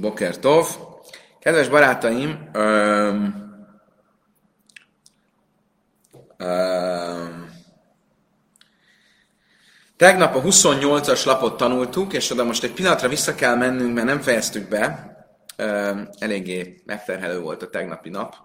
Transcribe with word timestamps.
Boker 0.00 0.38
Tov. 0.38 0.66
Kedves 1.38 1.68
barátaim, 1.68 2.48
öm, 2.52 3.48
öm, 6.36 7.50
tegnap 9.96 10.34
a 10.34 10.40
28-as 10.40 11.24
lapot 11.24 11.56
tanultuk, 11.56 12.12
és 12.12 12.30
oda 12.30 12.44
most 12.44 12.64
egy 12.64 12.72
pillanatra 12.72 13.08
vissza 13.08 13.34
kell 13.34 13.56
mennünk, 13.56 13.94
mert 13.94 14.06
nem 14.06 14.20
fejeztük 14.20 14.68
be. 14.68 15.14
Öm, 15.56 16.08
eléggé 16.18 16.82
megterhelő 16.86 17.40
volt 17.40 17.62
a 17.62 17.70
tegnapi 17.70 18.08
nap, 18.08 18.36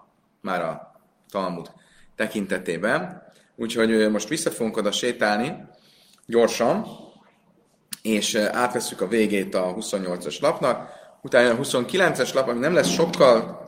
már 0.42 0.62
a 0.62 0.92
Talmud 1.32 1.72
tekintetében. 2.16 3.24
Úgyhogy 3.56 4.12
most 4.12 4.28
vissza 4.28 4.52
fogunk 4.52 4.78
oda 4.78 4.92
sétálni 4.92 5.68
gyorsan, 6.26 6.86
és 8.02 8.36
átveszük 8.36 9.02
a 9.02 9.08
végét 9.08 9.56
a 9.56 9.74
28-as 9.76 10.40
lapnak 10.40 10.95
utána 11.26 11.50
a 11.50 11.58
29-es 11.58 12.34
lap, 12.34 12.48
ami 12.48 12.60
nem 12.60 12.74
lesz 12.74 12.90
sokkal, 12.90 13.64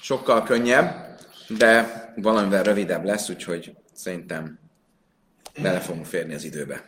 sokkal 0.00 0.42
könnyebb, 0.42 1.18
de 1.48 2.12
valamivel 2.16 2.62
rövidebb 2.62 3.04
lesz, 3.04 3.28
úgyhogy 3.28 3.76
szerintem 3.92 4.58
bele 5.62 5.80
fogunk 5.80 6.06
férni 6.06 6.34
az 6.34 6.44
időbe. 6.44 6.86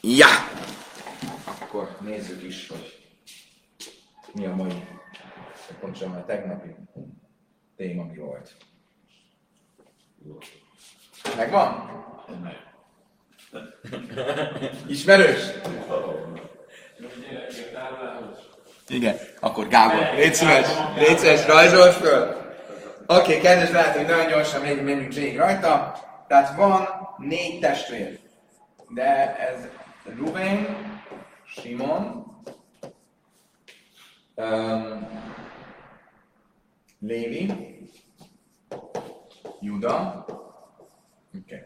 Ja! 0.00 0.26
Akkor 1.44 1.96
nézzük 2.00 2.42
is, 2.42 2.68
hogy 2.68 3.08
mi 4.34 4.46
a 4.46 4.54
mai, 4.54 4.84
pontosan 5.80 6.14
a 6.14 6.24
tegnapi 6.24 6.74
téma 7.76 8.04
mi 8.04 8.16
volt. 8.16 8.56
Megvan? 11.36 11.90
Ismerős? 14.86 15.50
Igen, 18.88 19.16
akkor 19.40 19.68
Gábor, 19.68 20.14
légy 20.14 20.34
szíves, 20.34 20.68
légy 20.96 21.18
szíves, 21.18 21.46
rajzolj 21.46 21.90
föl. 21.90 22.44
Oké, 23.06 23.20
okay, 23.20 23.40
kedves 23.40 23.70
barátok, 23.70 24.06
nagyon 24.06 24.28
gyorsan 24.28 24.60
menjünk, 24.60 24.84
menjünk 24.84 25.12
végig 25.12 25.36
rajta. 25.36 25.94
Tehát 26.28 26.56
van 26.56 26.88
négy 27.18 27.60
testvér. 27.60 28.18
De 28.88 29.36
ez 29.36 29.68
Ruben, 30.16 30.66
Simon, 31.46 32.26
um, 34.34 35.08
Lévi, 37.00 37.52
Juda. 39.60 40.24
Okay. 41.44 41.62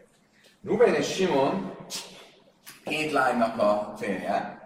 Ruben 0.63 0.95
és 0.95 1.13
Simon 1.13 1.75
két 2.83 3.11
lánynak 3.11 3.57
a 3.57 3.93
férje, 3.97 4.60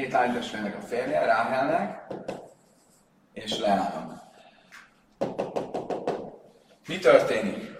két 0.00 0.12
lánytestvérnek 0.12 0.76
a 0.76 0.80
férje, 0.80 1.24
Ráhelnek 1.24 2.06
és 3.32 3.58
Leának. 3.58 4.20
Mi 6.88 6.98
történik? 6.98 7.76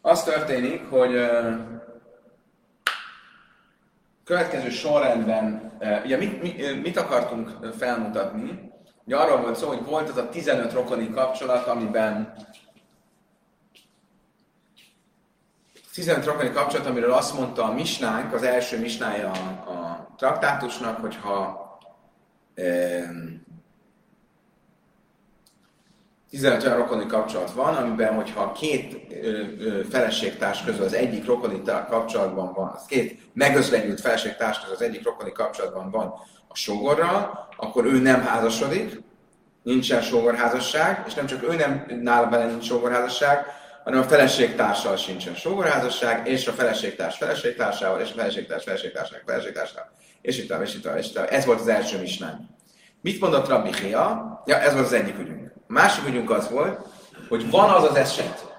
Az 0.00 0.24
történik, 0.24 0.90
hogy 0.90 1.30
következő 4.24 4.70
sorrendben, 4.70 5.72
ugye 6.04 6.16
mit, 6.16 6.82
mit 6.82 6.96
akartunk 6.96 7.74
felmutatni? 7.78 8.72
Ugye 9.04 9.16
arról 9.16 9.40
volt 9.40 9.56
szó, 9.56 9.68
hogy 9.68 9.84
volt 9.84 10.08
az 10.08 10.16
a 10.16 10.28
15 10.28 10.72
rokoni 10.72 11.10
kapcsolat, 11.10 11.66
amiben 11.66 12.34
15 15.94 16.24
rokoni 16.24 16.50
kapcsolat, 16.50 16.86
amiről 16.86 17.12
azt 17.12 17.38
mondta 17.38 17.64
a 17.64 17.72
misnánk, 17.72 18.32
az 18.32 18.42
első 18.42 18.78
misnája 18.78 19.30
a, 19.30 19.70
a 19.70 20.08
traktátusnak, 20.16 21.00
hogyha 21.00 21.62
e, 22.54 22.64
15 26.30 26.64
olyan 26.64 26.76
rokoni 26.76 27.06
kapcsolat 27.06 27.52
van, 27.52 27.74
amiben, 27.74 28.14
hogyha 28.14 28.52
két 28.52 29.12
ö, 29.22 29.42
ö, 29.58 29.84
feleségtárs 29.84 30.64
közül 30.64 30.84
az 30.84 30.92
egyik 30.92 31.26
rokoni 31.26 31.62
kapcsolatban 31.88 32.52
van, 32.52 32.72
az 32.74 32.84
két 32.86 33.20
megözvegyült 33.32 34.00
feleségtárs 34.00 34.58
közül 34.58 34.74
az 34.74 34.82
egyik 34.82 35.04
rokoni 35.04 35.32
kapcsolatban 35.32 35.90
van 35.90 36.14
a 36.48 36.54
sógorral, 36.54 37.48
akkor 37.56 37.84
ő 37.84 37.98
nem 37.98 38.20
házasodik, 38.20 39.02
nincsen 39.62 40.02
sógorházasság, 40.02 41.04
és 41.06 41.14
nem 41.14 41.26
csak 41.26 41.42
ő 41.42 41.54
nem 41.54 41.86
nála 42.02 42.26
bele 42.26 42.46
nincs 42.46 42.64
sógorházasság, 42.64 43.46
hanem 43.84 44.00
a 44.00 44.04
feleségtársal 44.04 44.96
sincsen 44.96 45.34
sógorházasság, 45.34 46.28
és 46.28 46.46
a 46.46 46.52
feleségtárs 46.52 47.16
feleségtársával, 47.16 48.00
és 48.00 48.10
a 48.10 48.14
feleségtárs 48.14 48.64
feleségtársával, 48.64 49.22
feleségtársával, 49.26 49.90
és 50.20 50.38
itt 50.38 50.54
és 50.62 50.74
itt 50.74 50.86
és 50.98 51.06
itt 51.06 51.16
Ez 51.16 51.44
volt 51.44 51.60
az 51.60 51.68
első 51.68 51.98
misnán. 51.98 52.48
Mit 53.00 53.20
mondott 53.20 53.48
Rabbi 53.48 53.74
Hia? 53.74 54.42
Ja, 54.46 54.58
ez 54.58 54.72
volt 54.72 54.84
az 54.84 54.92
egyik 54.92 55.18
ügyünk. 55.18 55.52
A 55.56 55.72
másik 55.72 56.06
ügyünk 56.08 56.30
az 56.30 56.50
volt, 56.50 56.86
hogy 57.28 57.50
van 57.50 57.70
az 57.70 57.90
az 57.90 57.96
eset, 57.96 58.54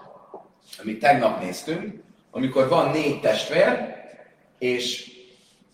amit 0.82 1.00
tegnap 1.00 1.42
néztünk, 1.42 2.04
amikor 2.32 2.68
van 2.68 2.92
négy 2.92 3.20
testvér, 3.20 3.96
és 4.60 5.12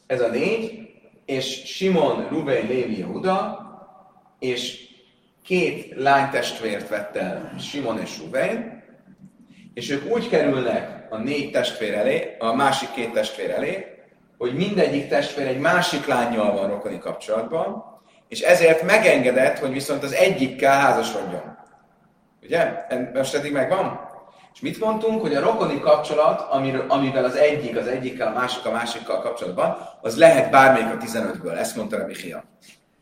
ez 0.07 0.21
a 0.21 0.27
négy, 0.27 0.89
és 1.25 1.61
Simon, 1.65 2.27
Ruben, 2.29 2.67
Lévi, 2.67 2.97
Yehuda, 2.97 3.59
és 4.39 4.89
két 5.43 5.93
lánytestvért 5.95 6.89
vett 6.89 7.15
el 7.15 7.55
Simon 7.59 7.99
és 7.99 8.17
Ruben, 8.17 8.80
és 9.73 9.89
ők 9.89 10.11
úgy 10.11 10.29
kerülnek 10.29 11.07
a 11.09 11.17
négy 11.17 11.51
testvér 11.51 11.93
elé, 11.93 12.35
a 12.39 12.53
másik 12.53 12.91
két 12.91 13.11
testvér 13.11 13.49
elé, 13.49 13.85
hogy 14.37 14.53
mindegyik 14.53 15.07
testvér 15.07 15.47
egy 15.47 15.59
másik 15.59 16.05
lányjal 16.05 16.51
van 16.53 16.69
rokoni 16.69 16.99
kapcsolatban, 16.99 17.83
és 18.27 18.41
ezért 18.41 18.83
megengedett, 18.83 19.57
hogy 19.57 19.71
viszont 19.71 20.03
az 20.03 20.13
egyikkel 20.13 20.79
házasodjon. 20.79 21.57
Ugye? 22.43 22.85
Most 23.13 23.35
eddig 23.35 23.51
megvan? 23.51 24.09
És 24.53 24.59
mit 24.59 24.79
mondtunk, 24.79 25.21
hogy 25.21 25.35
a 25.35 25.41
rokoni 25.41 25.79
kapcsolat, 25.79 26.41
amivel 26.87 27.23
az 27.23 27.35
egyik 27.35 27.77
az 27.77 27.87
egyikkel, 27.87 28.27
a 28.27 28.39
másik 28.39 28.65
a 28.65 28.71
másikkal 28.71 29.21
kapcsolatban, 29.21 29.77
az 30.01 30.17
lehet 30.17 30.51
bármelyik 30.51 30.93
a 30.93 30.97
15-ből. 30.97 31.57
Ezt 31.57 31.75
mondta 31.75 31.97
a 31.97 32.05
Michia. 32.05 32.43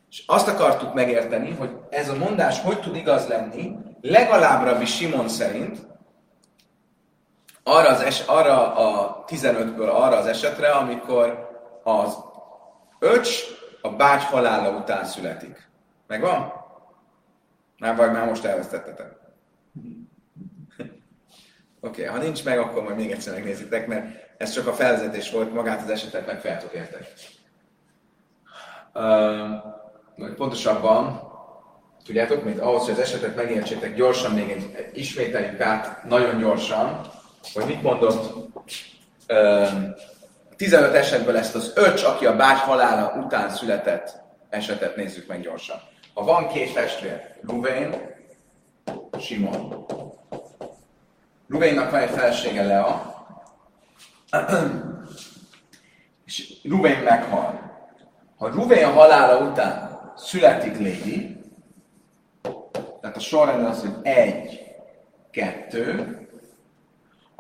És 0.10 0.24
azt 0.28 0.48
akartuk 0.48 0.94
megérteni, 0.94 1.56
hogy 1.60 1.70
ez 1.90 2.10
a 2.10 2.16
mondás 2.16 2.60
hogy 2.60 2.80
tud 2.80 2.96
igaz 2.96 3.28
lenni, 3.28 3.76
legalább 4.02 4.66
Rabbi 4.66 4.86
Simon 4.86 5.28
szerint, 5.28 5.78
arra, 7.70 7.90
az 7.90 8.02
es, 8.02 8.20
arra 8.26 8.76
a 8.76 9.24
15-ből 9.28 9.90
arra 9.90 10.16
az 10.16 10.26
esetre, 10.26 10.70
amikor 10.70 11.50
az 11.84 12.18
öcs 13.00 13.44
a 13.82 13.90
bács 13.90 14.24
halála 14.24 14.78
után 14.78 15.06
születik. 15.06 15.70
Megvan? 16.08 16.54
Már 17.80 17.96
vagy 17.96 18.12
már 18.12 18.28
most 18.28 18.46
elvesztettetek. 18.46 19.08
Oké, 21.82 22.02
okay, 22.02 22.06
ha 22.06 22.18
nincs 22.18 22.46
meg, 22.46 22.60
akkor 22.60 22.84
majd 22.84 22.96
még 22.96 23.12
egyszer 23.12 23.34
megnézitek, 23.34 23.88
mert 23.88 24.06
ez 24.38 24.52
csak 24.52 24.68
a 24.68 24.74
felvezetés 24.74 25.32
volt, 25.32 25.54
magát 25.54 25.82
az 25.82 25.90
esetet 25.90 26.26
meg 26.26 26.40
fel 26.40 26.62
értek. 26.74 27.14
Uh, 28.94 30.36
pontosabban, 30.36 31.32
tudjátok, 32.06 32.44
mint 32.44 32.60
ahhoz, 32.60 32.84
hogy 32.84 32.94
az 32.94 33.00
esetet 33.00 33.36
megértsétek, 33.36 33.96
gyorsan 33.96 34.32
még 34.32 34.50
egy, 34.50 34.90
ismételjük 34.94 35.62
át, 35.62 36.04
nagyon 36.04 36.40
gyorsan, 36.40 37.02
hogy 37.54 37.66
mit 37.66 37.82
mondott, 37.82 38.34
15 40.56 40.94
esetből 40.94 41.38
ezt 41.38 41.56
az 41.56 41.72
öcs, 41.76 42.04
aki 42.04 42.26
a 42.26 42.36
bács 42.36 42.60
halála 42.60 43.14
után 43.24 43.50
született 43.50 44.22
esetet 44.50 44.96
nézzük 44.96 45.28
meg 45.28 45.42
gyorsan. 45.42 45.78
Ha 46.14 46.24
van 46.24 46.48
két 46.48 46.74
testvér, 46.74 47.36
Ruvén, 47.42 47.96
Simon. 49.20 49.86
Ruvénnak 51.48 51.92
van 51.92 52.02
egy 52.02 52.10
felesége, 52.10 52.64
Lea, 52.64 53.18
és 56.26 56.54
Ruvén 56.64 57.00
meghal. 57.00 57.72
Ha 58.38 58.50
Ruvén 58.50 58.94
halála 58.94 59.50
után 59.50 60.00
születik 60.16 60.78
Lévi, 60.78 61.38
tehát 63.02 63.18
a 63.18 63.20
sorrend 63.20 63.66
az, 63.66 63.82
hogy 63.82 63.94
egy, 64.02 64.66
kettő, 65.32 66.18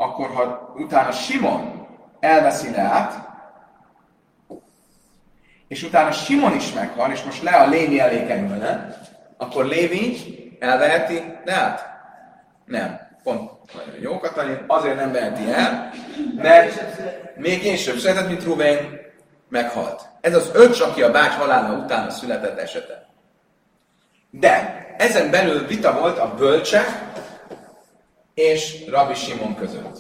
akkor 0.02 0.30
ha 0.30 0.74
utána 0.76 1.12
Simon 1.12 1.88
elveszi 2.20 2.72
Leát, 2.72 3.28
és 5.68 5.84
utána 5.84 6.12
Simon 6.12 6.56
is 6.56 6.74
meghal, 6.74 7.12
és 7.12 7.24
most 7.24 7.44
le 7.44 7.52
a 7.52 7.68
Lévi 7.68 8.00
elé 8.00 8.26
kerülne, 8.26 8.98
akkor 9.38 9.66
Lévi 9.66 10.18
elveheti 10.60 11.34
Leát? 11.46 11.88
Nem. 12.66 13.00
Pont 13.24 13.52
nagyon 13.74 14.02
jó, 14.02 14.20
Katalin, 14.20 14.64
azért 14.68 14.96
nem 14.96 15.12
veheti 15.12 15.52
el, 15.52 15.92
mert 16.36 16.82
még 17.36 17.62
később 17.62 17.98
született, 17.98 18.28
mint 18.28 18.44
Rubén 18.44 19.00
meghalt. 19.50 20.02
Ez 20.22 20.36
az 20.36 20.52
öt, 20.54 20.80
aki 20.80 21.02
a 21.02 21.12
bács 21.12 21.34
halála 21.34 21.78
után 21.78 22.10
született 22.10 22.60
esete. 22.60 23.06
De 24.30 24.86
ezen 24.98 25.32
belül 25.32 25.68
vita 25.68 26.00
volt 26.00 26.18
a 26.18 26.34
bölcsek 26.38 26.88
és 28.40 28.86
Rabbi 28.90 29.14
Simon 29.14 29.56
között. 29.56 30.00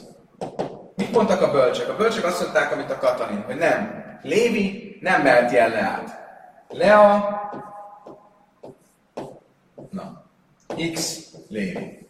Mit 0.95 1.11
mondtak 1.11 1.41
a 1.41 1.51
bölcsek? 1.51 1.89
A 1.89 1.95
bölcsek 1.95 2.25
azt 2.25 2.41
mondták, 2.41 2.71
amit 2.71 2.91
a 2.91 2.97
Katalin, 2.97 3.43
hogy 3.43 3.55
nem, 3.55 4.03
Lévi 4.21 4.97
nem 5.01 5.21
meheti 5.21 5.57
el 5.57 5.69
Leát. 5.69 6.17
Lea, 6.69 7.39
na, 9.89 10.23
X 10.93 11.27
Lévi. 11.47 12.07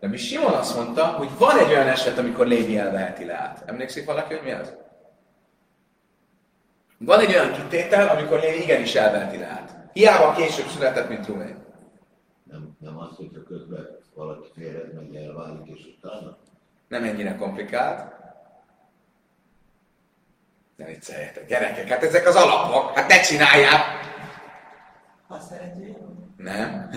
Mi 0.00 0.16
Simon 0.16 0.52
azt 0.52 0.76
mondta, 0.76 1.06
hogy 1.06 1.28
van 1.38 1.58
egy 1.58 1.70
olyan 1.70 1.88
eset, 1.88 2.18
amikor 2.18 2.46
Lévi 2.46 2.78
elveheti 2.78 3.24
Leát. 3.24 3.62
Emlékszik 3.66 4.04
valaki, 4.04 4.34
hogy 4.34 4.44
mi 4.44 4.52
az? 4.52 4.74
Van 6.98 7.20
egy 7.20 7.34
olyan 7.34 7.52
kitétel, 7.52 8.08
amikor 8.08 8.40
Lévi 8.40 8.62
igenis 8.62 8.94
elveheti 8.94 9.38
Leát. 9.38 9.76
Hiába 9.92 10.32
később 10.32 10.66
született, 10.66 11.08
mint 11.08 11.26
Ruvén. 11.26 11.64
Nem, 12.44 12.76
nem 12.80 12.98
az, 12.98 13.16
hogyha 13.16 13.42
közben 13.42 14.02
valaki 14.14 14.48
félred, 14.54 14.93
meg 15.36 15.44
elválik, 15.46 15.78
és 15.78 15.84
utána? 15.96 16.36
Nem 16.88 17.04
ennyire 17.04 17.36
komplikált. 17.36 18.12
Ne 20.76 20.84
vicceljetek, 20.84 21.46
gyerekek, 21.46 21.88
hát 21.88 22.02
ezek 22.02 22.26
az 22.26 22.36
alapok, 22.36 22.98
hát 22.98 23.08
ne 23.08 23.20
csinálják! 23.20 23.82
Ha 25.28 25.38
szereti. 25.38 25.96
Nem. 26.36 26.90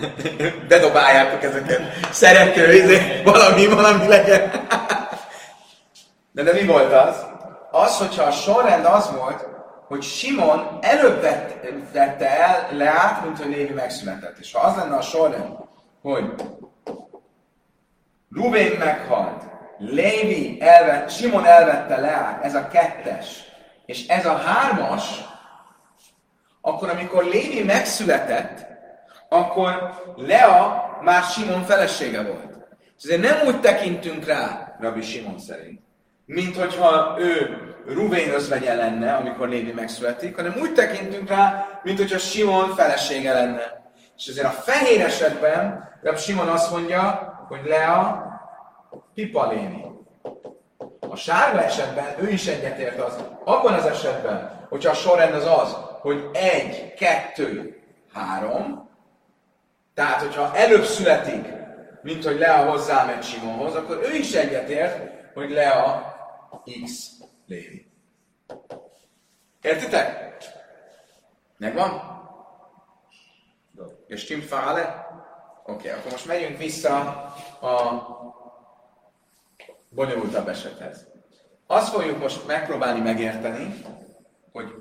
De 0.68 0.78
dobáljátok 0.78 1.42
ezeket. 1.42 1.80
Szerető, 2.12 2.72
izé, 2.72 3.22
valami, 3.22 3.66
valami 3.66 4.06
legyen. 4.06 4.50
De, 6.32 6.42
de 6.42 6.52
mi 6.52 6.64
volt 6.64 6.92
az? 6.92 7.26
Az, 7.70 7.98
hogyha 7.98 8.22
a 8.22 8.30
sorrend 8.30 8.84
az 8.84 9.10
volt, 9.16 9.46
hogy 9.86 10.02
Simon 10.02 10.78
előbb 10.80 11.20
vett, 11.20 11.66
vette 11.92 12.38
el 12.38 12.76
Leát, 12.76 13.24
mint 13.24 13.38
hogy 13.38 13.48
Lévi 13.48 13.72
megszületett. 13.72 14.38
És 14.38 14.52
ha 14.52 14.66
az 14.66 14.76
lenne 14.76 14.96
a 14.96 15.00
sorrend, 15.00 15.56
hogy 16.02 16.34
Rubén 18.34 18.78
meghalt, 18.78 19.42
Lévi 19.78 20.56
elvett, 20.60 21.10
Simon 21.10 21.44
elvette 21.44 22.00
Leát, 22.00 22.44
ez 22.44 22.54
a 22.54 22.68
kettes, 22.68 23.42
és 23.86 24.06
ez 24.06 24.26
a 24.26 24.36
hármas, 24.36 25.24
akkor 26.60 26.88
amikor 26.88 27.24
Lévi 27.24 27.62
megszületett, 27.62 28.66
akkor 29.28 30.02
Lea 30.16 30.88
már 31.02 31.22
Simon 31.22 31.64
felesége 31.64 32.22
volt. 32.22 32.56
És 32.98 33.04
ezért 33.04 33.20
nem 33.20 33.46
úgy 33.46 33.60
tekintünk 33.60 34.24
rá, 34.24 34.76
Rabbi 34.80 35.02
Simon 35.02 35.38
szerint, 35.38 35.80
mint 36.24 36.56
hogyha 36.56 37.16
ő 37.18 37.56
Ruvén 37.86 38.30
özvegye 38.30 38.74
lenne, 38.74 39.14
amikor 39.14 39.48
Lévi 39.48 39.72
megszületik, 39.72 40.36
hanem 40.36 40.54
úgy 40.60 40.74
tekintünk 40.74 41.28
rá, 41.28 41.66
mint 41.82 41.98
hogyha 41.98 42.18
Simon 42.18 42.74
felesége 42.74 43.32
lenne. 43.32 43.92
És 44.16 44.26
ezért 44.26 44.46
a 44.46 44.50
fehér 44.50 45.00
esetben 45.00 45.88
Rabbi 46.02 46.18
Simon 46.18 46.48
azt 46.48 46.70
mondja, 46.70 47.37
hogy 47.48 47.60
Lea 47.64 48.26
pipa 49.14 49.48
Lévi. 49.48 49.84
A 51.08 51.16
sárga 51.16 51.62
esetben 51.62 52.14
ő 52.18 52.28
is 52.28 52.46
egyetért 52.46 53.00
az. 53.00 53.24
Abban 53.44 53.74
az 53.74 53.86
esetben, 53.86 54.66
hogyha 54.68 54.90
a 54.90 54.94
sorrend 54.94 55.34
az 55.34 55.46
az, 55.46 55.76
hogy 56.00 56.30
egy, 56.32 56.94
kettő, 56.94 57.82
három, 58.12 58.88
tehát, 59.94 60.20
hogyha 60.20 60.56
előbb 60.56 60.84
születik, 60.84 61.46
mint 62.02 62.24
hogy 62.24 62.38
Lea 62.38 62.70
hozzámegy 62.70 63.22
Simonhoz, 63.22 63.74
akkor 63.74 64.00
ő 64.02 64.14
is 64.14 64.34
egyetért, 64.34 65.10
hogy 65.34 65.50
Lea 65.50 66.14
X 66.84 67.10
Lévi. 67.46 67.90
Értitek? 69.62 70.36
Megvan? 71.56 72.16
És 74.06 74.24
Tim 74.24 74.40
Fále? 74.40 75.07
Oké, 75.68 75.88
okay, 75.88 75.98
akkor 76.00 76.10
most 76.10 76.26
megyünk 76.26 76.58
vissza 76.58 76.96
a 77.60 78.06
bonyolultabb 79.88 80.48
esethez. 80.48 81.06
Azt 81.66 81.92
fogjuk 81.92 82.18
most 82.18 82.46
megpróbálni 82.46 83.00
megérteni, 83.00 83.82
hogy 84.52 84.74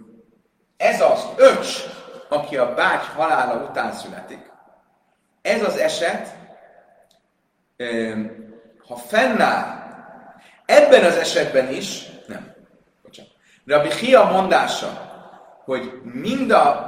ez 0.77 1.01
az 1.01 1.25
öcs, 1.35 1.83
aki 2.29 2.57
a 2.57 2.73
báty 2.73 3.05
halála 3.15 3.69
után 3.69 3.91
születik, 3.91 4.51
ez 5.41 5.63
az 5.63 5.77
eset, 5.77 6.35
ha 8.87 8.95
fennáll, 8.95 9.93
ebben 10.65 11.03
az 11.03 11.15
esetben 11.15 11.69
is, 11.69 12.09
nem, 12.27 12.53
bocsánat, 13.03 13.31
Rabbi 13.65 13.93
Hia 13.93 14.23
mondása, 14.23 15.11
hogy 15.65 16.01
mind 16.03 16.51
a 16.51 16.87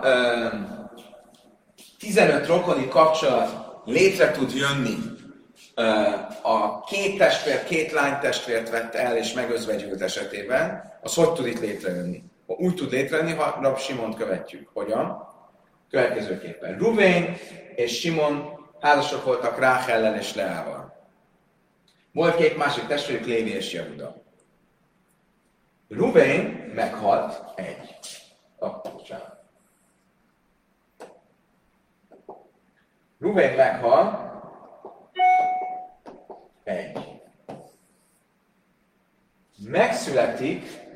15 2.00 2.48
rokoni 2.48 2.88
kapcsolat 2.88 3.69
létre 3.90 4.32
tud 4.32 4.52
jönni, 4.54 4.96
a 6.42 6.84
két 6.84 7.18
testvér, 7.18 7.64
két 7.64 7.92
lány 7.92 8.20
testvért 8.20 8.70
vett 8.70 8.96
el 8.96 9.18
és 9.18 9.34
megözvegyült 9.34 10.02
esetében, 10.02 10.94
az 11.02 11.14
hogy 11.14 11.34
tud 11.34 11.48
itt 11.48 11.60
létrejönni? 11.60 12.24
Úgy 12.46 12.76
tud 12.76 12.92
létrejönni, 12.92 13.34
ha 13.34 13.60
Rab 13.62 13.78
Simont 13.78 14.16
követjük. 14.16 14.70
Hogyan? 14.74 15.28
Következőképpen. 15.90 16.78
Ruvén 16.78 17.38
és 17.76 18.00
Simon 18.00 18.60
házasok 18.80 19.24
voltak 19.24 19.60
Ráhellen 19.60 20.18
és 20.18 20.36
Leával. 20.36 21.08
Volt 22.12 22.36
két 22.36 22.58
másik 22.58 22.88
testvérük, 22.88 23.26
Lévi 23.26 23.54
és 23.54 23.74
Jehuda. 23.74 24.24
Ruvén 25.90 26.72
meghalt 26.76 27.44
egy. 27.56 27.98
Ruvén 33.20 33.56
meghal 33.56 34.32
egy. 36.64 37.22
Megszületik 39.58 40.88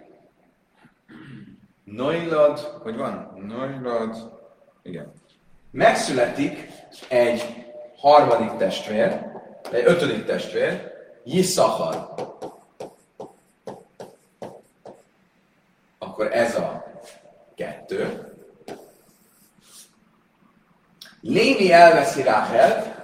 Noilad, 1.83 2.59
hogy 2.59 2.95
van? 2.95 3.33
Noilad, 3.47 4.39
igen. 4.81 5.11
Megszületik 5.71 6.69
egy 7.09 7.65
harmadik 7.97 8.57
testvér, 8.57 9.25
egy 9.71 9.83
ötödik 9.85 10.25
testvér, 10.25 10.91
Yisszachar. 11.23 12.13
Akkor 15.97 16.31
ez 16.31 16.55
a 16.55 16.83
kettő. 17.55 18.33
Lévi 21.43 21.71
elveszi 21.71 22.21
Ráhelt, 22.21 22.95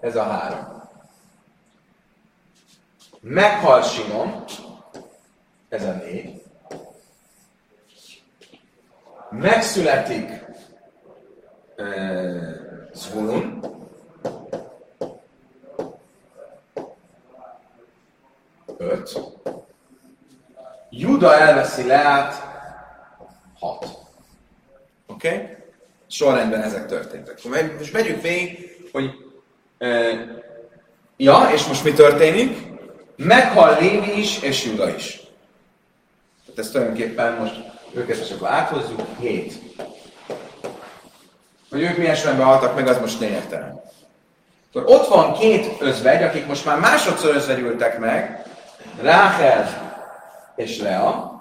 ez 0.00 0.16
a 0.16 0.22
három. 0.22 0.82
Meghal 3.20 3.82
Simon, 3.82 4.44
ez 5.68 5.84
a 5.84 5.92
négy. 5.92 6.42
Megszületik 9.30 10.44
uh, 11.76 12.54
Zvulun, 12.92 13.60
öt. 18.76 19.20
Juda 20.90 21.38
elveszi 21.38 21.86
Leát, 21.86 22.34
hat. 23.58 23.86
Oké? 25.06 25.28
Okay? 25.28 25.53
Sorrendben 26.14 26.62
ezek 26.62 26.86
történtek. 26.86 27.38
Most 27.78 27.92
megyünk 27.92 28.22
végig, 28.22 28.80
hogy 28.92 29.10
ja, 31.16 31.50
és 31.54 31.64
most 31.66 31.84
mi 31.84 31.92
történik? 31.92 32.58
Meghal 33.16 33.76
Lévi 33.80 34.18
is, 34.18 34.42
és 34.42 34.64
Juda 34.64 34.94
is. 34.94 35.20
Tehát 36.44 36.58
ezt 36.58 36.72
tulajdonképpen 36.72 37.32
most 37.32 37.54
őket 37.94 38.28
csak 38.28 38.42
áthozzuk, 38.42 39.00
hét. 39.20 39.52
Hogy 41.70 41.82
ők 41.82 41.96
milyen 41.96 42.14
sorrendben 42.14 42.46
haltak 42.46 42.74
meg, 42.74 42.88
az 42.88 42.98
most 42.98 43.20
lényegtelen. 43.20 43.82
Akkor 44.72 44.84
ott 44.94 45.08
van 45.08 45.32
két 45.32 45.80
özvegy, 45.80 46.22
akik 46.22 46.46
most 46.46 46.64
már 46.64 46.78
másodszor 46.78 47.34
özvegyültek 47.34 47.98
meg, 47.98 48.46
Ráhel 49.00 49.92
és 50.56 50.78
Lea. 50.78 51.33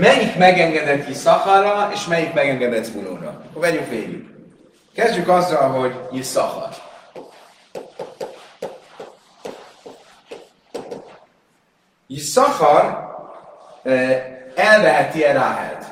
Melyik 0.00 0.36
megengedett 0.38 1.06
ki 1.06 1.12
Szachara, 1.12 1.90
és 1.92 2.06
melyik 2.06 2.32
megengedett 2.32 2.84
Zvulóra? 2.84 3.42
Akkor 3.48 3.62
vegyük 3.62 3.88
végig. 3.88 4.24
Kezdjük 4.94 5.28
azzal, 5.28 5.68
hogy 5.68 5.94
Yisszachar. 6.10 6.68
Yisszachar 12.06 13.10
elveheti-e 14.54 15.32
Ráhelt? 15.32 15.84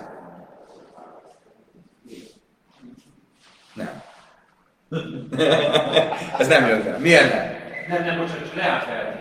Nem. 3.74 4.02
Ez 6.38 6.48
nem 6.48 6.66
jön 6.66 6.84
be. 6.84 6.98
Miért 6.98 7.32
nem? 7.32 7.58
Nem, 7.88 8.04
nem, 8.04 8.18
bocsánat, 8.18 8.84
veheti. 8.84 9.18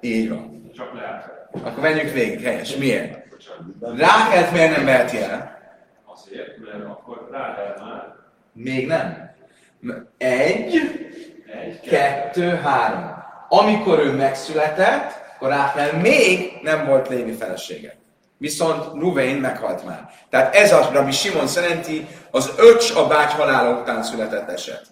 Így 0.00 0.28
van. 0.28 0.70
Csak 0.76 0.94
Leát. 0.94 1.30
Akkor 1.52 1.82
menjünk 1.82 2.12
végig. 2.12 2.42
Helyes. 2.42 2.76
Miért? 2.76 3.21
Ráhelt 3.96 4.52
miért 4.52 4.76
nem 4.76 4.84
veheti 4.84 5.18
el? 5.18 5.58
Azért, 6.04 6.58
mert 6.58 6.84
akkor 6.84 7.28
Ráhel 7.32 7.76
már 7.80 8.14
Még 8.52 8.86
nem. 8.86 9.30
Egy, 10.18 10.74
egy, 11.64 11.80
kettő, 11.80 12.48
három. 12.48 13.24
Amikor 13.48 13.98
ő 13.98 14.12
megszületett, 14.12 15.22
akkor 15.34 15.48
Ráhel 15.48 15.92
még 16.00 16.58
nem 16.62 16.86
volt 16.86 17.08
Lévi 17.08 17.32
felesége. 17.32 17.96
Viszont 18.38 19.00
Ruvén 19.00 19.36
meghalt 19.36 19.84
már. 19.84 20.10
Tehát 20.30 20.54
ez 20.54 20.72
a 20.72 20.90
Rabbi 20.92 21.10
Simon 21.10 21.46
szerinti 21.46 22.06
az 22.30 22.52
öcs 22.56 22.94
a 22.94 23.06
bágy 23.06 23.32
halála 23.32 23.80
után 23.80 24.02
született 24.02 24.48
eset. 24.48 24.86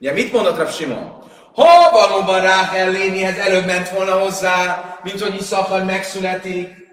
Ugye 0.00 0.12
mit 0.12 0.32
mondott 0.32 0.56
Rabbi 0.56 0.72
Simon? 0.72 1.22
Ha 1.54 1.90
valóban 1.90 2.40
Ráhel 2.40 2.90
Lénihez 2.90 3.38
előbb 3.38 3.66
ment 3.66 3.88
volna 3.88 4.18
hozzá, 4.18 4.84
mint 5.02 5.20
hogy 5.20 5.34
Iszakar 5.34 5.84
megszületik, 5.84 6.87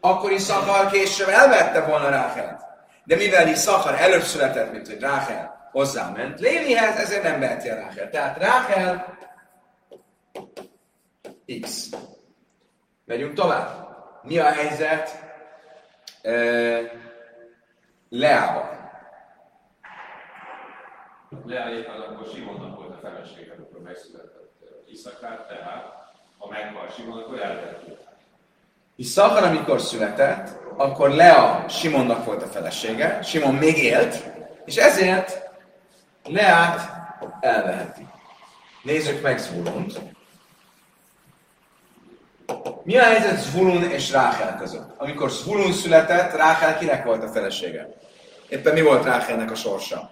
akkor 0.00 0.30
Iszakar 0.32 0.90
később 0.90 1.28
elvette 1.28 1.84
volna 1.84 2.08
Ráhelt. 2.08 2.62
De 3.04 3.16
mivel 3.16 3.48
Iszakar 3.48 3.94
előbb 3.94 4.22
született, 4.22 4.72
mint 4.72 4.86
hogy 4.86 5.00
Ráhel 5.00 5.68
hozzáment 5.70 6.40
Lénihez, 6.40 6.96
ezért 6.96 7.22
nem 7.22 7.40
veheti 7.40 7.68
a 7.68 7.74
Ráhel. 7.74 8.10
Tehát 8.10 8.38
Ráhel 8.38 9.18
X. 11.60 11.88
Megyünk 13.04 13.34
tovább. 13.34 13.88
Mi 14.22 14.38
a 14.38 14.52
helyzet 14.52 15.24
uh, 16.22 16.90
Leával? 18.08 18.78
Leállítani, 21.46 22.04
akkor 22.04 22.26
Simonnak 22.34 22.76
volt 22.76 22.94
a 22.94 22.98
felesége, 23.02 23.52
amikor 23.56 23.80
megszületett 23.80 24.40
Iszakár, 24.86 25.46
tehát 25.46 26.00
ha 26.38 26.48
meghal 26.48 26.88
Simon, 26.88 27.18
akkor 27.18 27.38
Iszakar, 29.00 29.42
amikor 29.42 29.80
született, 29.80 30.48
akkor 30.76 31.10
Lea 31.10 31.64
Simonnak 31.68 32.24
volt 32.24 32.42
a 32.42 32.46
felesége, 32.46 33.22
Simon 33.22 33.54
még 33.54 33.78
élt, 33.78 34.22
és 34.64 34.76
ezért 34.76 35.50
Leát 36.24 36.80
elveheti. 37.40 38.06
Nézzük 38.82 39.22
meg 39.22 39.38
Zvulont. 39.38 40.00
Mi 42.82 42.96
a 42.96 43.02
helyzet 43.02 43.38
Zvulun 43.38 43.82
és 43.82 44.10
Ráhel 44.10 44.56
között? 44.58 44.94
Amikor 44.96 45.30
Zvulun 45.30 45.72
született, 45.72 46.36
Ráhel 46.36 46.78
kinek 46.78 47.04
volt 47.04 47.22
a 47.22 47.28
felesége? 47.28 47.88
Éppen 48.48 48.72
mi 48.72 48.82
volt 48.82 49.04
Ráhelnek 49.04 49.50
a 49.50 49.54
sorsa? 49.54 50.10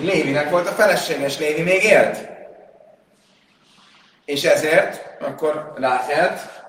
Lévinek 0.00 0.50
volt 0.50 0.68
a 0.68 0.72
felesége, 0.72 1.24
és 1.24 1.38
Lévi 1.38 1.62
még 1.62 1.84
élt. 1.84 2.28
És 4.24 4.44
ezért 4.44 5.18
akkor 5.20 5.72
Ráhelt 5.76 6.59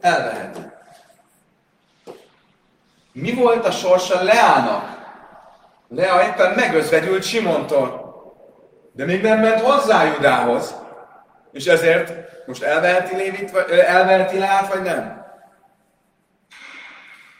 elveheti. 0.00 0.60
Mi 3.12 3.34
volt 3.34 3.66
a 3.66 3.70
sorsa 3.70 4.22
Leának? 4.22 4.96
Lea 5.88 6.22
éppen 6.26 6.52
megözvegyült 6.52 7.22
Simontól, 7.22 8.14
de 8.92 9.04
még 9.04 9.22
nem 9.22 9.40
ment 9.40 9.60
hozzá 9.60 10.04
Judához. 10.04 10.74
És 11.52 11.66
ezért 11.66 12.12
most 12.46 12.62
elveheti, 12.62 13.16
Lévit, 13.16 13.50
vagy, 13.50 13.70
elveheti 13.70 14.38
Leát, 14.38 14.72
vagy 14.72 14.82
nem? 14.82 15.24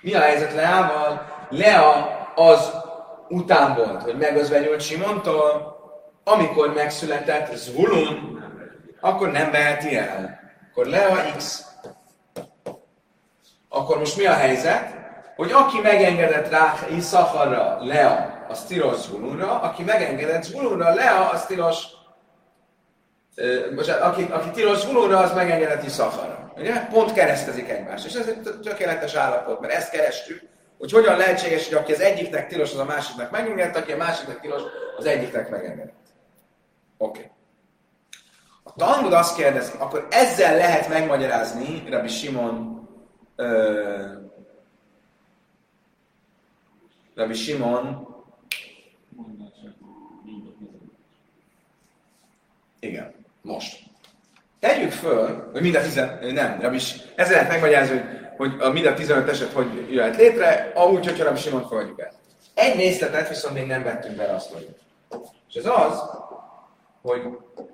Mi 0.00 0.15
a 0.15 0.21
helyzet 0.21 0.55
Leával? 0.55 1.26
Lea 1.50 2.17
az 2.35 2.73
után 3.29 3.75
volt, 3.75 4.03
hogy 4.03 4.17
megözvegyült 4.17 4.81
Simontól, 4.81 5.76
amikor 6.25 6.75
megszületett 6.75 7.57
Zvulun, 7.57 8.45
akkor 9.00 9.31
nem 9.31 9.50
veheti 9.50 9.97
el. 9.97 10.41
Akkor 10.71 10.87
Lea 10.87 11.17
X. 11.37 11.66
Akkor 13.76 13.99
most 13.99 14.16
mi 14.16 14.26
a 14.26 14.35
helyzet? 14.35 14.95
Hogy 15.37 15.52
aki 15.52 15.80
megengedett 15.80 16.50
rá 16.50 16.75
Iszacharra, 16.97 17.85
Lea, 17.85 18.45
az 18.49 18.64
tilos 18.64 18.97
Zvulunra, 18.97 19.61
aki 19.61 19.83
megengedett 19.83 20.42
Zvulunra, 20.42 20.95
Lea, 20.95 21.30
az 21.30 21.47
tilos 21.47 21.85
most 23.75 23.88
aki, 23.88 24.26
aki 24.30 24.50
tilos 24.50 24.78
Zvulunra, 24.78 25.18
az 25.18 25.33
megengedett 25.33 25.85
Iszacharra. 25.85 26.52
Ugye? 26.56 26.87
Pont 26.87 27.12
keresztezik 27.12 27.68
egymást. 27.68 28.06
És 28.06 28.14
ez 28.14 28.26
egy 28.26 28.40
tökéletes 28.62 29.14
állapot, 29.14 29.61
mert 29.61 29.73
ezt 29.73 29.90
kerestük, 29.90 30.42
hogy 30.78 30.92
hogyan 30.92 31.16
lehetséges, 31.16 31.68
hogy 31.68 31.78
aki 31.78 31.92
az 31.92 32.00
egyiknek 32.00 32.49
tilos, 32.49 32.73
az 32.73 32.78
a 32.78 32.85
másiknak 32.85 33.30
megengedett, 33.30 33.76
aki 33.76 33.92
a 33.92 33.97
másiknak 33.97 34.40
tilos, 34.40 34.62
az 34.97 35.04
egyiknek 35.04 35.50
megengedett. 35.50 35.95
Oké. 36.99 37.18
Okay. 37.18 37.30
A 38.62 38.73
Talmud 38.76 39.12
azt 39.12 39.37
kérdezi, 39.37 39.73
akkor 39.78 40.06
ezzel 40.11 40.56
lehet 40.56 40.88
megmagyarázni 40.88 41.83
Rabbi 41.90 42.09
Simon 42.09 42.75
ö, 43.37 44.12
Rabbi 47.14 47.35
Simon 47.35 48.14
igen, 52.78 53.14
most. 53.43 53.85
Tegyük 54.59 54.90
föl, 54.90 55.50
hogy 55.52 55.61
mind 55.62 55.75
a 55.75 55.81
tizen, 55.81 56.19
nem, 56.33 56.61
Rabbi, 56.61 56.78
ezzel 57.14 57.33
lehet 57.33 57.49
megmagyarázni, 57.49 57.97
hogy 57.97 58.26
hogy 58.37 58.55
a 58.61 58.71
mind 58.71 58.87
a 58.87 58.95
15 58.95 59.28
eset 59.28 59.52
hogy 59.52 59.87
jöhet 59.90 60.16
létre, 60.16 60.73
ahogy, 60.75 61.07
hogyha 61.07 61.25
nem 61.25 61.37
Simon 61.37 61.69
fogadjuk 61.69 62.00
el. 62.00 62.12
Egy 62.55 62.76
részletet 62.76 63.28
viszont 63.28 63.55
még 63.55 63.66
nem 63.66 63.83
vettünk 63.83 64.16
bele 64.16 64.35
azt, 64.35 64.52
hogy. 64.52 64.69
És 65.49 65.55
ez 65.55 65.66
az, 65.66 66.02
hogy 67.02 67.23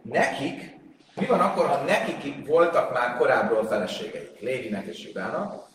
nekik, 0.02 0.71
mi 1.14 1.26
van 1.26 1.40
akkor, 1.40 1.66
ha 1.66 1.84
nekik 1.84 2.46
voltak 2.46 2.92
már 2.92 3.16
korábbról 3.16 3.66
feleségeik, 3.66 4.40
Lévinek 4.40 4.86
és 4.86 5.04
Judának, 5.04 5.68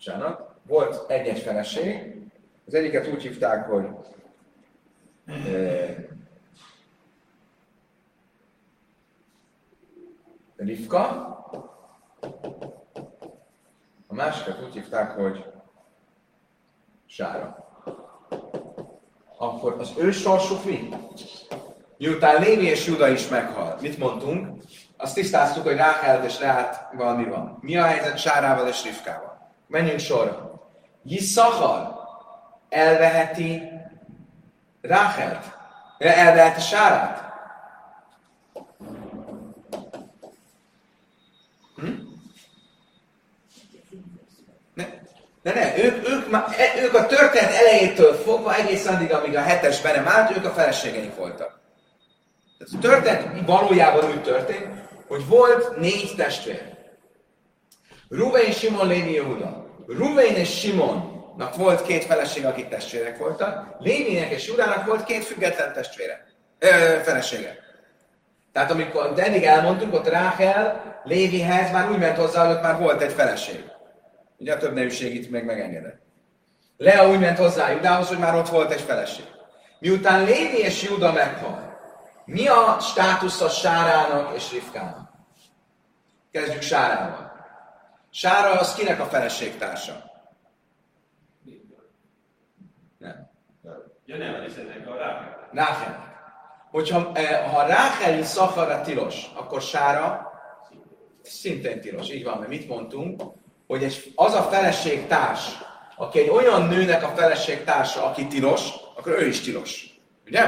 Zsának, 0.00 0.54
volt 0.62 1.10
egy-egy 1.10 1.38
feleség, 1.38 2.20
az 2.66 2.74
egyiket 2.74 3.06
úgy 3.06 3.22
hívták, 3.22 3.66
hogy 3.68 3.86
eh, 5.26 5.96
Rivka, 10.56 11.04
a 14.06 14.14
másikat 14.14 14.62
úgy 14.62 14.72
hívták, 14.72 15.10
hogy 15.10 15.44
sára. 17.06 17.68
Akkor 19.36 19.76
az 19.78 19.92
ő 19.96 20.10
sorsuk 20.10 20.64
mi? 20.64 20.88
Miután 22.00 22.40
Lévi 22.42 22.66
és 22.66 22.86
Juda 22.86 23.08
is 23.08 23.28
meghal, 23.28 23.78
mit 23.80 23.98
mondtunk? 23.98 24.62
Azt 24.96 25.14
tisztáztuk, 25.14 25.62
hogy 25.62 25.76
Ráhel 25.76 26.24
és 26.24 26.38
Leát 26.38 26.88
valami 26.92 27.24
van. 27.24 27.58
Mi 27.60 27.76
a 27.76 27.84
helyzet 27.84 28.18
Sárával 28.18 28.68
és 28.68 28.84
Rivkával? 28.84 29.52
Menjünk 29.66 29.98
sorra. 29.98 30.60
Yisszachar 31.02 31.94
elveheti 32.68 33.62
Ráhelt? 34.80 35.44
Elveheti 35.98 36.60
Sárát? 36.60 37.32
De 45.42 45.54
ne, 45.54 45.84
ők, 45.84 46.08
ők, 46.08 46.30
már, 46.30 46.44
e, 46.58 46.82
ők 46.82 46.94
a 46.94 47.06
történet 47.06 47.52
elejétől 47.52 48.14
fogva 48.14 48.54
egészen 48.54 48.94
addig, 48.94 49.12
amíg 49.12 49.36
a 49.36 49.42
hetesben 49.42 49.94
nem 49.94 50.08
állt, 50.08 50.36
ők 50.36 50.44
a 50.44 50.50
feleségeink 50.50 51.16
voltak. 51.16 51.59
Tehát 52.60 52.74
a 52.74 52.88
történet 52.88 53.46
valójában 53.46 54.04
úgy 54.04 54.22
történt, 54.22 54.66
hogy 55.08 55.26
volt 55.26 55.76
négy 55.76 56.12
testvér. 56.16 56.62
Ruvén, 58.08 58.52
Simon, 58.52 58.86
Lévi, 58.86 59.12
Jehuda. 59.12 59.66
Ruvén 59.86 60.34
és 60.34 60.58
Simonnak 60.58 61.56
volt 61.56 61.82
két 61.82 62.04
feleség, 62.04 62.44
akik 62.44 62.68
testvérek 62.68 63.18
voltak. 63.18 63.76
Lévinek 63.78 64.30
és 64.30 64.46
Judának 64.46 64.86
volt 64.86 65.04
két 65.04 65.24
független 65.24 65.72
testvére. 65.72 66.26
Ö, 66.58 66.68
felesége. 67.02 67.58
Tehát 68.52 68.70
amikor 68.70 69.12
eddig 69.16 69.44
elmondtuk, 69.44 69.94
ott 69.94 70.08
Ráhel 70.08 71.00
Lévihez 71.04 71.72
már 71.72 71.90
úgy 71.90 71.98
ment 71.98 72.16
hozzá, 72.16 72.46
hogy 72.46 72.56
ott 72.56 72.62
már 72.62 72.78
volt 72.78 73.02
egy 73.02 73.12
feleség. 73.12 73.64
Ugye 74.38 74.54
a 74.54 74.58
több 74.58 74.74
nevűség 74.74 75.14
itt 75.14 75.30
meg 75.30 75.44
megengedett. 75.44 76.00
Lea 76.76 77.08
úgy 77.08 77.20
ment 77.20 77.38
hozzá 77.38 77.70
Judához, 77.70 78.08
hogy 78.08 78.18
már 78.18 78.34
ott 78.34 78.48
volt 78.48 78.72
egy 78.72 78.80
feleség. 78.80 79.24
Miután 79.78 80.24
Lévi 80.24 80.58
és 80.58 80.82
Juda 80.82 81.12
meghal, 81.12 81.69
mi 82.30 82.46
a 82.46 82.76
státusza 82.80 83.48
Sárának 83.48 84.36
és 84.36 84.50
Rivkának? 84.50 85.10
Kezdjük 86.30 86.62
Sárával. 86.62 87.32
Sára 88.10 88.58
az 88.58 88.74
kinek 88.74 89.00
a 89.00 89.04
feleségtársa? 89.04 90.10
Nem. 92.98 93.30
Ja 94.04 94.16
nem, 94.16 94.42
hiszen 94.42 94.70
ennek 94.70 94.88
a 94.88 94.96
Ráhel. 94.96 95.48
Ráhel. 95.52 96.08
Hogyha 96.70 97.10
eh, 97.14 97.52
ha 97.52 97.66
Ráhel 97.66 98.22
szakara 98.22 98.80
tilos, 98.80 99.30
akkor 99.34 99.62
Sára 99.62 100.32
szintén 101.22 101.80
tilos. 101.80 102.10
Így 102.10 102.24
van, 102.24 102.38
mert 102.38 102.50
mit 102.50 102.68
mondtunk? 102.68 103.22
hogy 103.70 104.12
az 104.14 104.34
a 104.34 104.42
feleségtárs, 104.42 105.58
aki 105.96 106.18
egy 106.18 106.28
olyan 106.28 106.62
nőnek 106.62 107.02
a 107.02 107.08
feleségtársa, 107.08 108.04
aki 108.04 108.26
tilos, 108.26 108.70
akkor 108.96 109.12
ő 109.12 109.26
is 109.26 109.40
tilos. 109.40 110.00
Ugye? 110.26 110.44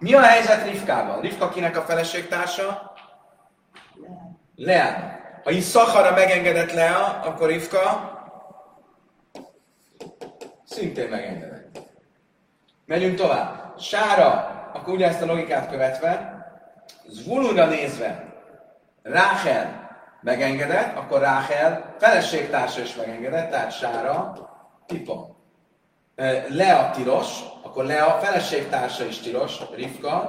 Mi 0.00 0.14
a 0.14 0.20
helyzet 0.20 0.64
Rivkával? 0.64 1.20
Rivka 1.20 1.48
kinek 1.48 1.76
a 1.76 1.82
feleségtársa? 1.82 2.92
Lea. 4.56 5.18
Ha 5.44 5.50
így 5.50 5.62
Szachara 5.62 6.14
megengedett 6.14 6.72
Lea, 6.72 7.20
akkor 7.24 7.48
Rivka 7.48 8.10
szintén 10.64 11.08
megengedett. 11.08 11.80
Megyünk 12.86 13.16
tovább. 13.16 13.78
Sára, 13.78 14.32
akkor 14.72 14.94
ugye 14.94 15.06
ezt 15.06 15.22
a 15.22 15.26
logikát 15.26 15.70
követve, 15.70 16.38
Zvulunra 17.08 17.66
nézve, 17.66 18.34
Ráhel 19.02 19.90
megengedett, 20.20 20.96
akkor 20.96 21.20
Ráhel 21.20 21.94
feleségtársa 21.98 22.80
is 22.80 22.94
megengedett, 22.94 23.50
tehát 23.50 23.72
Sára 23.72 24.32
Pipa. 24.86 25.36
Lea 26.48 26.90
tilos, 26.90 27.40
akkor 27.70 27.84
Lea 27.84 28.18
feleségtársa 28.22 29.04
is 29.04 29.18
tilos, 29.18 29.58
Rivka 29.74 30.28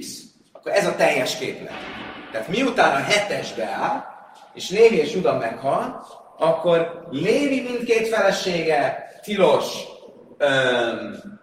X. 0.00 0.06
Akkor 0.52 0.72
ez 0.72 0.86
a 0.86 0.94
teljes 0.94 1.38
képlet. 1.38 1.72
Tehát 2.32 2.48
miután 2.48 2.94
a 2.94 3.04
hetes 3.04 3.52
beáll, 3.52 4.04
és 4.54 4.70
Lévi 4.70 4.96
és 4.96 5.14
Juda 5.14 5.38
meghal, 5.38 6.06
akkor 6.38 7.08
Lévi 7.10 7.60
mindkét 7.60 8.08
felesége 8.08 9.12
tilos 9.22 9.84
öm, 10.38 11.40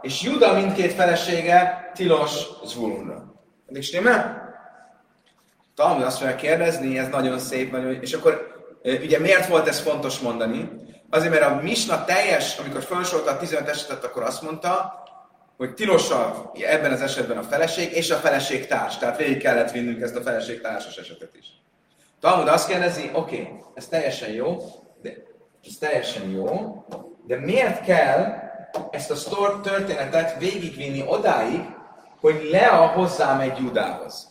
és 0.00 0.22
Juda 0.22 0.52
mindkét 0.52 0.92
felesége 0.92 1.90
tilos 1.94 2.46
Zvulunra. 2.64 3.34
Eddig 3.68 3.82
stimmel? 3.82 4.48
Talmud 5.74 6.04
azt 6.04 6.18
fogja 6.18 6.34
kérdezni, 6.34 6.98
ez 6.98 7.08
nagyon 7.08 7.38
szép, 7.38 7.76
és 8.00 8.12
akkor 8.12 8.49
ugye 8.82 9.18
miért 9.18 9.46
volt 9.46 9.68
ez 9.68 9.80
fontos 9.80 10.18
mondani? 10.18 10.70
Azért, 11.10 11.30
mert 11.32 11.44
a 11.44 11.60
Misna 11.62 12.04
teljes, 12.04 12.58
amikor 12.58 12.82
felsorolta 12.82 13.30
a 13.30 13.38
15 13.38 13.68
esetet, 13.68 14.04
akkor 14.04 14.22
azt 14.22 14.42
mondta, 14.42 15.02
hogy 15.56 15.74
tilosabb 15.74 16.50
ebben 16.60 16.92
az 16.92 17.00
esetben 17.00 17.38
a 17.38 17.42
feleség 17.42 17.92
és 17.92 18.10
a 18.10 18.16
feleség 18.16 18.66
társ. 18.66 18.98
Tehát 18.98 19.16
végig 19.16 19.42
kellett 19.42 19.70
vinnünk 19.70 20.00
ezt 20.00 20.16
a 20.16 20.22
feleség 20.22 20.60
társas 20.60 20.96
esetet 20.96 21.36
is. 21.38 21.46
Talmud 22.20 22.48
azt 22.48 22.68
kérdezi, 22.68 23.10
oké, 23.12 23.40
okay, 23.40 23.48
ez 23.74 23.86
teljesen 23.86 24.30
jó, 24.30 24.56
de 25.02 25.10
ez 25.66 25.76
teljesen 25.78 26.30
jó, 26.30 26.74
de 27.26 27.36
miért 27.36 27.84
kell 27.84 28.34
ezt 28.90 29.10
a 29.10 29.14
sztor 29.14 29.60
történetet 29.60 30.38
végigvinni 30.38 31.04
odáig, 31.06 31.60
hogy 32.20 32.48
Lea 32.50 32.86
hozzámegy 32.86 33.58
Judához? 33.58 34.28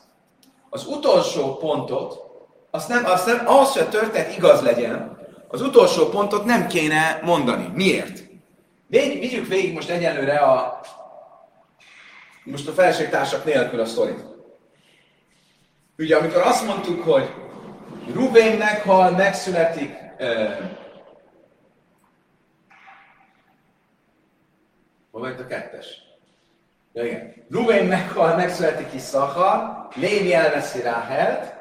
Az 0.69 0.85
utolsó 0.85 1.55
pontot, 1.55 2.28
azt 2.71 2.89
nem, 2.89 3.05
azt 3.05 3.25
nem, 3.25 3.47
ahhoz, 3.47 3.71
hogy 3.71 3.81
a 3.81 3.89
történet 3.89 4.37
igaz 4.37 4.61
legyen, 4.61 5.17
az 5.47 5.61
utolsó 5.61 6.09
pontot 6.09 6.45
nem 6.45 6.67
kéne 6.67 7.19
mondani. 7.23 7.71
Miért? 7.73 8.23
Vég, 8.87 9.19
vigyük 9.19 9.47
végig 9.47 9.73
most 9.73 9.89
egyenlőre 9.89 10.37
a, 10.37 10.79
most 12.43 12.67
a 12.67 12.71
feleségtársak 12.71 13.45
nélkül 13.45 13.79
a 13.79 13.85
sztorit. 13.85 14.23
Ugye, 15.97 16.17
amikor 16.17 16.41
azt 16.41 16.65
mondtuk, 16.65 17.03
hogy 17.03 17.33
Ruvén 18.13 18.57
meghal, 18.57 19.11
megszületik 19.11 19.95
uh, 20.19 20.77
Hol 25.11 25.21
vagy 25.21 25.39
a 25.39 25.47
kettes? 25.47 25.87
Ja, 26.93 27.05
igen. 27.05 27.33
Ruvén 27.49 27.85
meghal, 27.85 28.35
megszületik 28.35 28.93
Iszachar, 28.93 29.87
Lévi 29.95 30.33
elveszi 30.33 30.81
Ráhelt, 30.81 31.58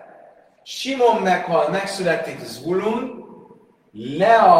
Simon 0.70 1.22
meghal, 1.22 1.68
megszületik 1.68 2.44
Zvulun, 2.44 3.24
Lea 3.92 4.58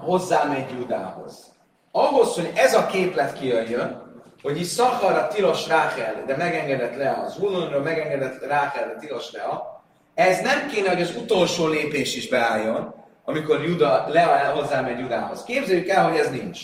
hozzámegy 0.00 0.70
Judához. 0.70 1.52
Ahhoz, 1.90 2.34
hogy 2.34 2.52
ez 2.54 2.74
a 2.74 2.86
képlet 2.86 3.38
kijöjjön, 3.38 4.02
hogy 4.42 4.60
is 4.60 4.66
Szachara 4.66 5.28
tilos 5.28 5.66
Ráhel, 5.66 6.24
de 6.26 6.36
megengedett 6.36 6.96
Lea, 6.96 7.16
az 7.16 7.34
Hulunra 7.34 7.80
megengedett 7.80 8.46
Ráhel, 8.46 8.86
de 8.88 8.98
tilos 8.98 9.32
Lea, 9.32 9.82
ez 10.14 10.40
nem 10.40 10.68
kéne, 10.68 10.88
hogy 10.88 11.02
az 11.02 11.16
utolsó 11.16 11.66
lépés 11.66 12.16
is 12.16 12.28
beálljon, 12.28 12.94
amikor 13.24 13.64
Juda, 13.64 14.04
Lea 14.08 14.54
hozzámegy 14.54 14.98
Judához. 14.98 15.44
Képzeljük 15.44 15.88
el, 15.88 16.08
hogy 16.08 16.18
ez 16.18 16.30
nincs. 16.30 16.60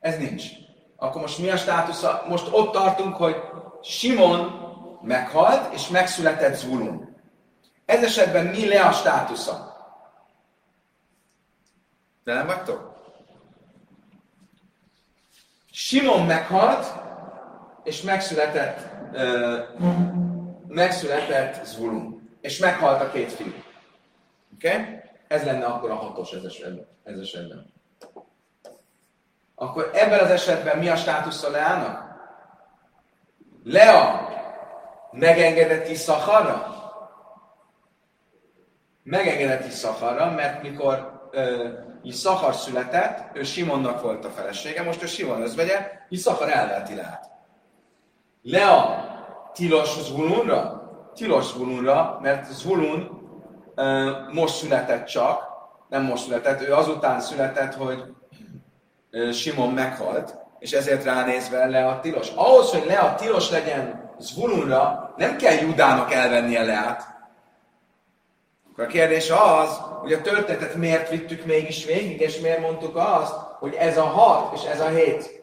Ez 0.00 0.18
nincs. 0.18 0.44
Akkor 0.96 1.20
most 1.20 1.38
mi 1.38 1.50
a 1.50 1.56
státusza? 1.56 2.24
Most 2.28 2.48
ott 2.50 2.72
tartunk, 2.72 3.16
hogy 3.16 3.36
Simon 3.82 4.63
meghalt, 5.04 5.74
és 5.74 5.88
megszületett 5.88 6.54
Zvulun. 6.54 7.16
Ez 7.84 8.02
esetben 8.02 8.46
mi 8.46 8.68
Lea 8.68 8.92
státusza? 8.92 9.72
De 12.24 12.34
nem 12.34 12.46
vagytok? 12.46 12.92
Simon 15.70 16.26
meghalt, 16.26 16.86
és 17.82 18.02
megszületett, 18.02 18.78
uh, 19.12 19.58
megszületett 20.66 21.64
Zvulun. 21.64 22.28
És 22.40 22.58
meghalt 22.58 23.00
a 23.00 23.10
két 23.10 23.32
fiú. 23.32 23.52
Oké? 24.54 24.68
Okay? 24.68 24.84
Ez 25.28 25.44
lenne 25.44 25.64
akkor 25.64 25.90
a 25.90 25.94
hatos 25.94 26.32
ez 26.32 26.44
esetben. 26.44 26.86
Ez 27.04 27.18
esetben. 27.18 27.72
Akkor 29.54 29.90
ebben 29.94 30.18
az 30.20 30.30
esetben 30.30 30.78
mi 30.78 30.88
a 30.88 30.96
státusza 30.96 31.50
Leának? 31.50 32.04
Lea 33.64 34.32
megengedett 35.14 35.88
Iszakharra? 35.88 36.74
Megengedett 39.02 39.66
Iszakharra, 39.66 40.30
mert 40.30 40.62
mikor 40.62 41.28
uh, 41.32 41.84
Iszakar 42.02 42.54
született, 42.54 43.36
ő 43.36 43.42
Simonnak 43.42 44.02
volt 44.02 44.24
a 44.24 44.30
felesége, 44.30 44.82
most 44.82 45.02
ő 45.02 45.06
Simon 45.06 45.42
özvegye, 45.42 45.90
Iszakar 46.08 46.50
elveti 46.50 46.94
lehet. 46.94 47.30
Lea 48.42 49.04
tilos 49.52 49.88
Zvulunra? 49.88 50.82
Tilos 51.14 51.44
Zvulunra, 51.44 52.18
mert 52.22 52.46
Zvulun 52.46 53.00
uh, 53.76 54.32
most 54.32 54.54
született 54.54 55.06
csak, 55.06 55.42
nem 55.88 56.02
most 56.02 56.24
született, 56.24 56.60
ő 56.60 56.74
azután 56.74 57.20
született, 57.20 57.74
hogy 57.74 58.02
uh, 59.12 59.30
Simon 59.30 59.70
meghalt, 59.70 60.36
és 60.58 60.72
ezért 60.72 61.04
ránézve 61.04 61.66
Lea 61.66 62.00
tilos. 62.00 62.30
Ahhoz, 62.34 62.70
hogy 62.70 62.84
Lea 62.86 63.14
tilos 63.14 63.50
legyen 63.50 64.12
Zvulunra, 64.18 65.03
nem 65.16 65.36
kell 65.36 65.54
Judának 65.54 66.12
elvennie 66.12 66.64
Leát, 66.64 67.14
akkor 68.74 68.84
a 68.84 68.88
kérdés 68.88 69.30
az, 69.30 69.80
hogy 70.00 70.12
a 70.12 70.20
történetet 70.20 70.74
miért 70.74 71.10
vittük 71.10 71.44
mégis 71.44 71.84
végig, 71.84 72.20
és 72.20 72.40
miért 72.40 72.60
mondtuk 72.60 72.96
azt, 72.96 73.34
hogy 73.58 73.74
ez 73.74 73.98
a 73.98 74.04
hat 74.04 74.54
és 74.54 74.64
ez 74.64 74.80
a 74.80 74.88
hét. 74.88 75.42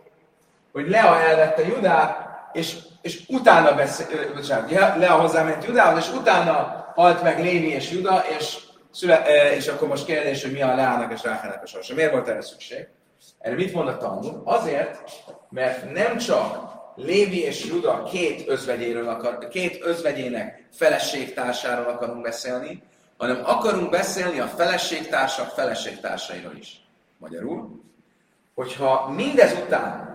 Hogy 0.72 0.90
Lea 0.90 1.22
elvette 1.22 1.68
Judát, 1.68 2.30
és, 2.54 2.78
és 3.02 3.22
utána 3.28 3.76
beszél, 3.76 4.34
bocsánat, 4.34 4.98
Lea 4.98 5.20
hozzáment 5.20 5.66
Judához, 5.66 6.04
és 6.04 6.14
utána 6.14 6.86
halt 6.96 7.24
meg 7.24 7.40
Lévi 7.40 7.74
és 7.74 7.92
Juda, 7.92 8.24
és, 8.38 8.58
szüle, 8.92 9.24
és 9.56 9.68
akkor 9.68 9.88
most 9.88 10.06
kérdés, 10.06 10.44
hogy 10.44 10.52
mi 10.52 10.62
a 10.62 10.76
Leának 10.76 11.14
és 11.14 11.24
Ráhának 11.24 11.64
a 11.64 11.68
sorsa. 11.68 11.94
Miért 11.94 12.12
volt 12.12 12.28
erre 12.28 12.42
szükség? 12.42 12.88
Erre 13.40 13.56
mit 13.56 13.74
mond 13.74 13.88
a 13.88 13.98
tanul? 13.98 14.42
Azért, 14.46 15.12
mert 15.50 15.94
nem 15.94 16.18
csak 16.18 16.71
Lévi 16.96 17.42
és 17.42 17.66
Juda 17.66 18.04
két 18.04 18.48
özvegyéről 18.48 19.08
akar, 19.10 19.48
két 19.48 19.86
özvegyének 19.86 20.68
feleségtársáról 20.72 21.86
akarunk 21.86 22.22
beszélni, 22.22 22.84
hanem 23.18 23.42
akarunk 23.46 23.90
beszélni 23.90 24.40
a 24.40 24.48
feleségtársak 24.48 25.50
feleségtársairól 25.50 26.56
is. 26.56 26.82
Magyarul, 27.18 27.82
hogyha 28.56 29.10
mindez 29.10 29.54
után 29.66 30.10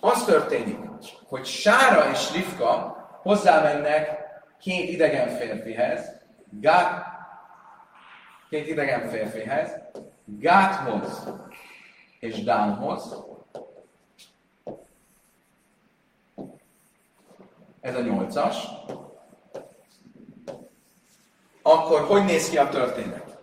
az 0.00 0.24
történik, 0.24 0.78
hogy 1.26 1.44
Sára 1.44 2.10
és 2.10 2.32
Rivka 2.32 2.96
hozzámennek 3.22 4.18
két 4.60 4.88
idegen 4.88 5.28
férfihez, 5.28 6.16
Gát, 6.50 7.04
két 8.50 8.68
idegen 8.68 9.08
férfihez, 9.08 9.70
Gáthoz 10.24 11.28
és 12.20 12.42
Dánhoz. 12.44 13.26
Ez 17.88 17.94
a 17.94 18.00
nyolcas 18.00 18.56
akkor 21.62 22.00
hogy 22.00 22.24
néz 22.24 22.50
ki 22.50 22.58
a 22.58 22.68
történet? 22.68 23.38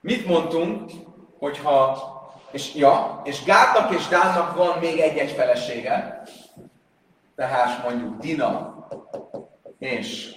Mit 0.00 0.26
mondtunk, 0.26 0.90
hogyha, 1.38 1.98
és 2.50 2.74
ja, 2.74 3.20
és 3.24 3.44
Gátnak 3.44 3.94
és 3.94 4.08
Dánnak 4.08 4.56
van 4.56 4.78
még 4.78 4.98
egy-egy 4.98 5.30
felesége, 5.30 6.22
tehát 7.34 7.82
mondjuk 7.88 8.20
Dina, 8.20 8.86
és 9.78 10.36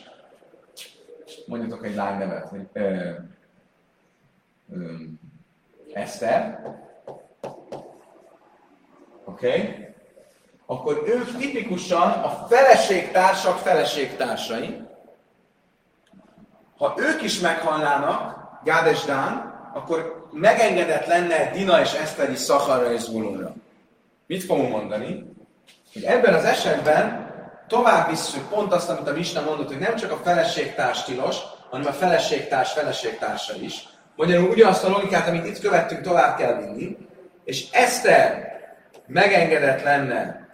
mondjatok 1.48 1.86
egy 1.86 1.96
lány 1.96 2.18
nevet, 2.18 2.48
hogy 2.50 2.68
ö, 2.74 3.12
ö, 4.72 4.94
Eszter, 5.94 6.62
oké? 9.26 9.48
Okay? 9.48 9.89
Akkor 10.72 11.04
ők 11.06 11.38
tipikusan 11.38 12.12
a 12.12 12.46
feleségtársak 12.50 13.58
feleségtársai, 13.58 14.82
ha 16.78 16.94
ők 16.98 17.22
is 17.22 17.40
meghalnának, 17.40 18.38
Gád 18.64 18.98
akkor 19.74 20.28
megengedett 20.32 21.06
lenne 21.06 21.52
Dina 21.52 21.82
és 21.82 21.94
Eszter 21.94 22.30
is 22.30 22.40
Szacharra 22.40 22.92
és 22.92 23.02
Zulunra. 23.02 23.54
Mit 24.28 24.44
fogunk 24.44 24.70
mondani? 24.70 25.34
Hogy 25.94 26.04
ebben 26.04 26.34
az 26.34 26.44
esetben 26.44 27.32
tovább 27.68 28.10
visszük 28.10 28.50
pont 28.50 28.74
azt, 28.74 28.90
amit 28.90 29.08
a 29.08 29.14
Misna 29.14 29.42
mondott, 29.42 29.68
hogy 29.68 29.80
nem 29.80 29.96
csak 29.96 30.12
a 30.12 30.20
feleségtárs 30.24 31.04
tilos, 31.04 31.38
hanem 31.70 31.88
a 31.88 31.92
feleségtárs 31.92 32.72
feleségtársa 32.72 33.54
is. 33.62 33.88
Magyarul 34.16 34.50
ugyanazt 34.50 34.84
a 34.84 34.90
logikát, 34.90 35.28
amit 35.28 35.46
itt 35.46 35.60
követtünk, 35.60 36.02
tovább 36.02 36.38
kell 36.38 36.54
vinni, 36.54 36.98
és 37.44 37.72
Eszter 37.72 38.48
megengedett 39.08 39.84
lenne 39.84 40.48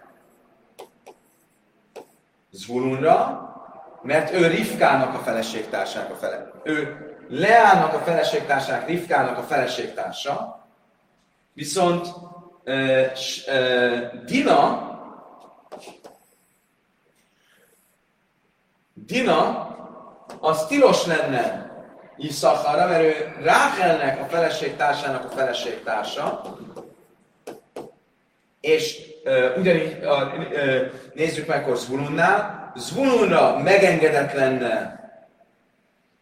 Zvulunra, 2.56 3.40
mert 4.02 4.32
ő 4.32 4.46
Rifkának 4.46 5.14
a 5.14 5.18
feleségtársának 5.18 6.10
a 6.10 6.14
fele. 6.14 6.50
Ő 6.62 7.00
Leának 7.28 7.92
a 7.94 7.98
feleségtársának, 7.98 8.86
Rifkának 8.86 9.38
a 9.38 9.42
feleségtársa, 9.42 10.66
viszont 11.52 12.06
uh, 12.64 13.06
uh, 13.46 14.24
Dina 14.24 14.86
Dina 19.06 19.68
az 20.40 20.66
tilos 20.66 21.06
lenne 21.06 21.70
Iszakara, 22.16 22.86
mert 22.86 23.02
ő 23.02 23.34
Ráhelnek 23.42 24.20
a 24.20 24.24
feleségtársának 24.24 25.24
a 25.24 25.28
feleségtársa, 25.28 26.42
és 28.60 29.15
ugyanígy 29.56 29.98
nézzük 31.14 31.46
meg 31.46 31.62
akkor 31.62 31.76
Zvulunnál, 31.76 32.72
Zvulunra 32.76 33.58
megengedett 33.58 34.32
lenne 34.32 35.00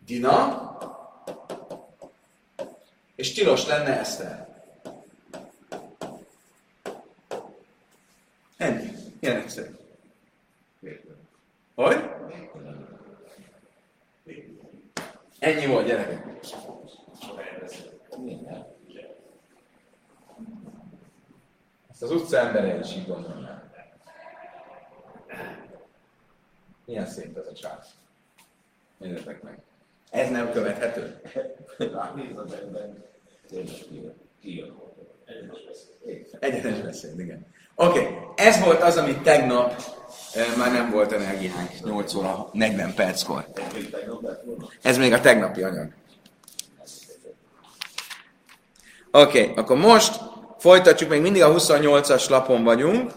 Dina, 0.06 0.72
és 3.14 3.32
tilos 3.32 3.66
lenne 3.66 3.98
Eszter. 3.98 4.46
Ennyi. 8.56 8.90
Ilyen 9.20 9.36
egyszerű. 9.36 9.74
Hogy? 11.74 12.10
Ennyi 15.38 15.66
volt, 15.66 15.86
gyerekek. 15.86 16.26
Ezt 21.94 22.02
az 22.02 22.10
utca 22.10 22.38
embere 22.38 22.78
is 22.78 22.96
így 22.96 23.06
gondolná. 23.06 23.62
Milyen 26.84 27.06
szép 27.06 27.36
ez 27.36 27.46
a 27.46 27.52
csár. 27.52 27.78
Nézzetek 28.98 29.42
meg. 29.42 29.58
Ez 30.10 30.30
nem 30.30 30.50
követhető. 30.50 31.20
Egyenes 36.38 36.80
beszéd, 36.80 37.18
igen. 37.18 37.46
Oké, 37.74 37.98
okay. 37.98 38.16
ez 38.36 38.64
volt 38.64 38.82
az, 38.82 38.96
amit 38.96 39.22
tegnap 39.22 39.82
e, 40.34 40.56
már 40.56 40.72
nem 40.72 40.90
volt 40.90 41.12
energiánk, 41.12 41.70
8 41.84 42.14
óra 42.14 42.48
40 42.52 42.94
perckor. 42.94 43.46
Ez 44.82 44.98
még 44.98 45.12
a 45.12 45.20
tegnapi 45.20 45.62
anyag. 45.62 45.92
Oké, 49.10 49.42
okay, 49.42 49.54
akkor 49.56 49.76
most 49.76 50.20
folytatjuk, 50.64 51.10
még 51.10 51.20
mindig 51.20 51.42
a 51.42 51.54
28-as 51.54 52.28
lapon 52.28 52.64
vagyunk, 52.64 53.12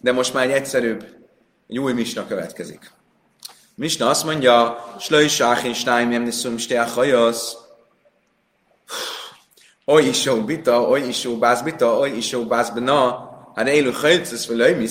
de 0.00 0.12
most 0.12 0.34
már 0.34 0.44
egy 0.44 0.50
egyszerűbb, 0.50 1.06
egy 1.68 1.78
új 1.78 1.92
misna 1.92 2.26
következik. 2.26 2.90
Misna 3.74 4.08
azt 4.08 4.24
mondja, 4.24 4.84
Slöj 4.98 5.28
Sáchin 5.28 5.74
Stáim 5.74 6.10
Jemniszum 6.12 6.56
Stea 6.56 6.84
Hajasz, 6.84 7.56
Oly 9.86 10.04
isó 10.04 10.44
bita, 10.44 10.80
oly 10.80 11.00
isó 11.00 11.38
bász 11.38 11.62
bita, 11.62 11.98
oly 11.98 12.10
isó 12.10 12.44
bász 12.44 12.70
bena, 12.70 13.30
hát 13.54 13.68
élő 13.68 13.90
hajtsz, 13.90 14.46
vagy 14.46 14.76
mi 14.76 14.88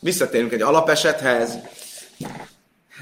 Visszatérünk 0.00 0.52
egy 0.52 0.62
alapesethez, 0.62 1.58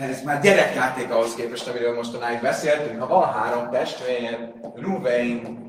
ez 0.00 0.22
már 0.22 0.40
gyerekjáték 0.40 1.10
ahhoz 1.10 1.34
képest, 1.34 1.68
amiről 1.68 1.94
mostanáig 1.94 2.40
beszéltünk. 2.40 3.00
Ha 3.00 3.06
van 3.06 3.32
három 3.32 3.70
testvér, 3.70 4.52
Ruvain, 4.74 5.67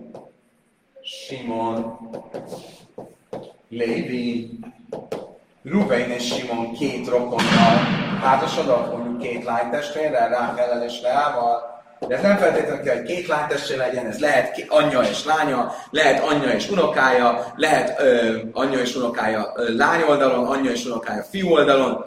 Simon, 1.10 1.98
Lévi, 3.70 4.60
Ruvain 5.64 6.10
és 6.10 6.34
Simon 6.34 6.74
két 6.74 7.08
rokonnal 7.08 7.76
házasodott, 8.22 8.92
mondjuk 8.92 9.20
két 9.22 9.44
lánytestvérrel, 9.44 10.30
Ráhellel 10.30 10.84
és 10.84 11.02
Leával, 11.02 11.84
de 12.08 12.16
ez 12.16 12.22
nem 12.22 12.38
feltétlenül 12.38 12.84
kell, 12.84 12.96
hogy 12.96 13.06
két 13.06 13.28
lánytestvére 13.28 13.86
legyen, 13.86 14.06
ez 14.06 14.20
lehet 14.20 14.66
anyja 14.68 15.02
és 15.02 15.26
lánya, 15.26 15.74
lehet 15.90 16.24
anyja 16.24 16.50
és 16.50 16.70
unokája, 16.70 17.54
lehet 17.56 18.00
ö, 18.00 18.38
anyja 18.54 18.80
és 18.80 18.96
unokája 18.96 19.54
ö, 19.56 19.76
lány 19.76 20.02
oldalon, 20.02 20.46
anyja 20.46 20.72
és 20.72 20.86
unokája 20.86 21.24
fiú 21.24 21.50
oldalon. 21.50 22.06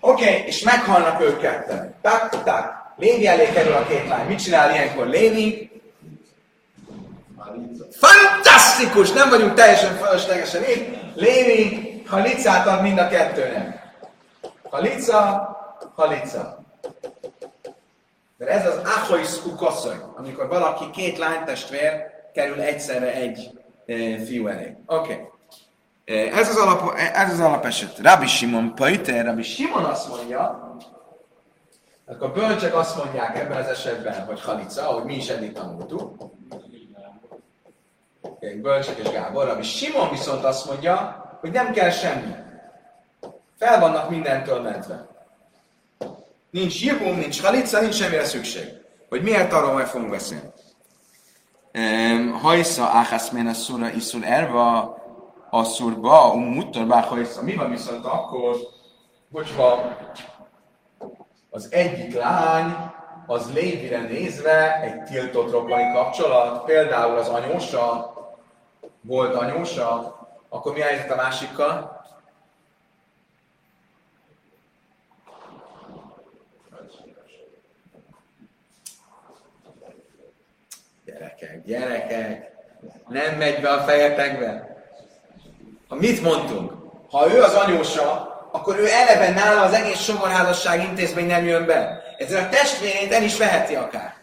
Oké, 0.00 0.24
okay, 0.30 0.42
és 0.46 0.62
meghalnak 0.62 1.22
ők 1.22 1.38
ketten. 1.38 1.94
Tak, 2.02 2.42
tak. 2.44 2.84
Lévi 2.96 3.26
elé 3.26 3.48
kerül 3.54 3.72
a 3.72 3.86
két 3.86 4.08
lány. 4.08 4.26
Mit 4.26 4.42
csinál 4.42 4.70
ilyenkor 4.70 5.06
Lévi? 5.06 5.70
Fantasztikus! 7.90 9.12
Nem 9.12 9.28
vagyunk 9.28 9.54
teljesen 9.54 9.96
fölöslegesen 9.96 10.62
itt. 10.62 11.14
Lévi 11.14 12.02
halicát 12.06 12.66
ad 12.66 12.82
mind 12.82 12.98
a 12.98 13.08
kettőnek. 13.08 13.94
Halica, 14.70 15.48
halica. 15.94 16.64
Mert 18.36 18.50
ez 18.50 18.66
az 18.66 18.80
achoiszku 18.84 19.54
koszony, 19.54 20.00
amikor 20.16 20.48
valaki 20.48 20.90
két 20.90 21.18
lánytestvér 21.18 21.92
kerül 22.34 22.60
egyszerre 22.60 23.14
egy 23.14 23.50
e, 23.86 23.94
fiú 24.24 24.46
elé. 24.46 24.76
Oké. 24.86 25.12
Okay. 25.12 26.28
E, 26.28 26.38
ez 26.38 26.48
az, 26.48 26.56
alap, 26.56 26.94
ez 27.14 27.32
az 27.32 27.40
alapeset. 27.40 27.98
Rabbi 27.98 28.26
Simon 28.26 28.74
Pajter, 28.74 29.24
Rabbi 29.24 29.42
Simon 29.42 29.84
azt 29.84 30.08
mondja, 30.08 30.74
akkor 32.06 32.32
bölcsek 32.32 32.74
azt 32.74 32.96
mondják 32.96 33.38
ebben 33.38 33.56
az 33.56 33.68
esetben, 33.68 34.24
hogy 34.24 34.42
halica, 34.42 34.88
ahogy 34.88 35.04
mi 35.04 35.14
is 35.14 35.28
eddig 35.28 35.52
tanultuk. 35.52 36.34
Bölcsek 38.40 38.98
és 38.98 39.10
Gábor. 39.10 39.46
Rabbi 39.46 39.62
Simon 39.62 40.10
viszont 40.10 40.44
azt 40.44 40.66
mondja, 40.66 41.24
hogy 41.40 41.50
nem 41.50 41.72
kell 41.72 41.90
semmi. 41.90 42.34
Fel 43.58 43.80
vannak 43.80 44.10
mindentől 44.10 44.60
mentve. 44.60 45.06
Nincs 46.50 46.84
jibum, 46.84 47.16
nincs 47.16 47.42
halica, 47.42 47.80
nincs 47.80 47.94
semmire 47.94 48.24
szükség. 48.24 48.68
Hogy 49.08 49.22
miért 49.22 49.52
arról 49.52 49.72
majd 49.72 49.86
fogunk 49.86 50.10
beszélni. 50.10 50.52
Hajsza 52.40 52.84
áhászmén 52.84 53.46
a 53.46 53.52
szura 53.52 53.90
iszul 53.90 54.24
erva 54.24 54.96
a 55.50 55.64
szurba, 55.64 56.32
umuttor 56.32 56.86
bá 56.86 57.00
hajsza. 57.00 57.42
Mi 57.42 57.54
van 57.54 57.70
viszont 57.70 58.04
akkor, 58.04 58.56
hogyha 59.32 59.96
az 61.50 61.68
egyik 61.70 62.14
lány 62.14 62.74
az 63.26 63.52
Lévire 63.52 64.00
nézve 64.00 64.80
egy 64.80 65.02
tiltott 65.02 65.50
rokoni 65.50 65.92
kapcsolat, 65.92 66.64
például 66.64 67.18
az 67.18 67.28
anyósa, 67.28 68.14
volt 69.06 69.34
anyósa, 69.34 70.18
akkor 70.48 70.72
mi 70.72 70.80
a 70.80 70.84
helyzet 70.84 71.10
a 71.10 71.16
másikkal? 71.16 72.04
Gyerekek, 81.04 81.64
gyerekek, 81.64 82.52
nem 83.08 83.36
megy 83.36 83.60
be 83.60 83.72
a 83.72 83.82
fejetekbe. 83.82 84.76
Ha 85.88 85.94
mit 85.94 86.22
mondtunk? 86.22 86.72
Ha 87.10 87.32
ő 87.32 87.42
az 87.42 87.54
anyósa, 87.54 88.34
akkor 88.52 88.78
ő 88.78 88.88
eleve 88.88 89.30
nála 89.30 89.62
az 89.62 89.72
egész 89.72 90.00
somorházasság 90.00 90.82
intézmény 90.82 91.26
nem 91.26 91.44
jön 91.44 91.66
be. 91.66 92.02
Ezzel 92.18 92.44
a 92.44 92.48
testvérét 92.48 93.12
el 93.12 93.22
is 93.22 93.38
veheti 93.38 93.74
akár. 93.74 94.14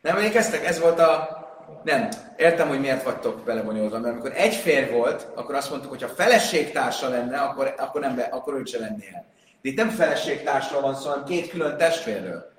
Nem 0.00 0.16
emlékeztek? 0.16 0.66
Ez 0.66 0.80
volt 0.80 0.98
a... 0.98 1.41
Nem. 1.84 2.08
Értem, 2.36 2.68
hogy 2.68 2.80
miért 2.80 3.02
vagytok 3.02 3.44
belebonyolva, 3.44 3.98
mert 3.98 4.12
amikor 4.12 4.32
egy 4.34 4.54
fér 4.54 4.90
volt, 4.92 5.26
akkor 5.34 5.54
azt 5.54 5.70
mondtuk, 5.70 5.90
hogy 5.90 6.02
ha 6.02 6.08
feleségtársa 6.08 7.08
lenne, 7.08 7.38
akkor, 7.38 7.74
akkor, 7.78 8.00
nem 8.00 8.14
be, 8.14 8.22
akkor 8.22 8.54
őt 8.54 8.68
se 8.68 8.78
lennél. 8.78 9.24
De 9.62 9.68
itt 9.68 9.76
nem 9.76 9.88
feleségtársról 9.88 10.80
van 10.80 10.94
szó, 10.94 11.08
hanem 11.08 11.24
két 11.24 11.50
külön 11.50 11.76
testvérről. 11.76 12.52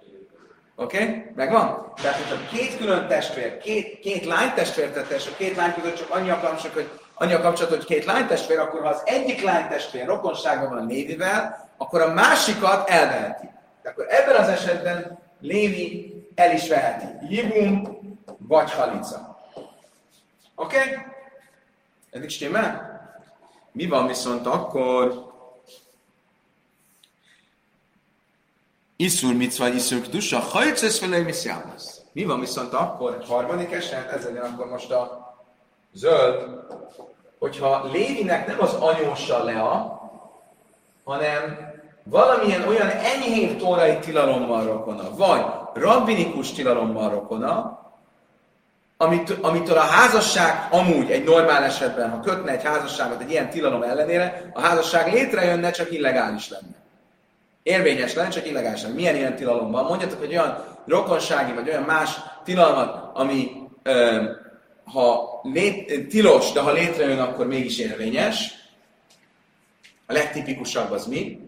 Oké? 0.76 1.04
Okay? 1.04 1.26
Megvan? 1.36 1.94
Tehát, 2.02 2.18
hogyha 2.18 2.58
két 2.58 2.78
külön 2.78 3.08
testvér, 3.08 3.58
két, 3.58 4.00
két 4.00 4.26
lánytestvér 4.26 4.92
tette, 4.92 5.16
és 5.16 5.28
a 5.28 5.36
két 5.38 5.56
lány 5.56 5.74
között 5.74 5.96
csak 5.96 6.10
annyi 6.10 6.30
a 6.30 6.40
kapcsolat, 6.40 6.74
hogy, 6.74 6.90
annyi 7.14 7.34
a 7.34 7.42
kapcsolat, 7.42 7.76
hogy 7.76 7.86
két 7.86 8.06
lánytestvér, 8.06 8.60
akkor 8.60 8.82
ha 8.82 8.88
az 8.88 9.02
egyik 9.06 9.44
lánytestvér 9.44 10.06
rokonságban 10.06 10.70
van 10.70 10.88
Lévivel, 10.88 11.70
akkor 11.78 12.02
a 12.02 12.14
másikat 12.14 12.90
elveheti. 12.90 13.50
De 13.82 13.90
akkor 13.90 14.06
ebben 14.10 14.36
az 14.36 14.48
esetben 14.48 15.20
Lévi 15.40 16.14
el 16.36 16.54
is 16.54 16.68
veheti. 16.68 17.06
Jibum 17.36 18.03
vagy 18.48 18.72
Halica. 18.72 19.38
Oké? 20.56 20.78
Okay? 20.78 20.98
Eddig 22.12 22.30
stimmel? 22.30 22.92
Mi 23.72 23.88
van 23.88 24.08
viszont 24.08 24.46
akkor, 24.46 25.32
Iszur 28.96 29.34
mit 29.34 29.58
vagy 29.58 29.76
iszur 29.76 30.00
dusa, 30.00 30.40
hajcesz 30.40 31.02
vele 31.02 31.20
miszjámasz. 31.20 32.02
Mi 32.12 32.24
van 32.24 32.40
viszont 32.40 32.74
akkor, 32.74 33.24
harmadik 33.28 33.72
eset, 33.72 34.12
ez 34.12 34.24
legyen 34.24 34.44
akkor 34.44 34.70
most 34.70 34.92
a 34.92 35.36
zöld, 35.94 36.50
hogyha 37.40 37.86
Lévinek 37.92 38.48
nem 38.48 38.62
az 38.62 38.74
anyósa 38.74 39.44
Lea, 39.44 40.02
hanem 41.04 41.72
valamilyen 42.04 42.68
olyan 42.68 42.90
enyhébb 42.90 43.58
tórai 43.58 44.00
tilalommal 44.00 44.64
rokona, 44.64 45.16
vagy 45.16 45.46
rabbinikus 45.74 46.52
tilalommal 46.52 47.10
rokona, 47.10 47.83
amit, 49.04 49.30
amitől 49.42 49.78
a 49.78 49.82
házasság 49.82 50.68
amúgy 50.72 51.12
egy 51.12 51.24
normál 51.24 51.64
esetben, 51.64 52.10
ha 52.10 52.20
kötne 52.20 52.52
egy 52.52 52.64
házasságot 52.64 53.22
egy 53.22 53.32
ilyen 53.32 53.50
tilalom 53.50 53.82
ellenére, 53.82 54.50
a 54.54 54.62
házasság 54.62 55.14
létrejönne, 55.14 55.72
csak 55.72 55.92
illegális 55.92 56.50
lenne. 56.50 56.76
Érvényes 57.64 58.14
lenne, 58.14 58.30
csak 58.30 58.48
illegális 58.48 58.82
lenne. 58.82 58.94
Milyen 58.94 59.16
ilyen 59.16 59.36
tilalom 59.36 59.72
van? 59.72 59.86
Mondjatok, 59.86 60.20
hogy 60.20 60.32
olyan 60.32 60.64
rokonsági, 60.86 61.52
vagy 61.52 61.70
olyan 61.70 61.84
más 61.84 62.10
tilalmat, 62.44 63.10
ami 63.14 63.52
ö, 63.84 64.24
ha 64.94 65.40
lét, 65.44 66.08
tilos, 66.08 66.52
de 66.52 66.62
ha 66.62 66.72
létrejön, 66.72 67.20
akkor 67.20 67.48
mégis 67.48 67.80
érvényes. 67.80 68.54
A 70.08 70.14
legtipikusabb 70.14 70.92
az 70.92 71.06
mi? 71.06 71.43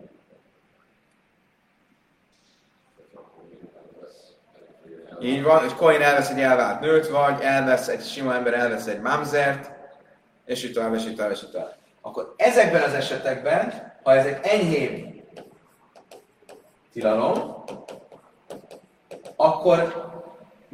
Így 5.22 5.44
van, 5.44 5.60
hogy 5.60 5.76
Coin 5.76 6.02
elvesz 6.02 6.30
egy 6.30 6.42
elvált 6.42 6.80
nőt, 6.80 7.08
vagy 7.08 7.42
elvesz 7.42 7.88
egy 7.88 8.06
sima 8.06 8.34
ember 8.34 8.54
elvesz 8.54 8.88
egy 8.88 9.00
mamzert, 9.00 9.72
és 10.46 10.64
így 10.64 10.74
tovább, 10.74 10.94
és 10.94 11.06
így 11.06 11.16
tovább, 11.16 11.32
és 11.32 11.44
így 11.44 11.52
tovább. 11.52 11.76
Akkor 12.02 12.34
ezekben 12.38 12.82
az 12.82 12.94
esetekben, 12.94 13.94
ha 14.04 14.14
ezek 14.14 14.48
enyhébb 14.48 15.24
tilalom, 16.94 17.64
akkor 19.36 20.06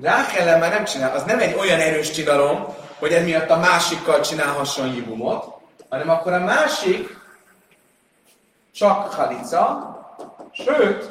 Rákellen 0.01 0.59
már 0.59 0.71
nem 0.71 0.83
csinál, 0.83 1.15
az 1.15 1.23
nem 1.23 1.39
egy 1.39 1.55
olyan 1.55 1.79
erős 1.79 2.09
tilalom, 2.09 2.65
hogy 2.99 3.11
emiatt 3.11 3.49
a 3.49 3.57
másikkal 3.57 4.19
csinálhasson 4.19 4.87
jibumot, 4.87 5.45
hanem 5.89 6.09
akkor 6.09 6.33
a 6.33 6.39
másik 6.39 7.17
csak 8.73 9.13
halica, 9.13 9.95
sőt, 10.51 11.09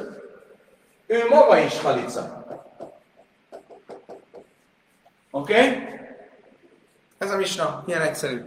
ő 1.06 1.26
maga 1.28 1.58
is 1.58 1.80
halica. 1.80 2.39
Oké? 5.30 5.52
Okay? 5.52 5.88
Ez 7.18 7.30
a 7.30 7.36
misna, 7.36 7.84
ilyen 7.86 8.02
egyszerű. 8.02 8.40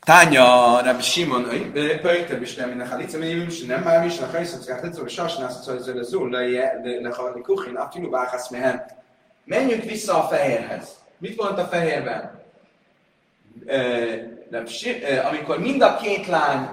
Tánya, 0.00 0.80
Rabbi 0.82 1.02
Simon, 1.02 1.72
Pöjtöbb 2.00 2.42
is 2.42 2.54
nem 2.54 2.68
mindenhal 2.68 3.00
itt, 3.00 3.18
mert 3.18 3.32
nem 3.32 3.48
nem 3.66 3.82
már 3.82 4.06
is, 4.06 4.18
ha 4.18 4.38
hiszem, 4.38 4.58
hogy 4.58 4.80
tetsző, 4.80 5.04
és 5.04 5.18
azt 5.18 5.38
nász, 5.38 5.66
hogy 5.66 5.98
ez 5.98 6.08
zúl, 6.08 6.30
de 6.30 7.14
ha 7.16 7.40
kuchin, 7.42 7.76
atyú 7.76 8.10
báhász 8.10 8.48
mehen. 8.48 8.84
Menjünk 9.44 9.84
vissza 9.84 10.24
a 10.24 10.28
fehérhez. 10.28 10.88
Mit 11.18 11.36
volt 11.36 11.58
a 11.58 11.64
fehérben? 11.64 12.42
Amikor 15.28 15.58
mind 15.58 15.82
a 15.82 15.96
két 15.96 16.26
lány 16.26 16.68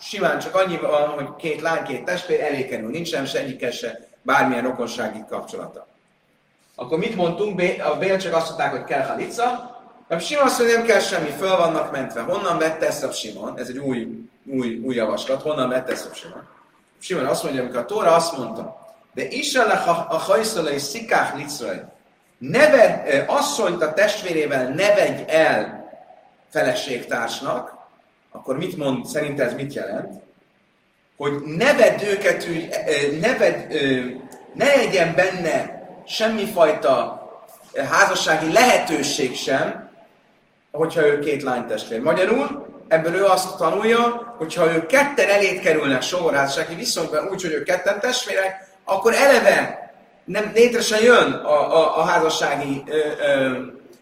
simán 0.00 0.38
csak 0.38 0.54
annyi 0.54 0.76
van, 0.76 1.08
hogy 1.08 1.36
két 1.36 1.60
lány, 1.60 1.82
két 1.82 2.04
testvér 2.04 2.40
elé 2.40 2.66
kerül, 2.66 2.90
nincs 2.90 3.08
sem 3.08 3.24
egyikkel 3.32 3.70
se 3.70 3.98
bármilyen 4.22 4.62
rokonsági 4.62 5.24
kapcsolata. 5.28 5.86
Akkor 6.80 6.98
mit 6.98 7.16
mondtunk? 7.16 7.60
A 7.92 7.96
Bél 7.96 8.16
csak 8.16 8.34
azt 8.34 8.46
mondták, 8.46 8.70
hogy 8.70 8.84
kell 8.84 9.06
halica, 9.06 9.76
Rab 10.08 10.20
Simon 10.20 10.44
azt 10.44 10.58
mondja, 10.58 10.76
nem 10.76 10.86
kell 10.86 11.00
semmi, 11.00 11.28
föl 11.28 11.56
vannak 11.56 11.92
mentve. 11.92 12.20
Honnan 12.20 12.58
vette 12.58 12.86
ezt 12.86 13.04
a 13.04 13.12
Simon? 13.12 13.58
Ez 13.58 13.68
egy 13.68 13.78
új, 13.78 14.08
új, 14.46 14.80
új 14.84 14.94
javaslat. 14.94 15.42
Honnan 15.42 15.68
vette 15.68 15.92
ezt 15.92 16.10
a 16.10 16.14
Simon? 16.14 16.48
Simon 17.00 17.24
azt 17.24 17.42
mondja, 17.42 17.60
amikor 17.60 17.78
a 17.80 17.84
Tóra 17.84 18.14
azt 18.14 18.36
mondta, 18.36 18.86
de 19.14 19.28
Isalach 19.28 19.88
a 19.88 20.16
hajszolai 20.16 20.78
szikák 20.78 21.36
licrai, 21.36 21.78
neved, 22.38 23.24
asszonyt 23.26 23.82
a 23.82 23.92
testvérével 23.92 24.68
nevegy 24.68 25.24
el 25.28 25.90
feleségtársnak, 26.50 27.76
akkor 28.30 28.56
mit 28.56 28.76
mond, 28.76 29.06
szerint 29.06 29.40
ez 29.40 29.54
mit 29.54 29.72
jelent? 29.72 30.22
Hogy 31.16 31.32
neved 31.42 32.02
őket 32.02 32.46
neved, 33.20 33.66
ne 34.54 34.76
legyen 34.76 35.14
benne 35.14 35.77
semmifajta 36.08 37.22
házassági 37.90 38.52
lehetőség 38.52 39.36
sem, 39.36 39.90
hogyha 40.70 41.06
ő 41.06 41.18
két 41.18 41.42
lánytestvér. 41.42 42.00
Magyarul 42.00 42.66
ebből 42.88 43.14
ő 43.14 43.24
azt 43.24 43.56
tanulja, 43.56 44.34
hogyha 44.38 44.74
ők 44.74 44.86
ketten 44.86 45.28
elét 45.28 45.60
kerülnek 45.60 46.02
sógorházassági 46.02 46.74
viszonyban 46.74 47.28
úgy, 47.28 47.42
hogy 47.42 47.52
ők 47.52 47.64
ketten 47.64 48.00
testvérek, 48.00 48.66
akkor 48.84 49.14
eleve 49.14 49.92
nem 50.24 50.50
létre 50.54 51.00
jön 51.00 51.32
a, 51.32 51.76
a, 51.76 51.98
a 51.98 52.02
házassági, 52.02 52.82
ö, 52.86 52.96
ö, 53.20 53.58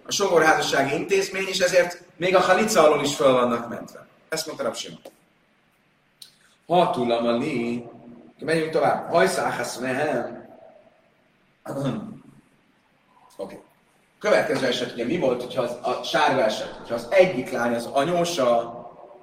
a 0.07 0.13
sogorházassági 0.13 0.95
intézmény, 0.95 1.47
és 1.49 1.59
ezért 1.59 2.03
még 2.17 2.37
a 2.37 2.41
halica 2.41 2.83
alól 2.83 3.05
is 3.05 3.15
föl 3.15 3.33
vannak 3.33 3.69
mentve. 3.69 4.07
Ezt 4.29 4.47
mondta 4.47 4.65
Rapsima. 4.65 4.97
Ha 6.67 6.91
tullamali, 6.91 7.85
menjünk 8.39 8.71
tovább. 8.71 9.11
Hajszáhász 9.11 9.77
mehem. 9.77 10.36
Okay. 13.37 13.59
Következő 14.19 14.67
eset 14.67 14.93
ugye 14.93 15.05
mi 15.05 15.19
volt, 15.19 15.43
hogyha 15.43 15.63
az, 15.63 15.71
a 15.83 16.03
sárga 16.03 16.45
eset, 16.45 16.75
hogyha 16.79 16.95
az 16.95 17.07
egyik 17.11 17.51
lány 17.51 17.75
az 17.75 17.89
anyósa, 17.93 18.75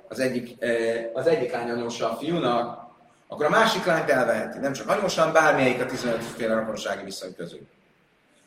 az 0.09 0.19
egyik, 0.19 0.65
az 1.13 1.27
egyik 1.27 1.51
lány 1.51 1.69
anyósa 1.69 2.11
a 2.11 2.15
fiúnak, 2.15 2.81
akkor 3.27 3.45
a 3.45 3.49
másik 3.49 3.85
lányt 3.85 4.09
elveheti. 4.09 4.59
Nem 4.59 4.73
csak 4.73 4.89
anyósan, 4.89 5.33
bármelyik 5.33 5.81
a 5.81 5.85
15 5.85 6.23
féle 6.23 6.53
rokonsági 6.53 7.03
viszony 7.03 7.35
közül. 7.35 7.67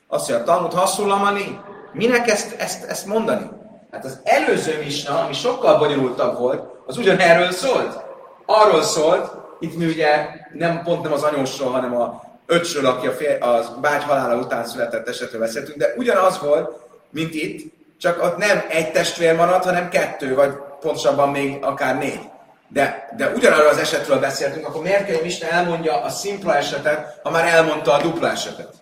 Azt 0.06 0.28
mondja, 0.28 0.46
Talmud 0.46 0.72
haszullamani, 0.72 1.60
minek 1.92 2.28
ezt, 2.28 2.52
ezt, 2.60 2.84
ezt 2.84 3.06
mondani? 3.06 3.50
Hát 3.90 4.04
az 4.04 4.20
előző 4.24 4.78
misna, 4.78 5.24
ami 5.24 5.32
sokkal 5.32 5.78
bonyolultabb 5.78 6.38
volt, 6.38 6.70
az 6.86 6.96
ugyanerről 6.96 7.50
szólt. 7.50 8.04
Arról 8.46 8.82
szólt, 8.82 9.30
itt 9.60 9.76
mi 9.76 9.84
ugye 9.84 10.28
nem 10.52 10.82
pont 10.82 11.02
nem 11.02 11.12
az 11.12 11.22
anyósról, 11.22 11.70
hanem 11.70 11.96
a 11.96 12.25
öcsről, 12.46 12.86
aki 12.86 13.06
a, 13.06 13.12
fél, 13.12 13.42
a 13.42 13.78
bágy 13.80 14.02
halála 14.02 14.36
után 14.36 14.64
született 14.64 15.08
esetről 15.08 15.40
beszéltünk, 15.40 15.78
de 15.78 15.94
ugyanaz 15.96 16.40
volt, 16.40 16.70
mint 17.10 17.34
itt, 17.34 17.74
csak 17.98 18.22
ott 18.22 18.36
nem 18.36 18.64
egy 18.68 18.92
testvér 18.92 19.34
maradt, 19.34 19.64
hanem 19.64 19.88
kettő, 19.88 20.34
vagy 20.34 20.52
pontosabban 20.80 21.30
még 21.30 21.64
akár 21.64 21.98
négy. 21.98 22.20
De, 22.68 23.08
de 23.16 23.32
ugyanarról 23.34 23.68
az 23.68 23.78
esetről 23.78 24.18
beszéltünk, 24.18 24.66
akkor 24.66 24.82
miért 24.82 25.06
kell, 25.06 25.24
Isten 25.24 25.50
elmondja 25.50 26.02
a 26.02 26.08
szimpla 26.08 26.56
esetet, 26.56 27.20
ha 27.22 27.30
már 27.30 27.44
elmondta 27.48 27.92
a 27.92 28.02
dupla 28.02 28.30
esetet? 28.30 28.74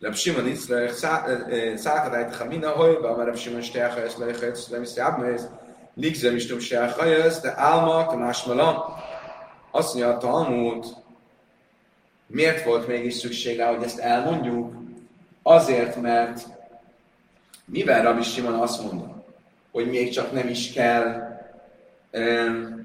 Rab 0.00 0.14
Shimon 0.14 0.46
Itzler, 0.46 0.90
Szákat 1.76 2.14
Ájtha 2.14 2.44
Mina 2.44 2.70
Hojba, 2.70 3.16
mert 3.16 3.28
Rab 3.28 3.58
és 3.58 3.70
Leichet, 4.18 4.58
nem 4.70 4.82
is 4.82 4.94
Jábméz, 4.94 5.48
Ligzem 5.94 6.34
is 6.34 6.46
Tum 6.46 6.58
Steacha, 6.58 7.40
de 7.42 7.54
Álma, 7.56 8.14
Másmala, 8.16 8.98
azt 9.70 9.94
mondja 9.94 10.12
a 10.12 10.18
miért 12.28 12.64
volt 12.64 12.86
mégis 12.86 13.14
szüksége, 13.14 13.66
hogy 13.66 13.82
ezt 13.82 13.98
elmondjuk? 13.98 14.74
Azért, 15.42 16.00
mert 16.00 16.46
mivel 17.64 18.02
Rabbi 18.02 18.22
Simon 18.22 18.54
azt 18.54 18.82
mondta, 18.82 19.24
hogy 19.70 19.88
még 19.88 20.10
csak 20.10 20.32
nem 20.32 20.48
is 20.48 20.72
kell 20.72 21.28
um, 22.12 22.77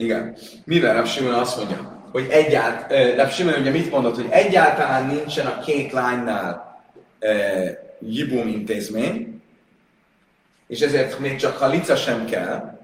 Igen. 0.00 0.36
Mivel 0.64 0.94
Rav 0.94 1.06
Simon 1.06 1.34
azt 1.34 1.56
mondja, 1.56 2.02
hogy 2.12 2.26
egyáltalán, 2.30 3.16
Rav 3.16 3.30
Simon 3.30 3.60
ugye 3.60 3.70
mit 3.70 3.90
mondott, 3.90 4.14
hogy 4.14 4.28
egyáltalán 4.30 5.06
nincsen 5.06 5.46
a 5.46 5.60
két 5.60 5.92
lánynál 5.92 6.80
e, 7.18 7.32
Jibum 8.00 8.48
intézmény, 8.48 9.42
és 10.66 10.80
ezért 10.80 11.18
még 11.18 11.36
csak 11.36 11.56
ha 11.56 11.68
lica 11.68 11.96
sem 11.96 12.24
kell, 12.24 12.78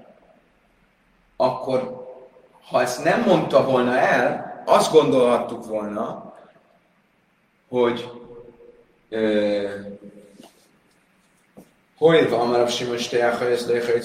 akkor 1.35 2.05
ha 2.61 2.81
ezt 2.81 3.03
nem 3.03 3.23
mondta 3.25 3.65
volna 3.65 3.97
el, 3.97 4.63
azt 4.65 4.91
gondolhattuk 4.91 5.65
volna, 5.65 6.33
hogy 7.69 8.09
hogy 11.97 12.29
van, 12.29 12.49
mert 12.49 12.63
a 12.63 12.67
Simon 12.67 12.97
Steach, 12.97 13.37
hogy 13.37 13.51
ez 13.51 13.67
lehet, 13.67 13.85
hogy 13.85 13.95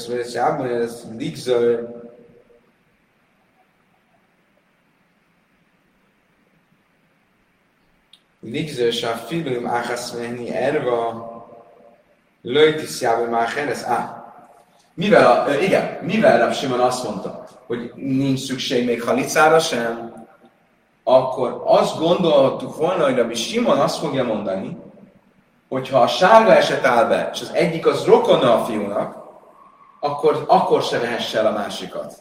ez 0.71 1.07
ligző, 8.42 8.86
nigző 8.86 8.92
שהפילום 8.92 9.66
אחס 9.66 10.14
מהני 10.14 10.50
erva 10.50 11.34
löjtiszjába 12.42 13.30
már 13.30 13.48
ez 13.70 13.84
á. 13.84 14.24
Mivel, 14.94 15.32
a, 15.32 15.54
igen, 15.54 15.98
mivel 16.02 16.40
Rav 16.40 16.54
Simon 16.54 16.80
azt 16.80 17.04
mondta, 17.04 17.46
hogy 17.68 17.92
nincs 17.96 18.40
szükség 18.40 18.86
még 18.86 19.04
halicára 19.04 19.60
sem, 19.60 20.14
akkor 21.04 21.62
azt 21.66 21.98
gondolhattuk 21.98 22.78
volna, 22.78 23.04
hogy 23.04 23.16
Rabbi 23.16 23.36
Simon 23.36 23.80
azt 23.80 24.00
fogja 24.00 24.24
mondani, 24.24 24.78
hogy 25.70 25.90
ha 25.90 26.00
a 26.00 26.08
sárga 26.08 26.56
eset 26.56 26.86
áll 26.86 27.06
be, 27.06 27.30
és 27.34 27.42
az 27.42 27.52
egyik 27.54 27.88
az 27.88 28.06
rokona 28.06 28.54
a 28.54 28.66
fiúnak, 28.66 29.16
akkor, 30.00 30.46
akkor 30.48 30.82
se 30.82 31.00
vehesse 31.00 31.40
el 31.40 31.46
a 31.46 31.52
másikat. 31.52 32.14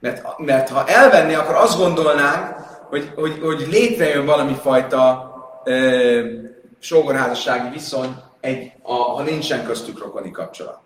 Mert, 0.00 0.38
mert 0.38 0.68
ha 0.68 0.86
elvenni, 0.86 1.34
akkor 1.34 1.54
azt 1.54 1.78
gondolnánk, 1.78 2.56
hogy, 2.88 3.12
hogy, 3.14 3.40
hogy 3.42 3.66
létrejön 3.70 4.26
valami 4.26 4.54
fajta 4.54 5.29
ö, 5.63 6.27
sógorházassági 6.79 7.69
viszony, 7.69 8.15
egy, 8.39 8.71
a, 8.81 8.93
ha 8.93 9.23
nincsen 9.23 9.65
köztük 9.65 9.99
rokoni 9.99 10.31
kapcsolat. 10.31 10.79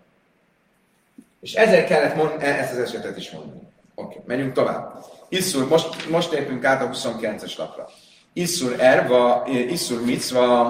És 1.40 1.54
ezért 1.54 1.86
kellett 1.86 2.14
mond, 2.14 2.30
e- 2.38 2.58
ezt 2.58 2.72
az 2.72 2.78
esetet 2.78 3.16
is 3.16 3.30
mondani. 3.30 3.60
Oké, 3.94 4.14
okay, 4.14 4.22
menjünk 4.26 4.52
tovább. 4.52 5.04
Iszur, 5.28 5.68
most, 5.68 6.08
most 6.10 6.32
lépünk 6.32 6.64
át 6.64 6.82
a 6.82 6.90
29-es 6.90 7.58
lapra. 7.58 7.88
Iszur 8.32 8.74
erva, 8.78 9.46
Iszur 9.46 10.04
micva, 10.04 10.68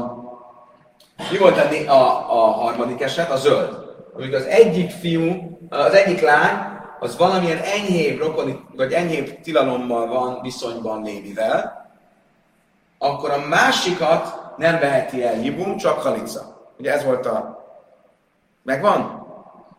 mi 1.30 1.38
volt 1.38 1.56
a, 1.58 1.92
a, 1.92 2.30
a 2.30 2.50
harmadik 2.50 3.00
eset? 3.00 3.30
A 3.30 3.36
zöld. 3.36 3.84
Amikor 4.14 4.34
az 4.34 4.44
egyik 4.44 4.90
fiú, 4.90 5.58
az 5.68 5.94
egyik 5.94 6.20
lány, 6.20 6.74
az 7.00 7.16
valamilyen 7.16 7.58
enyhébb 7.58 8.18
rokoni, 8.18 8.60
vagy 8.76 8.92
enyhébb 8.92 9.40
tilalommal 9.40 10.06
van 10.06 10.42
viszonyban 10.42 11.02
Lévivel, 11.02 11.85
akkor 12.98 13.30
a 13.30 13.46
másikat 13.48 14.44
nem 14.56 14.78
veheti 14.78 15.24
el 15.24 15.34
Jibum, 15.34 15.76
csak 15.76 16.02
Halica. 16.02 16.70
Ugye 16.78 16.92
ez 16.92 17.04
volt 17.04 17.26
a... 17.26 17.64
Megvan? 18.62 19.26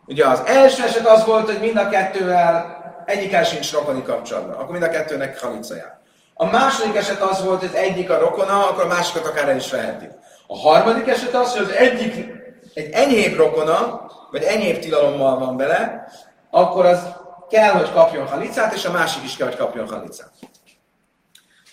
Ugye 0.06 0.26
az 0.26 0.42
első 0.46 0.82
eset 0.82 1.06
az 1.06 1.24
volt, 1.24 1.46
hogy 1.46 1.60
mind 1.60 1.76
a 1.76 1.88
kettővel 1.88 2.76
egyikkel 3.04 3.44
sincs 3.44 3.72
rokoni 3.72 4.02
kapcsolatban. 4.02 4.54
Akkor 4.54 4.70
mind 4.70 4.82
a 4.82 4.90
kettőnek 4.90 5.40
Halica 5.40 5.74
jár. 5.74 5.98
A 6.34 6.44
második 6.44 6.96
eset 6.96 7.20
az 7.20 7.44
volt, 7.44 7.60
hogy 7.60 7.68
az 7.68 7.74
egyik 7.74 8.10
a 8.10 8.18
rokona, 8.18 8.68
akkor 8.68 8.84
a 8.84 8.86
másikat 8.86 9.26
akár 9.26 9.48
el 9.48 9.56
is 9.56 9.70
veheti. 9.70 10.08
A 10.46 10.58
harmadik 10.58 11.08
eset 11.08 11.34
az, 11.34 11.56
hogy 11.56 11.62
az 11.62 11.70
egyik 11.70 12.36
egy 12.74 12.90
enyhébb 12.92 13.36
rokona, 13.36 14.06
vagy 14.30 14.42
enyhébb 14.42 14.78
tilalommal 14.78 15.38
van 15.38 15.56
bele, 15.56 16.08
akkor 16.50 16.86
az 16.86 17.00
kell, 17.48 17.72
hogy 17.72 17.92
kapjon 17.92 18.26
halicát, 18.26 18.74
és 18.74 18.84
a 18.84 18.92
másik 18.92 19.22
is 19.22 19.36
kell, 19.36 19.46
hogy 19.46 19.56
kapjon 19.56 19.88
halicát. 19.88 20.30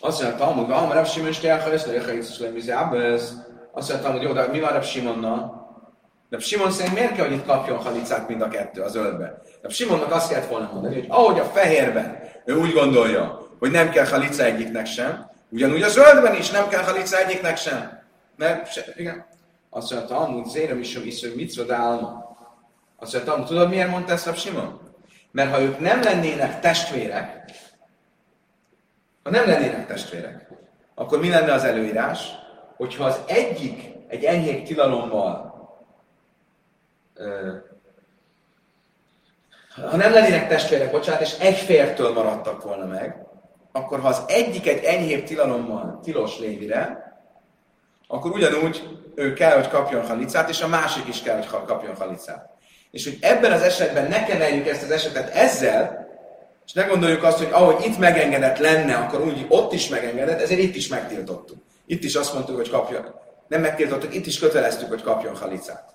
Azt 0.05 0.21
mondja, 0.21 0.39
Talmud, 0.39 0.67
van, 0.67 0.91
Rav 0.91 1.07
Simon 1.07 1.33
ha 1.41 1.71
ezt 1.71 1.87
a 1.87 2.03
Haizus 2.03 2.39
Azt 3.71 3.91
mondja, 3.91 4.11
hogy 4.11 4.21
jó, 4.21 4.33
de 4.33 4.47
mi 4.47 4.59
van 4.59 4.71
Rav 4.71 4.83
Simonnal? 4.83 5.63
De 6.29 6.39
Simon 6.39 6.71
szerint 6.71 6.95
miért 6.95 7.15
kell, 7.15 7.25
hogy 7.25 7.35
itt 7.35 7.45
kapjon 7.45 7.77
halicát 7.77 8.27
mind 8.27 8.41
a 8.41 8.47
kettő 8.47 8.81
a 8.81 8.87
zöldbe? 8.87 9.41
De 9.61 9.69
Simonnak 9.69 10.11
azt 10.11 10.29
kellett 10.29 10.49
volna 10.49 10.69
mondani, 10.73 10.93
hogy 10.93 11.05
ahogy 11.09 11.39
a 11.39 11.43
fehérben 11.43 12.19
ő 12.45 12.55
úgy 12.55 12.73
gondolja, 12.73 13.47
hogy 13.59 13.71
nem 13.71 13.89
kell 13.89 14.05
halica 14.05 14.43
egyiknek 14.43 14.85
sem, 14.85 15.31
ugyanúgy 15.49 15.81
a 15.81 15.89
zöldben 15.89 16.35
is 16.35 16.49
nem 16.49 16.67
kell 16.67 16.83
halica 16.83 17.17
egyiknek 17.17 17.57
sem. 17.57 18.03
Mert, 18.37 18.71
se, 18.71 18.83
igen. 18.95 19.25
Azt 19.69 19.91
mondja, 19.91 20.15
Talmud, 20.15 20.49
zérem 20.49 20.79
is, 20.79 20.97
mit 21.35 21.49
szodálma. 21.49 22.37
Azt 22.97 23.13
mondja, 23.13 23.31
Talmud, 23.31 23.47
tudod 23.47 23.69
miért 23.69 23.89
mondta 23.89 24.11
ezt 24.11 24.27
a 24.27 24.33
Simon? 24.33 24.79
Mert 25.31 25.51
ha 25.51 25.61
ők 25.61 25.79
nem 25.79 26.01
lennének 26.01 26.59
testvérek, 26.59 27.43
ha 29.25 29.31
nem 29.31 29.47
lennének 29.47 29.88
testvérek, 29.88 30.47
akkor 30.95 31.19
mi 31.19 31.29
lenne 31.29 31.53
az 31.53 31.63
előírás? 31.63 32.29
Hogyha 32.77 33.05
az 33.05 33.19
egyik 33.27 33.93
egy 34.07 34.23
enyhébb 34.23 34.63
tilalommal 34.63 35.53
ha 39.75 39.95
nem 39.95 40.13
lennének 40.13 40.47
testvérek, 40.47 40.91
bocsánat, 40.91 41.21
és 41.21 41.38
egy 41.39 41.57
fértől 41.57 42.13
maradtak 42.13 42.63
volna 42.63 42.85
meg, 42.85 43.25
akkor 43.71 43.99
ha 43.99 44.07
az 44.07 44.23
egyik 44.27 44.67
egy 44.67 44.83
enyhébb 44.83 45.23
tilalommal 45.23 45.99
tilos 46.03 46.39
lévire, 46.39 47.13
akkor 48.07 48.31
ugyanúgy 48.31 48.99
ő 49.15 49.33
kell, 49.33 49.55
hogy 49.55 49.67
kapjon 49.67 50.05
halicát, 50.05 50.49
és 50.49 50.61
a 50.61 50.67
másik 50.67 51.07
is 51.07 51.21
kell, 51.21 51.35
hogy 51.35 51.65
kapjon 51.65 51.95
halicát. 51.95 52.49
És 52.91 53.03
hogy 53.03 53.17
ebben 53.21 53.51
az 53.51 53.61
esetben 53.61 54.07
ne 54.07 54.23
keneljük 54.23 54.67
ezt 54.67 54.83
az 54.83 54.91
esetet 54.91 55.29
ezzel, 55.29 56.04
és 56.65 56.73
ne 56.73 56.84
gondoljuk 56.84 57.23
azt, 57.23 57.38
hogy 57.38 57.49
ahogy 57.51 57.86
itt 57.86 57.97
megengedett 57.97 58.58
lenne, 58.58 58.95
akkor 58.95 59.21
úgy 59.21 59.45
ott 59.49 59.73
is 59.73 59.89
megengedett, 59.89 60.41
ezért 60.41 60.60
itt 60.60 60.75
is 60.75 60.88
megtiltottuk. 60.88 61.58
Itt 61.86 62.04
is 62.04 62.15
azt 62.15 62.34
mondtuk, 62.34 62.56
hogy 62.56 62.69
kapjon. 62.69 63.06
Nem 63.47 63.62
megtiltottuk, 63.62 64.15
itt 64.15 64.25
is 64.25 64.39
köteleztük, 64.39 64.89
hogy 64.89 65.01
kapjon 65.01 65.36
halicát. 65.36 65.93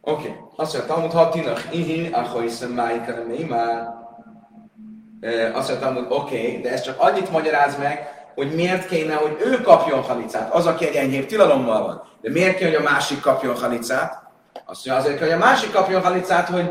Oké, 0.00 0.28
okay. 0.28 0.40
azt 0.56 0.72
mondja, 0.72 0.94
Talmud, 0.94 1.12
ha 1.12 1.28
tinak 1.28 1.68
ihi, 1.70 2.08
akkor 2.12 2.42
hiszem 2.42 2.70
májikere 2.70 3.24
már. 3.48 3.88
Azt 5.52 5.68
mondja, 5.68 5.78
Talmud, 5.78 6.06
oké, 6.08 6.46
okay, 6.46 6.60
de 6.60 6.70
ez 6.70 6.80
csak 6.80 7.00
annyit 7.00 7.30
magyaráz 7.30 7.78
meg, 7.78 8.22
hogy 8.34 8.54
miért 8.54 8.88
kéne, 8.88 9.14
hogy 9.14 9.36
ő 9.44 9.60
kapjon 9.60 10.02
halicát, 10.02 10.54
az, 10.54 10.66
aki 10.66 10.86
egy 10.86 10.94
enyhébb 10.94 11.26
tilalommal 11.26 11.82
van. 11.82 12.02
De 12.20 12.30
miért 12.30 12.56
kéne, 12.56 12.70
hogy 12.70 12.86
a 12.86 12.90
másik 12.90 13.20
kapjon 13.20 13.56
halicát? 13.56 14.22
Azt 14.64 14.86
mondja, 14.86 15.04
azért, 15.04 15.20
hogy 15.20 15.30
a 15.30 15.38
másik 15.38 15.72
kapjon 15.72 16.02
halicát, 16.02 16.48
hogy 16.48 16.70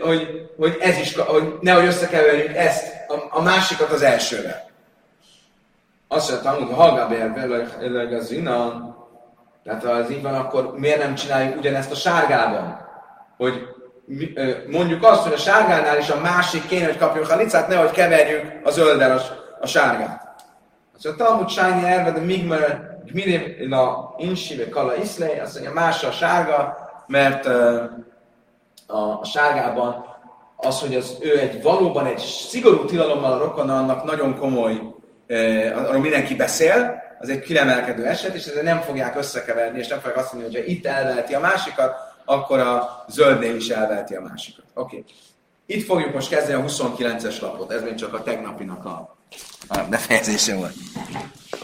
hogy, 0.00 0.50
hogy 0.56 0.76
ez 0.80 0.98
is, 0.98 1.16
hogy 1.16 1.58
nehogy 1.60 1.86
összekeverjük 1.86 2.56
ezt, 2.56 2.94
a, 3.08 3.38
a 3.38 3.42
másikat 3.42 3.90
az 3.90 4.02
elsővel. 4.02 4.70
Azt 6.08 6.30
mondtam, 6.30 6.66
hogy 6.66 6.74
hallgál 6.74 7.08
be 8.08 8.16
az 8.16 8.30
innen, 8.30 8.94
tehát 9.64 9.84
ha 9.84 9.96
ez 9.96 10.10
így 10.10 10.22
van, 10.22 10.34
akkor 10.34 10.72
miért 10.76 11.02
nem 11.02 11.14
csináljuk 11.14 11.56
ugyanezt 11.56 11.90
a 11.90 11.94
sárgában? 11.94 12.86
Hogy 13.36 13.68
mondjuk 14.66 15.04
azt, 15.04 15.22
hogy 15.22 15.32
a 15.32 15.36
sárgánál 15.36 15.98
is 15.98 16.10
a 16.10 16.20
másik 16.20 16.66
kéne, 16.66 16.84
hogy 16.84 16.96
kapjon 16.96 17.26
halicát, 17.26 17.68
nehogy 17.68 17.90
keverjük 17.90 18.52
a 18.64 18.70
zölddel 18.70 19.16
a, 19.16 19.20
a 19.60 19.66
sárgát. 19.66 20.34
Azt 20.94 21.04
mondja, 21.04 21.24
Talmud 21.24 21.48
Sájni 21.48 21.86
erve, 21.86 22.10
de 22.10 22.20
Migmer, 22.20 22.90
na 23.68 24.14
Insive 24.16 24.68
Kala 24.68 24.96
Iszlej, 24.96 25.40
azt 25.40 25.54
mondja, 25.54 25.72
más 25.72 26.04
a 26.04 26.10
sárga, 26.10 26.76
mert 27.06 27.48
a 28.92 29.24
sárgában 29.24 30.04
az, 30.56 30.80
hogy 30.80 30.94
az, 30.94 31.16
ő 31.20 31.38
egy 31.38 31.62
valóban 31.62 32.06
egy 32.06 32.18
szigorú 32.18 32.84
tilalommal 32.84 33.32
a 33.32 33.38
rokona, 33.38 33.78
annak 33.78 34.04
nagyon 34.04 34.38
komoly, 34.38 34.80
eh, 35.26 35.88
arról 35.88 36.00
mindenki 36.00 36.34
beszél, 36.34 37.02
az 37.18 37.28
egy 37.28 37.40
kiremelkedő 37.40 38.06
eset, 38.06 38.34
és 38.34 38.44
ezzel 38.44 38.62
nem 38.62 38.80
fogják 38.80 39.16
összekeverni, 39.16 39.78
és 39.78 39.88
nem 39.88 39.98
fogják 39.98 40.18
azt 40.18 40.32
mondani, 40.32 40.54
hogy 40.54 40.64
ha 40.64 40.70
itt 40.70 40.86
elvelti 40.86 41.34
a 41.34 41.40
másikat, 41.40 41.94
akkor 42.24 42.58
a 42.58 43.04
zöldnél 43.08 43.56
is 43.56 43.68
elvelti 43.68 44.14
a 44.14 44.20
másikat. 44.20 44.64
Oké. 44.74 44.96
Okay. 44.96 45.04
Itt 45.66 45.86
fogjuk 45.86 46.14
most 46.14 46.28
kezdeni 46.28 46.62
a 46.62 46.64
29-es 46.66 47.40
lapot, 47.40 47.72
ez 47.72 47.82
még 47.82 47.94
csak 47.94 48.14
a 48.14 48.22
tegnapinak 48.22 48.84
a, 48.84 49.16
a 49.68 49.78
befejezése 49.90 50.54
volt. 50.54 50.74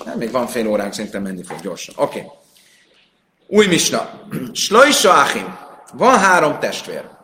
Nem, 0.05 0.19
még 0.19 0.31
van 0.31 0.47
fél 0.47 0.69
óránk, 0.69 0.93
szerintem 0.93 1.23
menni 1.23 1.43
fog 1.43 1.61
gyorsan. 1.61 1.95
Oké. 1.99 2.19
Okay. 2.19 2.31
Új 3.47 3.67
misna. 3.67 4.11
Slojsa 4.53 5.13
Achim. 5.13 5.59
Van 5.93 6.19
három 6.19 6.59
testvér. 6.59 7.18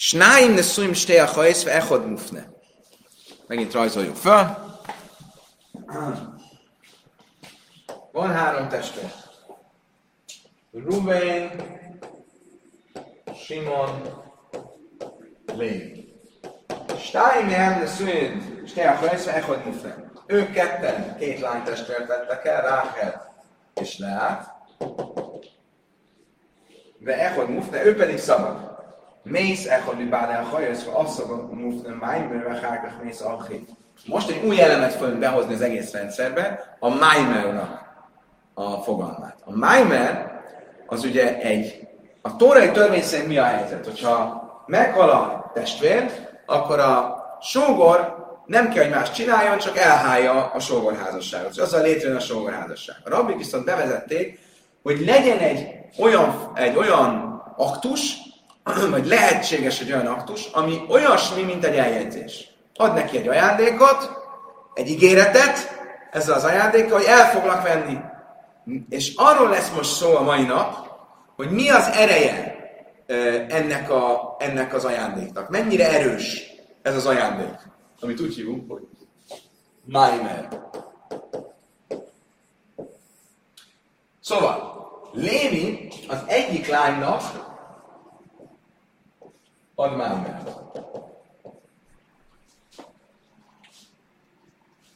Snáim 0.00 0.54
ne 0.54 0.62
szuim 0.62 0.94
sté 0.94 1.18
a 1.20 1.26
hajsz, 1.26 1.64
ve 1.64 1.74
echod 1.76 2.06
mufne. 2.06 2.48
Megint 3.46 3.72
rajzoljuk 3.72 4.16
fel. 4.16 4.78
Van 8.12 8.30
három 8.32 8.68
testvér. 8.68 9.12
Ruben, 10.72 11.50
Simon, 13.44 13.90
Lévi. 15.54 16.14
Stáim 16.98 17.46
ne 17.46 17.86
szuim 17.86 18.64
sté 18.66 18.86
a 18.86 18.94
hajsz, 18.94 19.24
ve 19.24 19.34
echod 19.34 19.64
mufne. 19.64 20.12
Ők 20.26 20.52
ketten, 20.52 21.16
két 21.18 21.40
lány 21.40 21.62
testvért 21.62 22.06
vettek 22.06 22.44
el, 22.44 22.62
Ráhel 22.62 23.42
és 23.74 23.98
Leát. 23.98 24.50
Ve 26.98 27.14
echod 27.18 27.50
mufne, 27.50 27.84
ő 27.84 27.96
pedig 27.96 28.18
szabad. 28.18 28.69
Mész 29.30 29.66
echad 29.66 29.96
mi 29.96 30.04
bár 30.04 30.30
el 30.30 30.42
hajasz, 30.42 30.84
ha 30.84 31.06
szokott 31.06 31.54
mufne 31.54 31.94
májmer, 31.94 32.42
ve 32.42 32.60
hárkach 32.66 33.02
mész 33.02 33.20
alchi. 33.20 33.66
Most 34.06 34.30
egy 34.30 34.44
új 34.44 34.60
elemet 34.60 34.92
fogunk 34.92 35.18
behozni 35.18 35.54
az 35.54 35.60
egész 35.60 35.92
rendszerbe, 35.92 36.76
a 36.78 36.88
májmernak 36.88 37.80
a 38.54 38.70
fogalmát. 38.70 39.36
A 39.44 39.56
májmer 39.56 40.40
az 40.86 41.04
ugye 41.04 41.38
egy, 41.38 41.88
a 42.22 42.36
tórai 42.36 42.70
törvény 42.70 43.02
szerint 43.02 43.28
mi 43.28 43.38
a 43.38 43.44
helyzet? 43.44 43.84
Hogyha 43.84 44.42
meghal 44.66 45.10
a 45.10 45.50
testvér, 45.54 46.10
akkor 46.46 46.78
a 46.78 47.18
sógor 47.40 48.18
nem 48.46 48.70
kell, 48.70 48.84
hogy 48.84 48.92
más 48.92 49.10
csináljon, 49.10 49.58
csak 49.58 49.76
elhálja 49.76 50.50
a 50.54 50.60
sógorházasságot. 50.60 51.58
Az 51.58 51.72
a 51.72 51.80
létrejön 51.80 52.16
a 52.16 52.20
sógorházasság. 52.20 52.96
A 53.04 53.10
rabbik 53.10 53.36
viszont 53.36 53.64
bevezették, 53.64 54.38
hogy 54.82 55.04
legyen 55.04 55.38
egy 55.38 55.68
olyan, 55.98 56.52
egy 56.54 56.76
olyan 56.76 57.42
aktus, 57.56 58.16
vagy 58.90 59.06
lehetséges 59.06 59.80
egy 59.80 59.92
olyan 59.92 60.06
aktus, 60.06 60.46
ami 60.52 60.80
olyasmi, 60.88 61.42
mint 61.42 61.64
egy 61.64 61.76
eljegyzés. 61.76 62.48
Ad 62.74 62.94
neki 62.94 63.16
egy 63.16 63.28
ajándékot, 63.28 64.10
egy 64.74 64.88
ígéretet, 64.88 65.78
ezzel 66.10 66.34
az 66.34 66.44
ajándékkal, 66.44 66.98
hogy 66.98 67.06
el 67.06 67.30
foglak 67.30 67.62
venni. 67.62 67.98
És 68.88 69.12
arról 69.16 69.48
lesz 69.48 69.70
most 69.76 69.92
szó 69.92 70.16
a 70.16 70.22
mai 70.22 70.42
nap, 70.42 70.88
hogy 71.36 71.50
mi 71.50 71.68
az 71.68 71.86
ereje 71.86 72.58
ennek, 73.48 73.90
a, 73.90 74.36
ennek 74.38 74.74
az 74.74 74.84
ajándéknak. 74.84 75.48
Mennyire 75.48 75.90
erős 75.90 76.42
ez 76.82 76.96
az 76.96 77.06
ajándék, 77.06 77.58
amit 78.00 78.20
úgy 78.20 78.34
hívunk, 78.34 78.70
hogy 78.70 78.82
Maimer. 79.84 80.48
Szóval, 84.20 84.78
Lévi 85.12 85.92
az 86.08 86.18
egyik 86.26 86.68
lánynak 86.68 87.49
add 89.80 89.92
már 89.92 90.14
meg. 90.14 90.42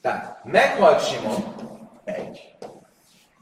Tehát 0.01 0.45
meghalt 0.45 1.07
Simon, 1.07 1.55
egy. 2.05 2.57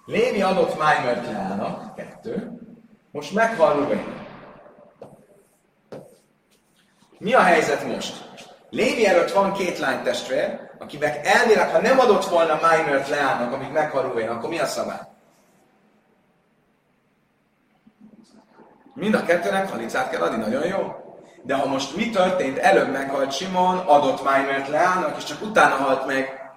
Lévi 0.07 0.43
adott 0.43 0.79
Májmer 0.79 1.21
királynak, 1.21 1.95
kettő. 1.95 2.61
Most 3.11 3.35
meghal 3.35 3.75
Ruben. 3.75 4.21
Mi 7.19 7.35
a 7.35 7.41
helyzet 7.41 7.85
most? 7.85 8.31
Lévi 8.71 9.07
előtt 9.07 9.33
van 9.33 9.53
két 9.53 9.79
lány 9.79 10.03
testvér, 10.03 10.71
akinek 10.79 11.27
elvileg, 11.27 11.71
ha 11.71 11.81
nem 11.81 11.99
adott 11.99 12.25
volna 12.25 12.59
Májmert 12.61 13.09
Leának, 13.09 13.53
amíg 13.53 13.71
meghal 13.71 14.03
Ruben, 14.03 14.29
akkor 14.29 14.49
mi 14.49 14.59
a 14.59 14.67
szabály? 14.67 15.01
Mind 18.95 19.15
a 19.15 19.25
kettőnek 19.25 19.71
halicát 19.71 20.11
kell 20.11 20.23
adni, 20.23 20.37
nagyon 20.37 20.67
jó. 20.67 21.02
De 21.43 21.55
ha 21.55 21.67
most 21.67 21.97
mi 21.97 22.11
történt, 22.11 22.59
előbb 22.59 22.91
meghalt 22.91 23.33
Simon, 23.33 23.79
adott 23.79 24.25
Májmert 24.25 24.69
Leának, 24.69 25.17
és 25.17 25.25
csak 25.25 25.43
utána 25.43 25.75
halt 25.75 26.07
meg 26.07 26.53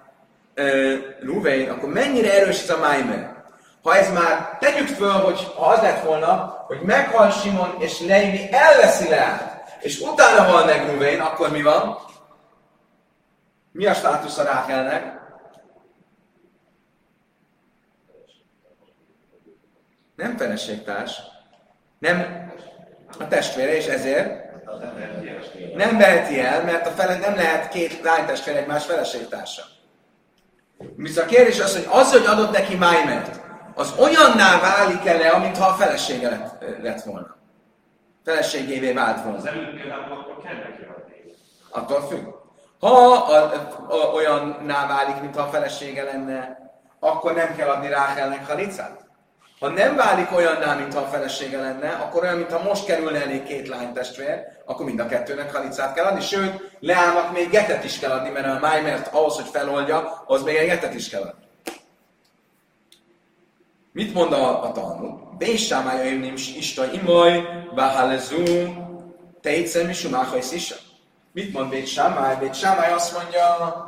uh, 0.56 0.94
Ruvain, 1.20 1.70
akkor 1.70 1.88
mennyire 1.92 2.40
erős 2.40 2.62
ez 2.62 2.70
a 2.70 2.78
Májmer? 2.78 3.34
Ha 3.82 3.96
ez 3.96 4.12
már, 4.12 4.56
tegyük 4.60 4.88
föl, 4.88 5.12
hogy 5.12 5.52
ha 5.56 5.66
az 5.66 5.80
lett 5.80 6.04
volna, 6.04 6.64
hogy 6.66 6.80
meghal 6.80 7.30
Simon, 7.30 7.74
és 7.78 8.00
Levi 8.00 8.52
elveszi 8.52 9.08
Leát, 9.08 9.74
és 9.80 10.00
utána 10.00 10.42
hal 10.42 10.64
meg 10.64 10.90
Ruvain, 10.90 11.20
akkor 11.20 11.50
mi 11.50 11.62
van? 11.62 11.98
Mi 13.72 13.86
a 13.86 13.94
státusz 13.94 14.38
a 14.38 14.42
Rákelnek? 14.42 15.14
Nem 20.16 20.36
feleségtárs, 20.36 21.20
nem 21.98 22.50
a 23.18 23.28
testvére, 23.28 23.76
és 23.76 23.86
ezért 23.86 24.45
nem 25.74 25.98
veheti 25.98 26.40
el, 26.40 26.62
mert 26.62 26.86
a 26.86 26.90
fele, 26.90 27.18
nem 27.18 27.34
lehet 27.34 27.68
két 27.68 28.00
lánytestvér 28.02 28.56
egymás 28.56 28.84
feleségtársa. 28.84 29.62
Viszont 30.96 31.26
a 31.26 31.30
kérdés 31.30 31.60
az, 31.60 31.74
hogy 31.74 31.86
az, 31.90 32.12
hogy 32.12 32.26
adott 32.26 32.52
neki 32.52 32.74
Májmert, 32.74 33.40
az 33.74 33.94
olyanná 33.98 34.60
válik 34.60 35.06
el 35.06 35.18
le, 35.18 35.38
mintha 35.38 35.66
a 35.68 35.74
felesége 35.74 36.28
lett, 36.28 36.64
lett 36.82 37.02
volna. 37.02 37.36
Feleségévé 38.24 38.92
vált 38.92 39.22
volna. 39.22 39.38
Az 39.38 39.46
előtt 39.46 39.74
például 39.74 40.12
akkor 40.12 40.42
kell 40.42 40.54
neki 40.54 40.82
adni. 40.82 41.14
Attól 41.70 42.06
függ. 42.08 42.26
Ha 42.80 43.12
a, 43.12 43.52
a, 43.88 43.94
olyanná 43.94 44.86
válik, 44.86 45.20
mintha 45.20 45.42
a 45.42 45.50
felesége 45.50 46.02
lenne, 46.02 46.58
akkor 47.00 47.34
nem 47.34 47.56
kell 47.56 47.68
adni 47.68 47.88
Ráhelnek 47.88 48.46
halicát? 48.46 49.05
Ha 49.60 49.68
nem 49.68 49.96
válik 49.96 50.32
olyanná, 50.32 50.74
mintha 50.74 51.00
a 51.00 51.06
felesége 51.06 51.58
lenne, 51.58 51.88
akkor 51.88 52.22
olyan, 52.22 52.36
mintha 52.36 52.62
most 52.62 52.84
kerülne 52.84 53.22
elég 53.22 53.42
két 53.42 53.68
lánytestvér, 53.68 54.40
akkor 54.64 54.86
mind 54.86 55.00
a 55.00 55.06
kettőnek 55.06 55.54
halicát 55.54 55.94
kell 55.94 56.04
adni, 56.04 56.20
sőt, 56.20 56.70
Leának 56.80 57.32
még 57.32 57.50
getet 57.50 57.84
is 57.84 57.98
kell 57.98 58.10
adni, 58.10 58.28
mert 58.28 58.46
a 58.46 58.58
Májmert 58.60 59.14
ahhoz, 59.14 59.34
hogy 59.34 59.48
feloldja, 59.48 60.24
az 60.26 60.42
még 60.42 60.56
egy 60.56 60.66
getet 60.66 60.94
is 60.94 61.08
kell 61.08 61.22
adni. 61.22 61.44
Mit 63.92 64.14
mond 64.14 64.32
a, 64.32 64.62
a 64.62 64.72
Talmud? 64.72 65.36
Bésámája 65.38 66.10
imnim 66.10 66.34
ista 66.34 66.92
imaj, 66.92 67.44
váhálezú, 67.74 68.42
tejtszer 69.40 69.86
misumáhajsz 69.86 70.52
is. 70.52 70.74
Mit 71.32 71.52
mond? 71.52 71.68
Bét 71.68 71.86
Sámály 71.86 72.92
azt 72.92 73.12
mondja, 73.16 73.84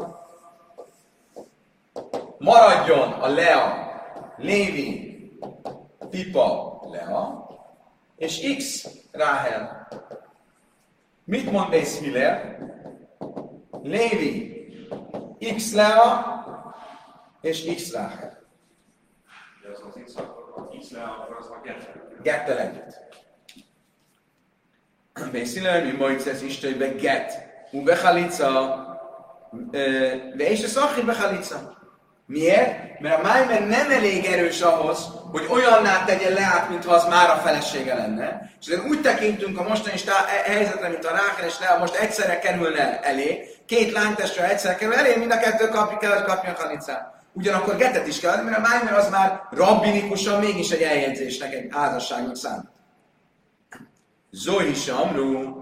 maradjon 2.39 3.13
a 3.13 3.29
Lea, 3.29 3.87
Lévi, 4.37 5.08
Pipa, 6.11 6.81
Lea, 6.91 7.47
és 8.17 8.57
X, 8.57 8.89
Ráhel. 9.13 9.89
Mit 11.25 11.51
mond 11.51 11.71
Bész 11.71 12.01
Miller? 12.01 12.59
Lévi, 13.83 14.57
X 15.57 15.73
Lea, 15.73 16.37
és 17.41 17.75
X 17.75 17.93
Ráhel. 17.93 18.39
De 19.63 19.69
az 19.71 19.83
az 19.87 20.03
X, 20.05 20.13
X 20.79 20.93
akkor 20.93 21.37
az 21.39 21.51
a 21.51 21.61
Gettel. 21.65 22.19
Gettel 22.23 22.59
együtt. 22.59 23.07
Bészilel, 25.33 25.85
mi 25.85 25.93
Mojces 25.93 26.43
Istenbe 26.43 26.89
get. 26.89 27.33
U 27.73 27.83
bechalica. 27.83 28.87
De 29.71 30.51
és 30.51 30.65
a 30.65 30.67
szachid 30.67 31.05
bechalica. 31.05 31.78
Miért? 32.29 33.01
Mert 33.01 33.19
a 33.19 33.23
Májmer 33.23 33.67
nem 33.67 33.91
elég 33.91 34.25
erős 34.25 34.61
ahhoz, 34.61 34.99
hogy 35.31 35.47
olyanná 35.51 36.05
tegye 36.05 36.29
leát, 36.31 36.69
mintha 36.69 36.95
az 36.95 37.09
már 37.09 37.31
a 37.31 37.41
felesége 37.45 37.95
lenne. 37.95 38.51
És 38.61 38.67
ezért 38.67 38.89
úgy 38.89 39.01
tekintünk 39.01 39.59
a 39.59 39.69
mostani 39.69 39.97
stá- 39.97 40.29
e- 40.29 40.51
helyzetre, 40.51 40.89
mint 40.89 41.05
a 41.05 41.11
Rákel 41.11 41.47
és 41.47 41.59
Lea 41.61 41.79
most 41.79 41.95
egyszerre 41.95 42.39
kerülne 42.39 43.01
elé, 43.01 43.49
két 43.67 43.93
lánytestre 43.93 44.51
egyszerre 44.51 44.75
kerül 44.75 44.95
elé, 44.95 45.17
mind 45.17 45.31
a 45.31 45.39
kettő 45.39 45.69
kapja, 45.69 45.99
kell, 45.99 46.23
kapja 46.23 46.53
a 46.53 46.63
halicát. 46.63 47.13
Ugyanakkor 47.33 47.77
getet 47.77 48.07
is 48.07 48.21
kell 48.21 48.43
mert 48.43 48.57
a 48.57 48.61
Májmer 48.61 48.93
az 48.93 49.11
már 49.11 49.43
rabbinikusan 49.51 50.41
mégis 50.41 50.71
egy 50.71 50.83
eljegyzésnek, 50.83 51.55
egy 51.55 51.69
házasságnak 51.71 52.37
számít. 52.37 52.69
Zohi 54.31 54.75
Samru, 54.75 55.57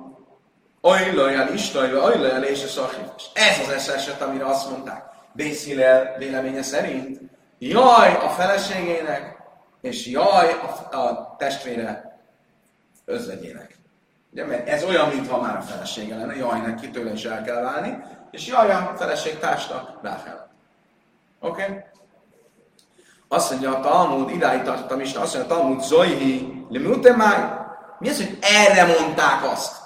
Ajlajal 0.80 1.52
Istajva, 1.54 2.02
Ajlajal 2.02 2.42
és 2.42 2.64
a 2.64 2.66
Szachifes. 2.66 3.30
Ez 3.32 3.76
az 3.76 3.88
eset, 3.88 4.22
amire 4.22 4.46
azt 4.46 4.70
mondták. 4.70 5.14
Bészhillel 5.37 6.14
véleménye 6.18 6.62
szerint, 6.62 7.20
jaj 7.59 8.14
a 8.14 8.28
feleségének, 8.28 9.37
és 9.80 10.07
jaj 10.07 10.53
a, 10.53 10.97
a 10.97 11.34
testvére 11.39 12.18
özvegyének. 13.05 13.78
Ugye, 14.32 14.45
mert 14.45 14.68
ez 14.68 14.84
olyan, 14.84 15.09
mintha 15.09 15.41
már 15.41 15.57
a 15.57 15.61
felesége 15.61 16.16
lenne, 16.16 16.37
jaj 16.37 16.61
neki 16.61 16.91
tőle 16.91 17.12
is 17.12 17.24
el 17.24 17.43
kell 17.43 17.62
válni, 17.62 18.05
és 18.30 18.47
jaj 18.47 18.70
a 18.70 18.95
feleség 18.97 19.39
társnak 19.39 19.99
Ráhel. 20.03 20.51
Oké? 21.41 21.62
Okay? 21.62 21.84
Azt 23.28 23.51
mondja 23.51 23.76
a 23.76 23.80
Talmud, 23.80 24.30
idáig 24.30 24.62
tartottam 24.62 25.01
is, 25.01 25.14
azt 25.14 25.34
mondja 25.34 25.55
a 25.55 25.59
Talmud, 25.59 25.82
Zoihi, 25.82 26.64
Lemutemai. 26.68 27.43
Mi 27.99 28.09
az, 28.09 28.16
hogy 28.16 28.39
erre 28.41 28.87
mondták 28.87 29.45
azt? 29.53 29.86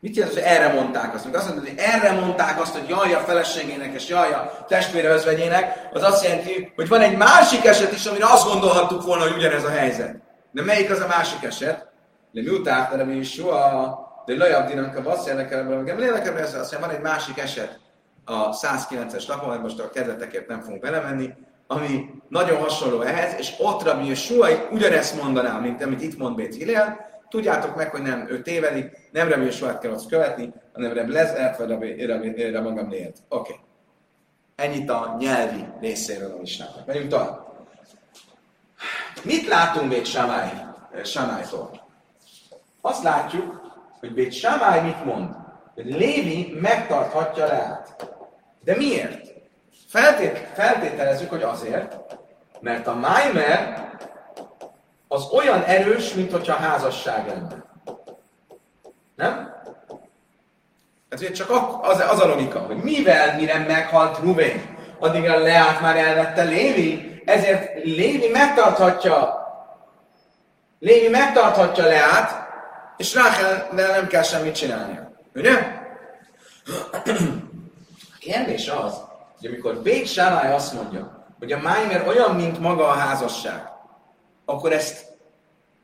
Mit 0.00 0.16
jelent, 0.16 0.34
hogy 0.34 0.42
erre 0.46 0.72
mondták 0.72 1.14
azt? 1.14 1.24
Amikor 1.24 1.40
azt 1.40 1.48
mondod, 1.48 1.68
hogy 1.68 1.78
erre 1.78 2.12
mondták 2.12 2.60
azt, 2.60 2.76
hogy 2.76 2.88
jaj 2.88 3.14
a 3.14 3.18
feleségének 3.18 3.94
és 3.94 4.08
jaj 4.08 4.32
a 4.32 4.64
testvére 4.68 5.08
özvegyének, 5.08 5.88
az 5.92 6.02
azt 6.02 6.24
jelenti, 6.24 6.72
hogy 6.74 6.88
van 6.88 7.00
egy 7.00 7.16
másik 7.16 7.64
eset 7.64 7.92
is, 7.92 8.06
amire 8.06 8.26
azt 8.26 8.48
gondolhattuk 8.48 9.02
volna, 9.02 9.22
hogy 9.22 9.36
ugyanez 9.36 9.64
a 9.64 9.70
helyzet. 9.70 10.16
De 10.52 10.62
melyik 10.62 10.90
az 10.90 11.00
a 11.00 11.06
másik 11.06 11.42
eset? 11.42 11.86
De 12.32 12.42
miután 12.42 12.96
de 12.96 13.04
mi 13.04 13.14
is 13.14 13.32
soha, 13.32 14.04
de 14.26 14.36
lajab 14.36 14.68
dinanka 14.68 15.02
basz 15.02 15.26
érdekel, 15.26 15.64
meg 15.64 15.98
lélekemre 15.98 16.40
ez 16.40 16.54
azt 16.54 16.72
mondja, 16.72 16.88
van 16.88 16.96
egy 16.96 17.02
másik 17.02 17.38
eset 17.38 17.78
a 18.24 18.50
109-es 18.50 19.28
lapon, 19.28 19.48
mert 19.48 19.62
most 19.62 19.78
a 19.78 19.90
kedvetekért 19.90 20.48
nem 20.48 20.60
fogunk 20.60 20.80
belemenni, 20.80 21.34
ami 21.66 22.10
nagyon 22.28 22.58
hasonló 22.58 23.00
ehhez, 23.00 23.34
és 23.38 23.52
ott 23.58 23.82
Rabbi 23.82 24.08
Yeshua 24.08 24.48
ugyanezt 24.70 25.22
mondaná, 25.22 25.58
mint 25.58 25.82
amit 25.82 26.02
itt 26.02 26.18
mond 26.18 26.36
Bét 26.36 26.54
Hillel, 26.54 27.15
tudjátok 27.28 27.76
meg, 27.76 27.90
hogy 27.90 28.02
nem 28.02 28.26
ő 28.30 28.42
tévedik, 28.42 29.08
nem 29.12 29.28
Rabbi 29.28 29.44
Yeshua 29.44 29.78
kell 29.78 29.92
azt 29.92 30.08
követni, 30.08 30.52
hanem 30.72 30.92
Rabbi 30.92 31.12
Lezert, 31.12 31.58
vagy 31.58 31.68
Rabbi, 31.68 32.04
Rabbi, 32.04 32.50
Rabbi 32.50 32.68
magam 32.68 32.86
Oké. 32.86 33.12
Okay. 33.28 33.56
Ennyit 34.56 34.90
a 34.90 35.16
nyelvi 35.18 35.64
részéről 35.80 36.32
a 36.32 36.40
misnának. 36.40 36.86
Menjünk 36.86 37.10
tovább. 37.10 37.46
Mit 39.22 39.46
látunk 39.46 39.88
Bét 39.88 40.06
Samály, 40.06 40.52
Samálytól? 41.04 41.80
Azt 42.80 43.02
látjuk, 43.02 43.60
hogy 44.00 44.14
Bét 44.14 44.32
Samály 44.32 44.82
mit 44.82 45.04
mond? 45.04 45.30
Hogy 45.74 45.84
Lévi 45.84 46.58
megtarthatja 46.60 47.46
Leát. 47.46 48.06
De 48.64 48.76
miért? 48.76 49.34
Feltét, 49.88 50.38
feltételezzük, 50.54 51.30
hogy 51.30 51.42
azért, 51.42 51.96
mert 52.60 52.86
a 52.86 52.94
Maimer 52.94 53.90
az 55.16 55.28
olyan 55.30 55.62
erős, 55.62 56.14
mint 56.14 56.32
hogyha 56.32 56.54
házasság 56.54 57.26
lenne. 57.26 57.64
Nem? 59.16 59.54
Ezért 61.08 61.34
csak 61.34 61.50
az, 61.82 62.04
az 62.10 62.20
a 62.20 62.26
logika, 62.26 62.58
hogy 62.58 62.76
mivel 62.76 63.36
mire 63.36 63.58
meghalt 63.58 64.18
Rubén, 64.18 64.76
addig 64.98 65.28
a 65.28 65.38
Leát 65.38 65.80
már 65.80 65.96
elvette 65.96 66.42
Lévi, 66.42 67.22
ezért 67.24 67.84
Lévi 67.84 68.28
megtarthatja 68.28 69.44
Lévi 70.78 71.08
megtarthatja 71.08 71.84
Leát, 71.84 72.48
és 72.96 73.14
Rákel 73.14 73.68
nem 73.72 74.06
kell 74.06 74.22
semmit 74.22 74.54
csinálnia. 74.54 75.12
Ugye? 75.34 75.52
A 78.12 78.18
kérdés 78.18 78.68
az, 78.68 79.00
hogy 79.38 79.48
amikor 79.48 79.74
Bét 79.82 80.06
Sálály 80.06 80.52
azt 80.52 80.72
mondja, 80.72 81.26
hogy 81.38 81.52
a 81.52 81.58
Májmer 81.58 82.08
olyan, 82.08 82.34
mint 82.34 82.60
maga 82.60 82.88
a 82.88 82.92
házasság, 82.92 83.74
akkor 84.44 84.72
ezt 84.72 85.05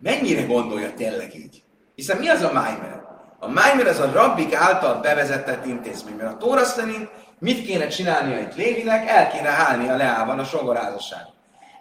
mennyire 0.02 0.42
gondolja 0.42 0.94
tényleg 0.94 1.34
így? 1.34 1.62
Hiszen 1.94 2.16
mi 2.16 2.28
az 2.28 2.42
a 2.42 2.52
Májmer? 2.52 3.00
A 3.38 3.48
Májmer 3.48 3.86
az 3.86 3.98
a 3.98 4.10
rabbik 4.12 4.54
által 4.54 5.00
bevezetett 5.00 5.66
intézmény, 5.66 6.14
mert 6.14 6.32
a 6.32 6.36
Tóra 6.36 6.64
szerint 6.64 7.08
mit 7.38 7.66
kéne 7.66 7.86
csinálnia 7.86 8.36
egy 8.36 8.56
Lévinek? 8.56 9.08
El 9.08 9.30
kéne 9.30 9.48
hálni 9.48 9.88
a 9.88 9.96
Leában 9.96 10.38
a 10.38 10.44
sogorházasság. 10.44 11.20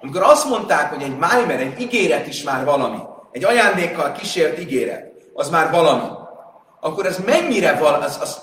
Amikor 0.02 0.22
azt 0.24 0.50
mondták, 0.50 0.94
hogy 0.94 1.04
egy 1.04 1.18
Májmer, 1.18 1.60
egy 1.60 1.82
ígéret 1.82 2.28
is 2.28 2.44
már 2.44 2.66
valami, 2.66 3.00
egy 3.32 3.44
ajándékkal 3.44 4.12
kísért 4.12 4.60
ígéret, 4.60 5.12
az 5.34 5.50
már 5.50 5.72
valami, 5.72 6.10
akkor 6.80 7.06
ez 7.06 7.18
mennyire 7.26 7.74
val, 7.74 7.94
az, 7.94 8.18
az, 8.22 8.42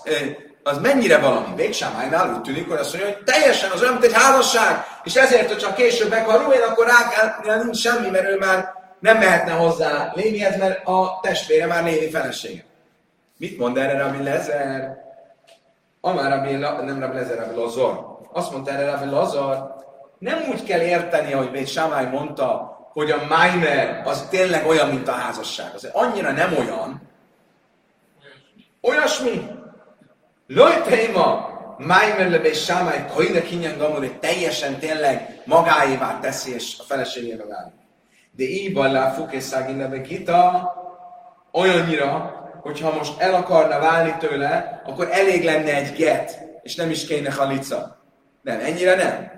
az, 0.62 0.78
mennyire 0.78 1.18
valami? 1.18 1.54
Végsámánynál 1.56 2.34
úgy 2.34 2.40
tűnik, 2.40 2.68
hogy 2.68 2.78
azt 2.78 2.92
mondja, 2.92 3.14
hogy 3.14 3.24
teljesen 3.24 3.70
az 3.70 3.80
olyan, 3.80 3.92
mint 3.92 4.04
egy 4.04 4.22
házasság, 4.22 4.84
és 5.04 5.14
ezért, 5.14 5.48
hogy 5.48 5.58
csak 5.58 5.74
később 5.74 6.10
meghal 6.10 6.38
Ruén, 6.38 6.62
akkor 6.62 6.86
rá 6.86 7.08
kell, 7.42 7.62
nincs 7.62 7.76
semmi, 7.76 8.10
mert 8.10 8.28
ő 8.28 8.36
már 8.36 8.77
nem 9.00 9.18
mehetne 9.18 9.52
hozzá 9.52 10.12
Lévihez, 10.14 10.58
mert 10.58 10.86
a 10.86 11.18
testvére 11.22 11.66
már 11.66 11.84
Lévi 11.84 12.10
felesége. 12.10 12.64
Mit 13.36 13.58
mond 13.58 13.76
erre 13.76 13.98
Rabbi 13.98 14.22
Lezer? 14.22 14.96
Amár 16.00 16.30
Rabbi, 16.30 16.52
nem 16.52 17.00
Rabbi 17.00 17.16
Lezer, 17.16 17.38
Rabbi 17.38 17.54
Lazar. 17.54 18.18
Azt 18.32 18.52
mondta 18.52 18.70
erre 18.70 18.90
Rabbi 18.90 19.10
Lazar, 19.10 19.76
nem 20.18 20.38
úgy 20.50 20.64
kell 20.64 20.80
érteni, 20.80 21.32
ahogy 21.32 21.50
Bét 21.50 21.68
Sámály 21.68 22.06
mondta, 22.06 22.76
hogy 22.92 23.10
a 23.10 23.26
Maimer 23.28 24.02
az 24.04 24.26
tényleg 24.30 24.66
olyan, 24.66 24.88
mint 24.88 25.08
a 25.08 25.12
házasság. 25.12 25.74
Az 25.74 25.88
annyira 25.92 26.30
nem 26.30 26.56
olyan. 26.58 27.02
Olyasmi. 28.80 29.50
Loj 30.46 30.82
téma, 30.82 31.48
Maimer 31.78 32.30
le 32.30 32.38
Bét 32.38 32.54
Sámály, 32.54 33.04
Kaide 33.14 33.42
Kinyan 33.42 33.78
Gamor, 33.78 34.08
teljesen 34.20 34.78
tényleg 34.78 35.42
magáévá 35.44 36.18
teszi, 36.20 36.54
és 36.54 36.76
a 36.78 36.82
feleségével 36.82 37.46
válik. 37.46 37.77
De 38.38 38.44
így 38.44 38.72
ballá 38.72 39.10
fukészági 39.10 39.72
neve 39.72 39.96
Gita, 39.96 40.72
olyannyira, 41.52 42.08
hogyha 42.60 42.92
most 42.92 43.20
el 43.20 43.34
akarna 43.34 43.78
válni 43.78 44.14
tőle, 44.18 44.82
akkor 44.84 45.08
elég 45.10 45.44
lenne 45.44 45.74
egy 45.74 45.96
get, 45.96 46.38
és 46.62 46.74
nem 46.74 46.90
is 46.90 47.06
kéne 47.06 47.32
halica. 47.32 48.02
Nem, 48.42 48.60
ennyire 48.60 48.94
nem. 48.94 49.30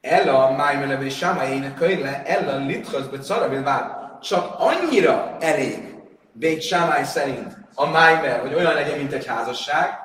Ella 0.00 0.50
májmeleve 0.50 1.04
és 1.04 1.16
sámájének 1.16 1.74
könyve, 1.74 2.22
ella 2.24 2.56
litchazbe 2.56 3.18
carabil 3.18 3.62
vár. 3.62 3.90
Csak 4.22 4.54
annyira 4.58 5.36
elég, 5.40 5.94
Bét 6.32 6.62
Sámály 6.62 7.04
szerint 7.04 7.56
a 7.74 7.86
májmel, 7.86 8.40
hogy 8.40 8.54
olyan 8.54 8.74
legyen, 8.74 8.98
mint 8.98 9.12
egy 9.12 9.26
házasság, 9.26 9.98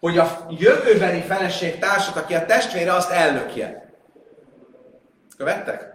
hogy 0.00 0.18
a 0.18 0.46
jövőbeni 0.50 1.20
feleség 1.20 1.78
társat, 1.78 2.16
aki 2.16 2.34
a 2.34 2.46
testvére, 2.46 2.92
azt 2.92 3.10
ellökje. 3.10 3.92
Követtek? 5.36 5.87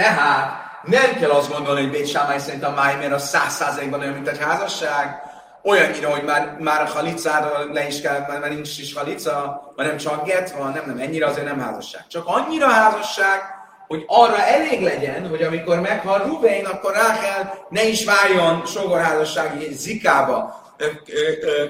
Tehát 0.00 0.52
nem 0.82 1.14
kell 1.20 1.30
azt 1.30 1.52
gondolni, 1.52 1.80
hogy 1.80 1.90
Bét 1.90 2.08
Sámály 2.08 2.38
szerint 2.38 2.64
a 2.64 2.70
májmer 2.70 3.12
a 3.12 3.18
száz 3.18 3.54
százalékban 3.54 4.00
olyan, 4.00 4.12
mint 4.12 4.28
egy 4.28 4.38
házasság, 4.38 5.22
olyannyira, 5.62 6.10
hogy 6.10 6.24
már, 6.24 6.56
már 6.58 6.82
a 6.82 6.84
halicára 6.84 7.72
le 7.72 7.86
is 7.86 8.00
kell, 8.00 8.24
már, 8.28 8.38
már 8.38 8.50
nincs 8.50 8.78
is 8.78 8.94
halica, 8.94 9.62
hanem 9.76 9.96
csak 9.96 10.26
get 10.26 10.50
van, 10.50 10.72
nem, 10.72 10.82
nem, 10.86 10.98
ennyire 10.98 11.26
azért 11.26 11.46
nem 11.46 11.60
házasság. 11.60 12.06
Csak 12.06 12.26
annyira 12.26 12.68
házasság, 12.68 13.40
hogy 13.86 14.04
arra 14.06 14.44
elég 14.44 14.82
legyen, 14.82 15.28
hogy 15.28 15.42
amikor 15.42 15.80
meghal 15.80 16.18
Rubén, 16.18 16.66
akkor 16.66 16.92
Ráhel 16.92 17.66
ne 17.68 17.84
is 17.84 18.04
váljon 18.04 18.66
sogorházassági 18.66 19.72
zikába, 19.72 20.62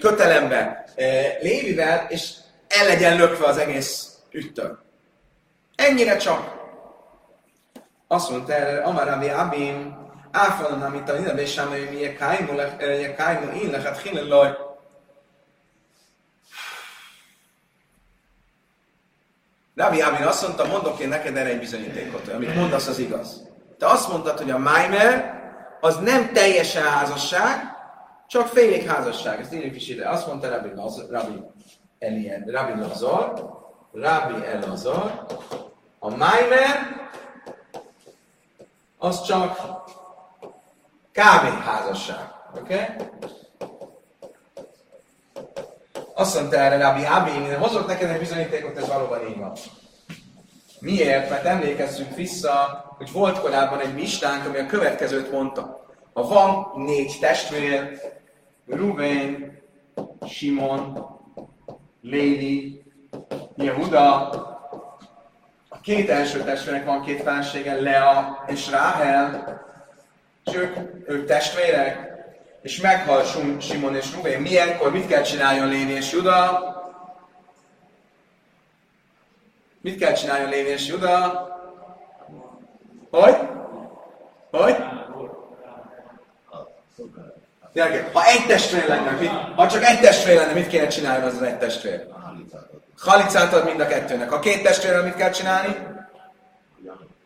kötelembe 0.00 0.84
Lévivel, 1.40 2.06
és 2.08 2.30
el 2.68 2.86
legyen 2.86 3.16
lökve 3.16 3.46
az 3.46 3.58
egész 3.58 4.08
üttől. 4.30 4.78
Ennyire 5.74 6.16
csak. 6.16 6.59
Azt 8.12 8.30
mondta 8.30 8.52
erre, 8.52 8.82
Amarabi 8.82 9.28
Abim, 9.28 9.96
áfalon, 10.30 10.82
amit 10.82 11.08
a 11.08 11.12
Ninabe 11.12 11.46
Sáma, 11.46 11.70
hogy 11.70 11.88
milyen 11.92 12.16
kájmu, 13.16 13.52
én 13.52 13.70
lehet 13.70 14.00
hinelaj. 14.00 14.56
Rabbi 19.74 20.00
Abin 20.00 20.26
azt 20.26 20.42
mondta, 20.42 20.66
mondok 20.66 20.98
én 20.98 21.08
neked 21.08 21.36
erre 21.36 21.48
egy 21.48 21.58
bizonyítékot, 21.58 22.28
amit 22.28 22.54
mondasz 22.54 22.86
az 22.86 22.98
igaz. 22.98 23.48
Te 23.78 23.86
azt 23.86 24.08
mondtad, 24.08 24.38
hogy 24.38 24.50
a 24.50 24.58
Maimer 24.58 25.40
az 25.80 25.96
nem 25.96 26.32
teljesen 26.32 26.82
házasság, 26.82 27.76
csak 28.28 28.46
félig 28.46 28.86
házasság. 28.86 29.40
Ezt 29.40 29.54
írjuk 29.54 29.76
is 29.76 29.88
ide. 29.88 30.08
Azt 30.08 30.26
mondta 30.26 30.48
Rabbi, 30.48 30.74
Laz, 30.74 31.10
Rabbi 31.10 31.42
Elien, 31.98 32.44
Rabbi 32.46 32.80
Lazar, 32.80 33.32
Rabbi 33.92 34.46
Elazar, 34.46 35.26
a 35.98 36.08
Maimer 36.08 36.98
az 39.02 39.22
csak 39.22 39.60
kávéházasság. 41.12 42.32
Oké? 42.56 42.74
Okay? 42.74 43.06
Azt 46.14 46.38
mondta 46.38 46.56
erre 46.56 46.78
Rabbi 46.78 47.04
Abi, 47.04 47.30
én 47.30 47.58
hozok 47.58 47.86
neked 47.86 48.10
egy 48.10 48.18
bizonyítékot, 48.18 48.76
ez 48.76 48.88
valóban 48.88 49.28
így 49.28 49.38
van. 49.38 49.52
Miért? 50.80 51.30
Mert 51.30 51.44
emlékezzünk 51.44 52.14
vissza, 52.14 52.84
hogy 52.98 53.12
volt 53.12 53.40
korábban 53.40 53.80
egy 53.80 53.94
mistánk, 53.94 54.46
ami 54.46 54.58
a 54.58 54.66
következőt 54.66 55.32
mondta. 55.32 55.86
Ha 56.12 56.22
van 56.22 56.72
négy 56.74 57.16
testvér, 57.20 58.00
Ruben, 58.66 59.52
Simon, 60.28 61.06
Lévi, 62.02 62.84
Jehuda, 63.56 64.30
két 65.82 66.10
első 66.10 66.42
testvérnek 66.42 66.84
van 66.84 67.04
két 67.04 67.22
felesége, 67.22 67.80
Lea 67.80 68.44
és 68.46 68.70
Ráhel, 68.70 69.60
és 70.44 70.54
ők, 70.54 70.76
ők 71.06 71.26
testvérek, 71.26 72.10
és 72.62 72.80
meghal 72.80 73.22
Simon 73.60 73.96
és 73.96 74.14
Rubén. 74.14 74.40
Milyenkor, 74.40 74.92
mit 74.92 75.06
kell 75.06 75.22
csináljon 75.22 75.68
Lévi 75.68 75.92
és 75.92 76.12
Juda? 76.12 76.68
Mit 79.80 79.98
kell 79.98 80.12
csináljon 80.12 80.48
Lévi 80.48 80.68
és 80.68 80.86
Juda? 80.86 81.48
Hogy? 83.10 83.36
Hogy? 84.50 84.76
Gyerekek, 87.72 88.12
ha 88.12 88.24
egy 88.24 88.46
testvér 88.46 88.88
lenne, 88.88 89.10
mit, 89.10 89.30
ha 89.30 89.68
csak 89.68 89.84
egy 89.84 90.00
testvér 90.00 90.36
lenne, 90.36 90.52
mit 90.52 90.68
kéne 90.68 90.86
csinálni 90.86 91.26
az 91.26 91.34
az 91.34 91.42
egy 91.42 91.58
testvér? 91.58 92.06
Halicát 93.00 93.52
ad 93.52 93.64
mind 93.64 93.80
a 93.80 93.86
kettőnek. 93.86 94.30
Ha 94.30 94.38
két 94.38 94.62
testvérrel 94.62 95.02
mit 95.02 95.14
kell 95.14 95.30
csinálni? 95.30 95.76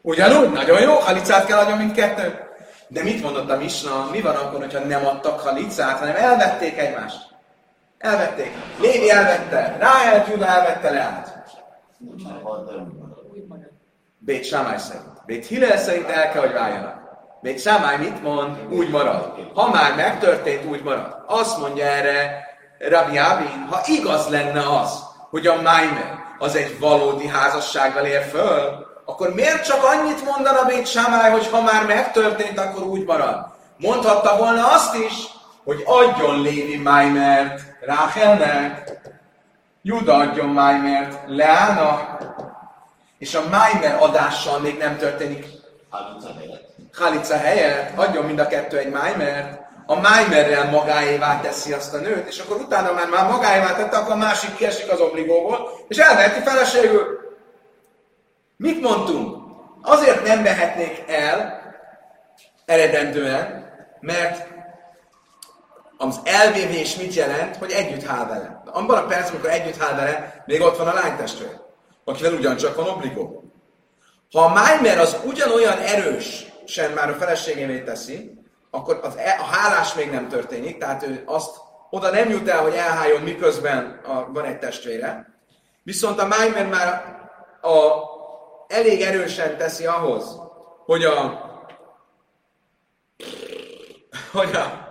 Ugyanúgy? 0.02 0.50
Nagyon 0.50 0.80
jó, 0.80 0.94
halicát 0.94 1.46
kell 1.46 1.58
adjon 1.58 1.78
mindkettő. 1.78 2.38
De 2.88 3.02
mit 3.02 3.22
mondott 3.22 3.50
a 3.50 3.56
Misna? 3.56 4.08
Mi 4.10 4.20
van 4.20 4.34
akkor, 4.34 4.60
hogyha 4.60 4.78
nem 4.78 5.06
adtak 5.06 5.40
halicát, 5.40 5.98
hanem 5.98 6.16
elvették 6.16 6.78
egymást? 6.78 7.32
Elvették. 7.98 8.52
Lévi 8.80 9.10
elvette, 9.10 9.76
Rájel 9.78 10.26
Juda 10.30 10.46
elvette 10.46 10.90
Leát. 10.90 11.44
Bét 14.18 14.44
Sámály 14.44 14.78
szerint. 14.78 15.24
Bét 15.26 15.46
Hillel 15.46 15.78
szerint 15.78 16.08
el 16.08 16.30
kell, 16.30 16.40
hogy 16.40 16.52
váljanak. 16.52 17.02
Bét 17.40 17.60
Sámály 17.60 17.98
mit 17.98 18.22
mond? 18.22 18.56
Úgy 18.70 18.90
marad. 18.90 19.34
Ha 19.54 19.70
már 19.70 19.94
megtörtént, 19.94 20.64
úgy 20.64 20.82
marad. 20.82 21.24
Azt 21.26 21.58
mondja 21.58 21.84
erre 21.84 22.44
Rabbi 22.78 23.18
Abin, 23.18 23.66
ha 23.70 23.80
igaz 23.86 24.28
lenne 24.28 24.78
az, 24.80 25.12
hogy 25.34 25.46
a 25.46 25.54
Maimer 25.54 26.18
az 26.38 26.56
egy 26.56 26.78
valódi 26.78 27.26
házassággal 27.26 28.04
ér 28.04 28.22
föl, 28.22 28.86
akkor 29.04 29.34
miért 29.34 29.64
csak 29.64 29.84
annyit 29.84 30.24
mondana 30.24 30.64
Bét 30.64 30.86
Sámály, 30.86 31.30
hogy 31.30 31.46
ha 31.46 31.60
már 31.60 31.86
megtörtént, 31.86 32.58
akkor 32.58 32.82
úgy 32.82 33.04
marad? 33.04 33.46
Mondhatta 33.76 34.36
volna 34.36 34.72
azt 34.72 34.94
is, 34.94 35.12
hogy 35.64 35.82
adjon 35.84 36.42
Lévi 36.42 36.76
Májmert 36.76 37.60
Ráhelnek, 37.80 38.92
Juda 39.82 40.14
adjon 40.14 40.48
Májmert 40.48 41.18
Leának, 41.26 42.22
és 43.18 43.34
a 43.34 43.48
Májmer 43.50 43.96
adással 44.00 44.58
még 44.58 44.78
nem 44.78 44.96
történik. 44.96 45.46
Halica 46.92 47.36
helyett, 47.36 47.98
adjon 47.98 48.24
mind 48.24 48.38
a 48.38 48.46
kettő 48.46 48.78
egy 48.78 48.90
Májmert, 48.90 49.63
a 49.86 50.00
Májmerrel 50.00 50.70
magáévá 50.70 51.40
teszi 51.40 51.72
azt 51.72 51.94
a 51.94 51.98
nőt, 51.98 52.28
és 52.28 52.38
akkor 52.38 52.56
utána 52.56 52.92
már, 52.92 53.08
már 53.08 53.30
magáévá 53.30 53.74
tette, 53.74 53.96
akkor 53.96 54.12
a 54.12 54.16
másik 54.16 54.56
kiesik 54.56 54.90
az 54.90 55.00
obligóból, 55.00 55.70
és 55.88 55.96
elveheti 55.96 56.40
feleségül. 56.40 57.18
Mit 58.56 58.80
mondtunk? 58.80 59.36
Azért 59.82 60.26
nem 60.26 60.42
vehetnék 60.42 61.02
el 61.06 61.62
eredendően, 62.64 63.72
mert 64.00 64.46
az 65.96 66.20
elvévés 66.24 66.96
mit 66.96 67.14
jelent, 67.14 67.56
hogy 67.56 67.70
együtt 67.70 68.06
hál 68.06 68.26
vele. 68.26 68.62
De 68.64 68.70
abban 68.70 68.98
a 68.98 69.06
percben, 69.06 69.30
amikor 69.30 69.50
együtt 69.50 69.76
hál 69.76 69.96
vele, 69.96 70.42
még 70.46 70.60
ott 70.60 70.76
van 70.76 70.88
a 70.88 70.94
lánytestvér, 70.94 71.60
akivel 72.04 72.32
ugyancsak 72.32 72.76
van 72.76 72.88
obligó. 72.88 73.42
Ha 74.32 74.40
a 74.40 74.48
Maimer 74.48 74.98
az 74.98 75.16
ugyanolyan 75.24 75.78
erős, 75.78 76.52
sem 76.66 76.92
már 76.92 77.10
a 77.10 77.14
feleségévé 77.14 77.80
teszi, 77.80 78.33
akkor 78.74 79.00
az, 79.02 79.16
e- 79.16 79.36
a 79.40 79.44
hálás 79.44 79.94
még 79.94 80.10
nem 80.10 80.28
történik, 80.28 80.78
tehát 80.78 81.02
ő 81.02 81.22
azt 81.26 81.56
oda 81.90 82.10
nem 82.10 82.28
jut 82.30 82.48
el, 82.48 82.62
hogy 82.62 82.74
elháljon, 82.74 83.20
miközben 83.20 84.00
a, 84.04 84.32
van 84.32 84.44
egy 84.44 84.58
testvére. 84.58 85.26
Viszont 85.82 86.20
a 86.20 86.26
Maimer 86.26 86.66
már 86.66 87.18
a 87.60 88.02
elég 88.66 89.00
erősen 89.00 89.56
teszi 89.56 89.86
ahhoz, 89.86 90.40
hogy 90.84 91.04
a 91.04 91.42
hogy 94.32 94.54
a, 94.54 94.88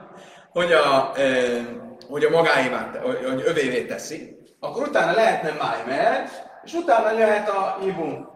hogy 0.51 0.73
a, 0.73 1.11
e, 1.15 1.61
hogy 2.09 2.23
a 2.23 2.29
magáévá, 2.29 2.91
hogy 3.03 3.43
övévé 3.45 3.85
teszi, 3.85 4.37
akkor 4.59 4.87
utána 4.87 5.11
lehetne 5.11 5.51
Maimer, 5.51 6.29
és 6.63 6.73
utána 6.73 7.11
lehet 7.11 7.49
a 7.49 7.77
Ibum, 7.81 8.29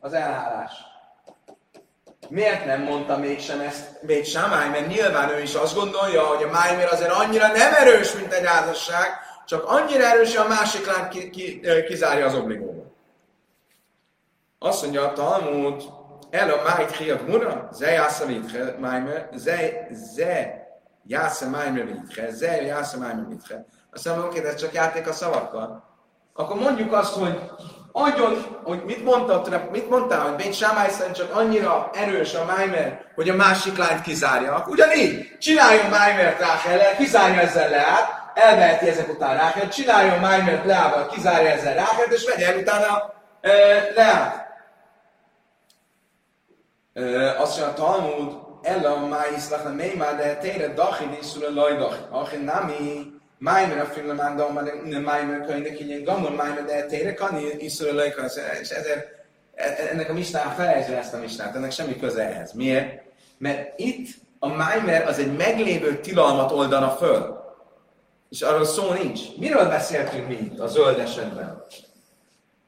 az 0.00 0.12
elhálás. 0.12 0.72
Miért 2.28 2.64
nem 2.64 2.82
mondta 2.82 3.18
mégsem 3.18 3.60
ezt 3.60 4.06
Bét 4.06 4.26
Samály, 4.26 4.68
mert 4.68 4.86
nyilván 4.86 5.30
ő 5.30 5.40
is 5.40 5.54
azt 5.54 5.74
gondolja, 5.74 6.22
hogy 6.22 6.42
a 6.42 6.50
Májmér 6.50 6.88
azért 6.92 7.12
annyira 7.12 7.46
nem 7.46 7.74
erős, 7.74 8.14
mint 8.14 8.32
egy 8.32 8.46
házasság, 8.46 9.08
csak 9.46 9.64
annyira 9.64 10.04
erős, 10.04 10.36
hogy 10.36 10.46
a 10.46 10.48
másik 10.48 10.86
lány 10.86 11.08
ki, 11.08 11.30
ki, 11.30 11.60
kizárja 11.86 12.26
az 12.26 12.34
obligót. 12.34 12.92
Azt 14.58 14.82
mondja 14.82 15.02
a 15.02 15.12
Talmud, 15.12 15.82
el 16.30 16.50
a 16.50 16.62
májt 16.62 16.96
hiat 16.96 17.26
mura, 17.26 17.68
ze 17.72 17.90
jásza 17.90 18.26
vitche, 18.26 18.76
májmer, 18.78 19.28
ze, 19.34 19.88
ze 20.14 20.62
jásza 21.06 21.48
májmer 21.48 21.86
vitche, 21.86 22.30
ze 22.30 22.62
jásza 22.62 22.98
májmer 22.98 23.28
vitche. 23.28 23.66
Azt 23.92 24.04
mondom, 24.04 24.24
oké, 24.24 24.46
ez 24.46 24.54
csak 24.54 24.72
játék 24.72 25.08
a 25.08 25.12
szavakkal. 25.12 25.84
Akkor 26.32 26.56
mondjuk 26.56 26.92
azt, 26.92 27.14
hogy 27.14 27.50
adjon, 27.96 28.60
hogy 28.64 28.84
mit 28.84 29.04
mondtál, 29.04 29.68
mit 29.72 29.88
mondtál, 29.88 30.20
hogy 30.20 30.34
Bét 30.34 30.54
Sámály 30.54 30.90
szerint 30.90 31.16
csak 31.16 31.34
annyira 31.34 31.90
erős 31.92 32.34
a 32.34 32.44
Májmer, 32.44 33.04
hogy 33.14 33.28
a 33.28 33.34
másik 33.34 33.76
lányt 33.76 34.00
kizárja. 34.00 34.64
Ugyanígy, 34.68 35.38
csináljon 35.38 35.90
Májmert 35.90 36.38
Ráhellel, 36.38 36.96
kizárja 36.96 37.40
ezzel 37.40 37.68
Leát, 37.68 38.32
elveheti 38.34 38.88
ezek 38.88 39.08
után 39.08 39.36
Ráhel, 39.36 39.68
csináljon 39.68 40.18
Májmert 40.18 40.64
Leával, 40.64 41.06
kizárja 41.06 41.50
ezzel 41.50 41.74
Ráhelt, 41.74 42.12
és 42.12 42.24
vegye 42.24 42.52
el 42.52 42.58
utána 42.58 43.12
e, 43.40 43.52
Leát. 43.94 44.46
E, 46.94 47.40
azt 47.40 47.60
mondja 47.60 47.84
Talmud, 47.84 48.42
Ella 48.62 49.06
máiszlach 49.06 49.64
nem 49.64 49.72
mély 49.72 49.94
már, 49.94 50.16
de 50.16 50.36
tére 50.36 50.68
dachin 50.68 51.16
iszul 51.20 51.44
a 51.44 51.50
lajdach. 51.50 51.96
Achin 52.10 52.40
nami, 52.40 53.13
Májmer 53.38 53.78
a 53.78 53.84
film 53.84 54.16
már 54.16 54.34
de 54.34 54.44
már 54.48 55.00
Májmer 55.00 55.46
könyvnek 55.46 55.80
így 55.80 56.04
gamon 56.04 56.32
Májmer, 56.32 56.64
de 56.64 56.86
tére 56.86 57.14
kan 57.14 57.38
iszul 57.58 57.88
a 57.88 57.92
lajdach. 57.92 58.38
És 58.60 58.70
ezért 58.70 59.08
ennek 59.90 60.10
a 60.10 60.12
misnán 60.12 60.54
felejtsd 60.54 60.90
ezt 60.90 61.14
a 61.14 61.18
misnát, 61.18 61.54
ennek 61.54 61.70
semmi 61.70 61.98
köze 61.98 62.28
ehhez. 62.28 62.52
Miért? 62.52 63.02
Mert 63.38 63.78
itt 63.78 64.08
a 64.38 64.48
Májmer 64.48 65.06
az 65.06 65.18
egy 65.18 65.36
meglévő 65.36 66.00
tilalmat 66.00 66.52
oldana 66.52 66.90
föl. 66.90 67.42
És 68.30 68.42
arról 68.42 68.64
szó 68.64 68.92
nincs. 68.92 69.20
Miről 69.38 69.68
beszéltünk 69.68 70.28
mi 70.28 70.34
itt 70.34 70.58
a 70.58 70.66
zöld 70.66 70.98
esetben? 70.98 71.64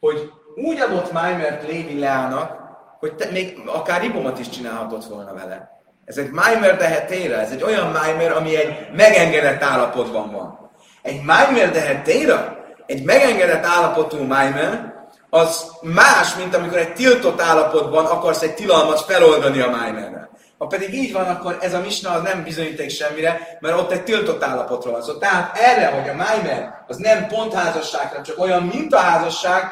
Hogy 0.00 0.30
úgy 0.56 0.80
adott 0.80 1.12
Májmert 1.12 1.68
Lévi 1.68 1.98
Leának, 1.98 2.64
hogy 2.98 3.14
te, 3.14 3.30
még 3.30 3.62
akár 3.66 4.00
ribomat 4.00 4.38
is 4.38 4.48
csinálhatott 4.48 5.04
volna 5.04 5.34
vele. 5.34 5.75
Ez 6.06 6.16
egy 6.16 6.30
Maimer 6.30 6.76
dehetére, 6.76 7.38
ez 7.38 7.50
egy 7.50 7.62
olyan 7.62 7.90
Maimer, 7.90 8.32
ami 8.32 8.56
egy 8.56 8.88
megengedett 8.96 9.62
állapotban 9.62 10.32
van. 10.32 10.70
Egy 11.02 11.22
Maimer 11.22 11.70
dehetére, 11.70 12.64
egy 12.86 13.04
megengedett 13.04 13.64
állapotú 13.64 14.22
Maimer, 14.22 14.94
az 15.30 15.70
más, 15.82 16.34
mint 16.36 16.54
amikor 16.54 16.78
egy 16.78 16.92
tiltott 16.92 17.40
állapotban 17.40 18.04
akarsz 18.04 18.42
egy 18.42 18.54
tilalmat 18.54 19.00
feloldani 19.00 19.60
a 19.60 19.70
Maimerrel. 19.70 20.30
Ha 20.58 20.66
pedig 20.66 20.94
így 20.94 21.12
van, 21.12 21.24
akkor 21.24 21.58
ez 21.60 21.74
a 21.74 21.80
misna 21.80 22.10
az 22.10 22.22
nem 22.22 22.42
bizonyíték 22.42 22.90
semmire, 22.90 23.58
mert 23.60 23.78
ott 23.78 23.90
egy 23.90 24.04
tiltott 24.04 24.42
állapotról 24.42 24.92
van 24.92 25.02
szó. 25.02 25.12
Szóval, 25.12 25.28
tehát 25.28 25.58
erre, 25.58 25.86
hogy 25.86 26.08
a 26.08 26.14
Maimer 26.14 26.84
az 26.86 26.96
nem 26.96 27.26
pont 27.26 27.54
házasságra, 27.54 28.22
csak 28.22 28.38
olyan, 28.38 28.62
mint 28.62 28.94
a 28.94 28.98
házasság, 28.98 29.62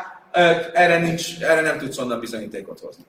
erre, 0.72 0.98
nincs, 0.98 1.42
erre 1.42 1.60
nem 1.60 1.78
tudsz 1.78 1.98
onnan 1.98 2.20
bizonyítékot 2.20 2.80
hozni. 2.80 3.04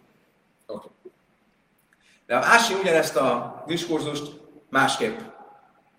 De 2.28 2.36
a 2.36 2.44
Ási 2.44 2.74
ugyanezt 2.74 3.16
a 3.16 3.64
diskurzust 3.66 4.42
másképp, 4.70 5.20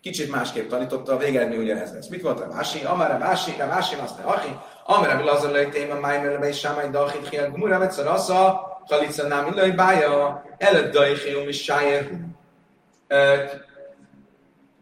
kicsit 0.01 0.31
másképp 0.31 0.69
tanította, 0.69 1.13
a 1.13 1.17
végeredmény 1.17 1.59
ugyanez 1.59 1.93
lesz. 1.93 2.09
Mit 2.09 2.23
mondta 2.23 2.47
Ási? 2.53 2.85
Amara 2.85 3.25
Ási, 3.25 3.55
nem 3.59 3.71
Ási, 3.71 3.97
mondja, 3.97 4.25
Achi, 4.25 4.59
Amara 4.85 5.17
Bilazar 5.17 5.51
lőj 5.51 5.69
téma, 5.69 6.01
májmer 6.01 6.39
be 6.39 6.49
is 6.49 6.59
sámai 6.59 6.91
dachit, 6.91 7.29
hiel 7.29 7.51
gumura, 7.51 7.79
vetszer 7.79 8.07
assza, 8.07 8.65
Kalica 8.89 9.27
nem 9.27 9.47
illőj 9.47 9.71
bája, 9.71 10.45
előtt 10.59 10.93
dajhéum 10.93 11.49
is 11.49 11.63
sájér. 11.63 12.11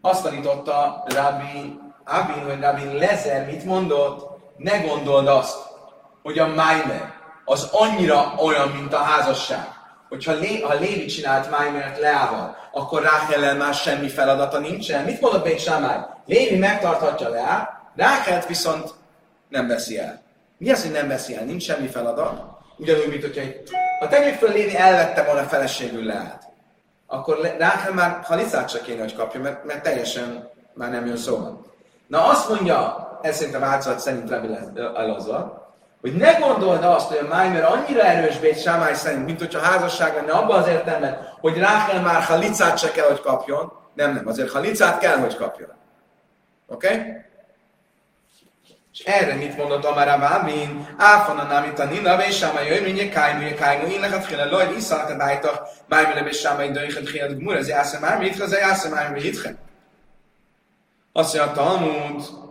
Azt 0.01 0.23
tanította 0.23 1.03
Rabbi 1.07 1.79
Abin, 2.05 2.45
vagy 2.45 2.61
Rabbi 2.61 2.97
Lezer, 2.97 3.45
mit 3.45 3.65
mondott, 3.65 4.39
ne 4.57 4.77
gondold 4.77 5.27
azt, 5.27 5.57
hogy 6.23 6.39
a 6.39 6.47
Maimer 6.47 7.13
az 7.45 7.69
annyira 7.71 8.33
olyan, 8.37 8.69
mint 8.69 8.93
a 8.93 8.97
házasság, 8.97 9.67
hogyha 10.15 10.33
Lé, 10.33 10.61
ha 10.61 10.73
Lévi 10.73 11.05
csinált 11.05 11.49
Májmert 11.49 11.99
Leával, 11.99 12.55
akkor 12.71 13.01
Ráhellel 13.01 13.55
már 13.55 13.73
semmi 13.73 14.07
feladata 14.07 14.59
nincsen. 14.59 15.03
Mit 15.03 15.21
mondott 15.21 15.45
még 15.45 15.59
Sámály? 15.59 15.99
Lévi 16.25 16.57
megtarthatja 16.57 17.29
Leá, 17.29 17.81
Ráhelt 17.95 18.47
viszont 18.47 18.93
nem 19.49 19.67
veszi 19.67 19.99
el. 19.99 20.21
Mi 20.57 20.71
az, 20.71 20.81
hogy 20.81 20.91
nem 20.91 21.07
veszi 21.07 21.35
el? 21.35 21.43
Nincs 21.43 21.63
semmi 21.63 21.87
feladat. 21.87 22.41
Ugyanúgy, 22.77 23.07
mint 23.09 23.21
hogyha 23.21 23.41
egy... 23.41 23.69
Ha 23.99 24.07
tegyük 24.07 24.35
föl, 24.35 24.51
Lévi 24.51 24.75
elvette 24.75 25.23
volna 25.23 25.43
feleségül 25.43 26.03
Leát, 26.03 26.43
akkor 27.07 27.55
Ráhel 27.57 27.93
már 27.93 28.19
halicát 28.23 28.69
se 28.69 28.81
kéne, 28.81 29.01
hogy 29.01 29.15
kapja, 29.15 29.41
mert, 29.41 29.65
mert 29.65 29.83
teljesen 29.83 30.49
már 30.73 30.91
nem 30.91 31.05
jön 31.05 31.17
szóval. 31.17 31.65
Na 32.07 32.27
azt 32.27 32.49
mondja, 32.49 33.09
ez 33.21 33.35
szerint 33.35 33.55
a 33.55 33.59
változat 33.59 33.99
szerint 33.99 34.29
Rabbi 34.29 34.47
Elazar, 34.95 35.64
hogy 36.05 36.15
ne 36.15 36.31
gondold 36.33 36.83
azt, 36.83 37.07
hogy 37.07 37.17
a 37.17 37.35
Maimer 37.35 37.63
annyira 37.63 38.01
erős 38.01 38.37
Bét 38.37 38.61
Sámály 38.61 38.93
szerint, 38.93 39.25
mint 39.25 39.39
hogyha 39.39 39.59
házasság 39.59 40.15
lenne 40.15 40.31
abban 40.31 40.61
az 40.61 40.67
értelemben, 40.67 41.17
hogy 41.39 41.57
Rákel 41.57 42.01
már 42.01 42.21
halicát 42.21 42.77
se 42.77 42.91
kell, 42.91 43.07
hogy 43.07 43.21
kapjon. 43.21 43.71
Nem, 43.93 44.13
nem, 44.13 44.27
azért 44.27 44.51
halicát 44.51 44.99
kell, 44.99 45.17
hogy 45.17 45.35
kapjon. 45.35 45.69
Oké? 46.67 46.87
Okay? 46.87 47.13
És 48.93 48.99
erre 48.99 49.35
mit 49.35 49.57
mondott 49.57 49.85
Amara 49.85 50.17
Vámin? 50.17 50.87
Áfana 50.97 51.43
nem 51.43 51.63
itt 51.63 51.79
a 51.79 51.85
Nina, 51.85 52.25
és 52.25 52.37
Sámály 52.37 52.67
jöjj, 52.67 52.83
mindjárt 52.83 53.11
kájmú, 53.11 53.55
kájmú, 53.55 53.87
én 53.87 53.99
lehet 53.99 54.25
féle 54.25 54.45
loj, 54.45 54.73
iszalak 54.77 55.09
a 55.09 55.15
dájtak, 55.15 55.67
Májmele, 55.87 56.27
és 56.27 56.39
Sámály 56.39 56.71
döjjhet, 56.71 57.09
hiad, 57.09 57.37
gmur, 57.37 57.55
ez 57.55 57.67
jászem 57.67 58.01
már, 58.01 58.17
mit 58.17 58.41
ez 58.41 58.51
jászem 58.51 58.91
már, 58.91 59.11
mit 59.11 59.55
Azt 61.13 61.35
mondja, 61.35 61.53
Talmud, 61.53 62.44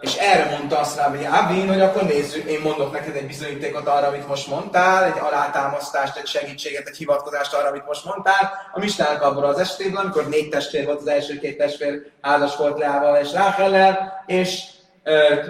és 0.00 0.14
erre 0.14 0.56
mondta 0.58 0.78
azt 0.78 0.98
hogy 0.98 1.24
Abin, 1.24 1.68
hogy 1.68 1.80
akkor 1.80 2.02
nézzük, 2.02 2.50
én 2.50 2.60
mondok 2.60 2.92
neked 2.92 3.16
egy 3.16 3.26
bizonyítékot 3.26 3.86
arra, 3.86 4.06
amit 4.06 4.28
most 4.28 4.46
mondtál, 4.46 5.04
egy 5.04 5.18
alátámasztást, 5.20 6.16
egy 6.16 6.26
segítséget, 6.26 6.88
egy 6.88 6.96
hivatkozást 6.96 7.54
arra, 7.54 7.68
amit 7.68 7.86
most 7.86 8.04
mondtál. 8.04 8.52
A 8.72 8.78
Mistának 8.78 9.22
abban 9.22 9.44
az 9.44 9.58
esetében, 9.58 10.02
amikor 10.02 10.28
négy 10.28 10.48
testvér 10.48 10.84
volt, 10.84 11.00
az 11.00 11.08
első 11.08 11.38
két 11.38 11.58
testvér 11.58 12.02
házas 12.20 12.56
volt 12.56 12.78
Leával 12.78 13.16
és 13.16 13.32
Ráhellel, 13.32 14.24
és 14.26 14.62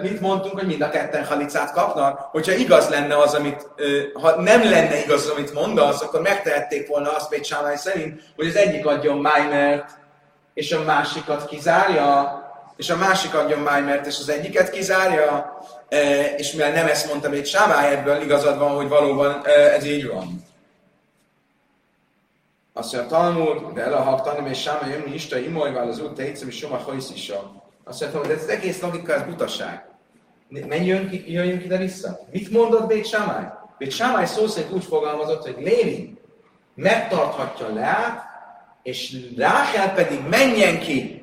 mit 0.01 0.19
mondtunk, 0.21 0.53
hogy 0.53 0.67
mind 0.67 0.81
a 0.81 0.89
ketten 0.89 1.25
halicát 1.25 1.71
kapnak, 1.71 2.19
hogyha 2.19 2.51
igaz 2.51 2.89
lenne 2.89 3.17
az, 3.17 3.33
amit, 3.33 3.67
ha 4.13 4.41
nem 4.41 4.63
lenne 4.63 5.03
igaz 5.03 5.25
az, 5.25 5.29
amit 5.29 5.53
mondasz, 5.53 6.01
akkor 6.01 6.21
megtehették 6.21 6.87
volna 6.87 7.15
azt 7.15 7.29
Bét 7.29 7.55
szerint, 7.75 8.21
hogy 8.35 8.47
az 8.47 8.55
egyik 8.55 8.85
adjon 8.85 9.17
Májmert, 9.17 9.89
és 10.53 10.71
a 10.71 10.83
másikat 10.83 11.45
kizárja, 11.45 12.37
és 12.79 12.89
a 12.89 12.95
másik 12.95 13.33
adjon 13.35 13.59
Májmert, 13.59 14.05
és 14.05 14.19
az 14.19 14.29
egyiket 14.29 14.69
kizárja, 14.69 15.57
e, 15.89 16.25
és 16.25 16.51
mivel 16.51 16.71
nem 16.71 16.87
ezt 16.87 17.07
mondtam 17.07 17.31
egy 17.31 17.47
Sámály, 17.47 17.95
ebből 17.95 18.21
igazad 18.21 18.57
van, 18.57 18.75
hogy 18.75 18.87
valóban 18.87 19.41
e, 19.43 19.49
ez 19.51 19.85
így 19.85 20.07
van. 20.07 20.43
Azt 22.73 22.93
mondja, 22.93 23.17
Talmud, 23.17 23.73
de 23.73 23.81
elahak 23.81 24.21
tanim, 24.21 24.45
és 24.45 24.61
Sámály 24.61 24.91
jönni 24.91 25.13
Ista, 25.13 25.37
imolvál 25.37 25.87
az 25.87 26.01
út, 26.01 26.13
tejtszem, 26.13 26.47
és 26.47 26.57
Soma 26.57 26.77
Hajszisa. 26.77 27.63
Azt 27.83 28.01
mondja, 28.01 28.19
hogy 28.19 28.29
ez 28.29 28.43
az 28.43 28.49
egész 28.49 28.81
logika, 28.81 29.13
ez 29.13 29.23
butaság. 29.23 29.87
Menjünk, 30.47 31.27
jöjjünk 31.27 31.63
ide 31.63 31.77
vissza. 31.77 32.19
Mit 32.31 32.49
mondott 32.51 32.87
Bét 32.87 33.07
Sámály? 33.07 33.45
Bét 33.77 33.91
Sámály 33.91 34.25
szó 34.25 34.47
szerint 34.47 34.73
úgy 34.73 34.85
fogalmazott, 34.85 35.43
hogy 35.43 35.63
Lévi 35.63 36.17
megtarthatja 36.75 37.73
Leát, 37.73 38.23
és 38.83 39.17
Ráhel 39.37 39.93
pedig 39.93 40.19
menjen 40.29 40.79
ki 40.79 41.18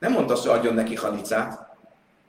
nem 0.00 0.12
mondta 0.12 0.32
azt, 0.32 0.46
hogy 0.46 0.58
adjon 0.58 0.74
neki 0.74 0.94
halicát. 0.94 1.68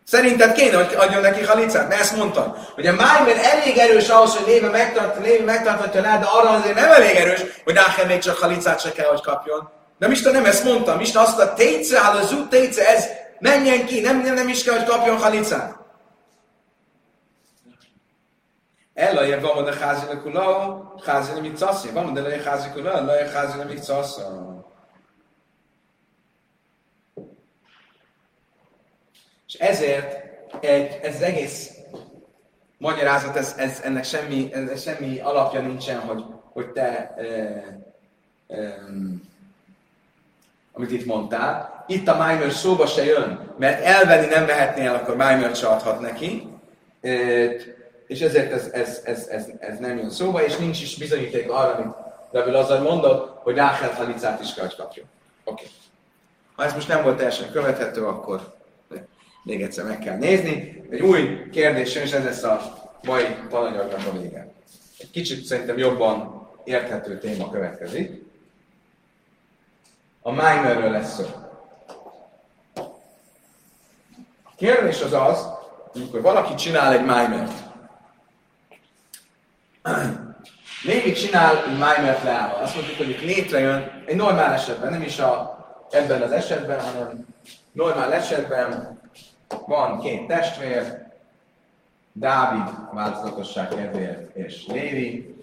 Szerinted 0.06 0.52
kéne, 0.52 0.76
hogy 0.76 0.96
adjon 0.96 1.22
neki 1.22 1.44
halicát? 1.44 1.88
Mert 1.88 2.02
ezt 2.02 2.16
mondtam, 2.16 2.56
hogy 2.76 2.88
a 2.88 2.94
Májmer 2.94 3.38
elég 3.38 3.78
erős 3.78 4.10
ahhoz, 4.10 4.36
hogy 4.36 4.48
Léve, 4.48 4.70
megtart, 4.70 5.26
Léve 5.26 5.44
megtarthatja 5.44 6.02
le, 6.02 6.18
de 6.20 6.26
arra 6.26 6.50
azért 6.50 6.76
nem 6.76 6.92
elég 6.92 7.16
erős, 7.16 7.42
hogy 7.64 7.74
Rákel 7.74 8.06
még 8.06 8.20
csak 8.20 8.38
halicát 8.38 8.82
se 8.82 8.92
kell, 8.92 9.10
hogy 9.10 9.22
kapjon. 9.22 9.70
De 10.00 10.08
Mista 10.08 10.32
nem 10.32 10.46
ezt 10.46 10.64
mondta, 10.64 10.96
Mista 10.96 11.22
azt 11.22 11.38
mondta, 11.38 11.56
tétsze, 11.56 12.00
áll 12.00 12.18
az 12.18 12.34
út, 12.34 12.50
tétsze, 12.50 12.88
ez 12.88 13.06
menjen 13.40 13.86
ki, 13.86 14.00
nem, 14.00 14.22
nem, 14.22 14.34
nem 14.34 14.48
is 14.48 14.64
kell, 14.64 14.78
hogy 14.78 14.88
kapjon 14.88 15.18
halicát. 15.18 15.76
Ella 18.94 19.24
je 19.24 19.40
van 19.40 19.64
de 19.64 19.74
házi 19.74 20.06
kula, 20.24 20.94
házi 21.06 21.40
mit 21.40 21.58
szaszi, 21.58 21.90
van 21.90 22.14
de 22.14 22.22
le 22.22 22.42
házi 22.46 22.70
kula, 22.70 23.06
le 23.06 23.30
házi 23.34 23.58
mit 23.68 23.84
szaszi. 23.84 24.22
És 29.52 29.60
ezért 29.60 30.18
egy, 30.60 31.00
ez 31.02 31.16
az 31.16 31.22
egész 31.22 31.72
magyarázat, 32.78 33.36
ez, 33.36 33.56
ez, 33.58 33.82
ennek 33.84 34.04
semmi, 34.04 34.54
ez, 34.54 34.84
semmi 34.84 35.20
alapja 35.20 35.62
nincsen, 35.62 36.00
hogy, 36.00 36.24
hogy 36.54 36.72
te, 36.72 37.14
e, 37.18 37.24
e, 38.56 38.86
amit 40.74 40.92
itt 40.92 41.06
mondtál. 41.06 41.86
Itt 41.88 42.08
a 42.08 42.18
Maimer 42.18 42.52
szóba 42.52 42.86
se 42.86 43.04
jön, 43.04 43.54
mert 43.58 43.84
elvenni 43.84 44.28
nem 44.28 44.46
vehetné 44.46 44.88
akkor 44.88 45.16
Maimer 45.16 45.56
se 45.56 45.68
adhat 45.68 46.00
neki. 46.00 46.48
E, 47.02 47.12
és 48.08 48.22
ezért 48.22 48.52
ez, 48.52 48.70
ez, 48.74 49.02
ez, 49.04 49.28
ez, 49.28 49.48
ez 49.60 49.80
nem 49.80 49.98
jön 49.98 50.10
szóba, 50.10 50.44
és 50.44 50.58
nincs 50.58 50.82
is 50.82 50.98
bizonyíték 50.98 51.50
arra, 51.50 51.74
amit 51.74 51.96
Rabbi 52.32 52.52
Lazar 52.52 52.82
mondott, 52.82 53.40
hogy 53.44 53.56
Ráhel 53.56 53.94
Halicát 53.94 54.42
is 54.42 54.54
kell, 54.54 54.66
hogy 54.66 54.76
kapjon. 54.76 55.06
Oké. 55.44 55.64
Okay. 55.64 55.76
Ha 56.56 56.64
ez 56.64 56.74
most 56.74 56.88
nem 56.88 57.04
volt 57.04 57.18
teljesen 57.18 57.52
követhető, 57.52 58.06
akkor 58.06 58.60
még 59.44 59.62
egyszer 59.62 59.86
meg 59.86 60.00
kell 60.00 60.18
nézni. 60.18 60.84
Egy 60.90 61.02
új 61.02 61.50
kérdés 61.52 61.96
és 61.96 62.12
ez 62.12 62.24
lesz 62.24 62.44
a 62.44 62.80
mai 63.08 63.26
tananyagnak 63.50 64.08
a 64.08 64.20
vége. 64.20 64.48
Egy 65.00 65.12
kicsit 65.12 65.46
szerintem 65.46 65.78
jobban 65.78 66.48
érthető 66.64 67.18
téma 67.18 67.50
következik. 67.50 68.24
A 70.22 70.32
Mimerről 70.32 70.92
lesz 70.92 71.14
szó. 71.14 71.26
A 74.44 74.56
kérdés 74.56 75.02
az 75.02 75.14
az, 75.14 75.48
amikor 75.94 76.22
valaki 76.22 76.56
csinál 76.56 76.94
egy 76.94 77.00
Mimert, 77.00 77.70
Lévi 80.84 81.12
csinál 81.12 81.64
egy 81.64 81.72
Mimert 81.72 82.24
leállva. 82.24 82.56
Azt 82.56 82.76
mondjuk, 82.76 82.98
hogy 82.98 83.10
itt 83.10 83.22
létrejön 83.22 84.04
egy 84.06 84.16
normál 84.16 84.54
esetben, 84.54 84.92
nem 84.92 85.02
is 85.02 85.20
a, 85.20 85.60
ebben 85.90 86.22
az 86.22 86.32
esetben, 86.32 86.80
hanem 86.80 87.26
normál 87.72 88.14
esetben 88.14 89.01
van 89.66 90.00
két 90.00 90.28
testvér, 90.28 91.10
Dávid 92.14 92.74
változatosság 92.94 93.68
kedvéért 93.68 94.36
és 94.36 94.66
Lévi. 94.68 95.36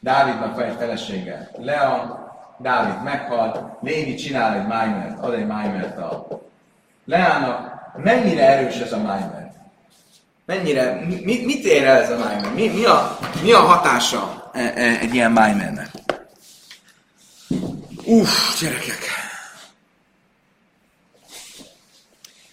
Dávidnak 0.00 0.54
van 0.54 0.64
egy 0.64 0.76
felesége, 0.78 1.50
Lea, 1.56 2.28
Dávid 2.58 3.02
meghal, 3.02 3.78
Lévi 3.82 4.14
csinál 4.14 4.54
egy 4.54 4.62
Mimert, 4.62 5.22
ad 5.22 5.32
egy 5.32 5.46
Mimert 5.46 5.98
a 5.98 6.26
Leának. 7.04 7.78
Mennyire 7.96 8.46
erős 8.46 8.76
ez 8.76 8.92
a 8.92 8.96
Mimer? 8.96 9.52
Mennyire, 10.44 11.04
mi, 11.06 11.44
mit 11.44 11.64
ér 11.64 11.84
el 11.86 12.02
ez 12.02 12.10
a 12.10 12.16
Mimer? 12.16 12.52
Mi, 12.54 12.68
mi, 12.68 12.84
a, 12.84 13.18
mi 13.42 13.52
a 13.52 13.60
hatása 13.60 14.50
e, 14.52 14.60
e, 14.60 14.98
egy 15.00 15.14
ilyen 15.14 15.30
Mimernek? 15.30 15.90
Uff, 18.04 18.60
gyerekek! 18.60 19.19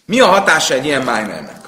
Mi 0.08 0.20
a 0.20 0.26
hatása 0.26 0.74
egy 0.74 0.84
ilyen 0.84 1.00
Mimernek? 1.00 1.60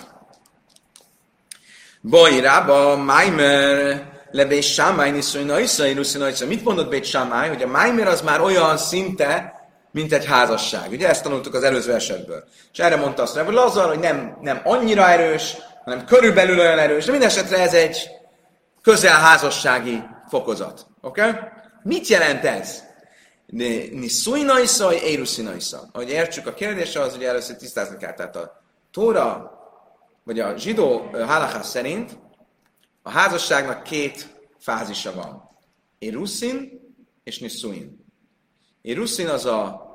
Bajrába, 2.03 2.97
Mimer, 2.97 4.03
levés 4.30 4.72
Sámály, 4.72 5.11
niszony, 5.11 5.59
iszai, 5.59 5.93
ruszi, 5.93 6.45
Mit 6.47 6.64
mondott 6.64 6.88
Bét 6.88 7.05
Sámály, 7.05 7.49
hogy 7.49 7.62
a 7.62 7.66
Mimer 7.66 8.07
az 8.07 8.20
már 8.20 8.41
olyan 8.41 8.76
szinte, 8.76 9.55
mint 9.91 10.12
egy 10.12 10.26
házasság. 10.26 10.91
Ugye 10.91 11.09
ezt 11.09 11.22
tanultuk 11.22 11.55
az 11.55 11.62
előző 11.62 11.95
esetből. 11.95 12.45
És 12.72 12.78
erre 12.78 12.97
mondta 12.97 13.22
azt 13.22 13.38
hogy 13.38 13.55
Lazar, 13.55 13.88
hogy 13.88 13.99
nem, 13.99 14.36
nem 14.41 14.61
annyira 14.64 15.09
erős, 15.09 15.57
hanem 15.84 16.05
körülbelül 16.05 16.59
olyan 16.59 16.78
erős, 16.78 17.05
de 17.05 17.11
minden 17.11 17.28
esetre 17.28 17.59
ez 17.59 17.74
egy 17.74 18.09
közelházassági 18.82 20.03
fokozat. 20.28 20.86
Oké? 21.01 21.20
Okay? 21.20 21.41
Mit 21.82 22.07
jelent 22.07 22.45
ez? 22.45 22.82
Ni 23.51 24.09
szujnajszaj, 24.09 24.96
éruszínajsza. 24.96 25.88
Ahogy 25.92 26.11
értsük 26.11 26.46
a 26.46 26.55
kérdése, 26.55 27.01
az 27.01 27.16
ugye 27.16 27.28
először 27.28 27.57
tisztázni 27.57 27.96
kell. 27.96 28.14
Tehát 28.14 28.36
a 28.36 28.62
Tóra, 28.90 29.59
vagy 30.24 30.40
a 30.40 30.57
zsidó 30.57 31.11
hálachás 31.12 31.66
szerint 31.66 32.18
a 33.03 33.11
házasságnak 33.11 33.82
két 33.82 34.36
fázisa 34.59 35.14
van. 35.14 35.48
Éruszin 35.98 36.80
és 37.24 37.38
Niszuin. 37.38 38.05
Éruszin 38.82 39.28
az 39.28 39.46
a 39.46 39.94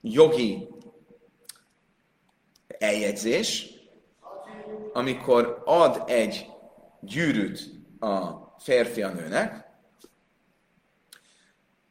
jogi 0.00 0.68
eljegyzés, 2.78 3.66
amikor 4.92 5.62
ad 5.64 6.02
egy 6.06 6.46
gyűrűt 7.00 7.70
a 8.00 8.30
férfi 8.58 9.02
a 9.02 9.08
nőnek, 9.08 9.67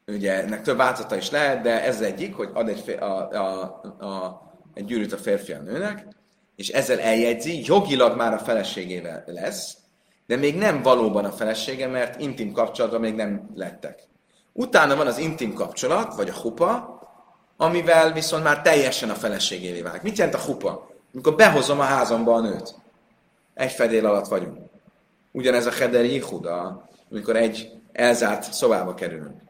ugye 0.08 0.44
ennek 0.44 0.62
több 0.62 0.78
változata 0.78 1.16
is 1.16 1.30
lehet, 1.30 1.62
de 1.62 1.84
ez 1.84 2.02
egyik, 2.02 2.36
hogy 2.36 2.50
ad 2.54 2.70
egy, 2.70 2.98
a, 3.00 3.06
a, 3.06 3.62
a, 4.00 4.42
egy 4.74 4.86
gyűrűt 4.86 5.14
a 5.14 5.18
férfi 5.18 5.52
a 5.52 5.62
nőnek, 5.62 6.08
és 6.56 6.70
ezzel 6.70 7.00
eljegyzi, 7.00 7.62
jogilag 7.66 8.18
már 8.18 8.34
a 8.34 8.38
feleségével 8.38 9.24
lesz, 9.26 9.78
de 10.28 10.36
még 10.36 10.58
nem 10.58 10.82
valóban 10.82 11.26
a 11.26 11.32
felesége, 11.32 11.88
mert 11.88 12.22
intim 12.22 12.52
kapcsolatban 12.52 13.00
még 13.00 13.16
nem 13.16 13.50
lettek. 13.56 14.08
Utána 14.54 14.96
van 14.96 15.08
az 15.08 15.18
intim 15.18 15.54
kapcsolat, 15.54 16.16
vagy 16.16 16.30
a 16.30 16.40
hupa, 16.42 17.00
amivel 17.58 18.14
viszont 18.14 18.44
már 18.44 18.62
teljesen 18.62 19.10
a 19.10 19.14
feleségévé 19.14 19.82
válik. 19.82 20.02
Mit 20.02 20.18
jelent 20.18 20.36
a 20.36 20.42
hupa? 20.42 20.90
Amikor 21.14 21.36
behozom 21.36 21.80
a 21.80 21.84
házamba 21.84 22.34
a 22.34 22.42
nőt. 22.42 22.76
Egy 23.54 23.72
fedél 23.72 24.06
alatt 24.06 24.28
vagyunk. 24.28 24.58
Ugyanez 25.32 25.66
a 25.66 25.72
heder 25.72 26.06
yichud, 26.06 26.50
amikor 27.12 27.36
egy 27.36 27.72
elzárt 27.92 28.54
szobába 28.54 28.94
kerülünk. 28.94 29.47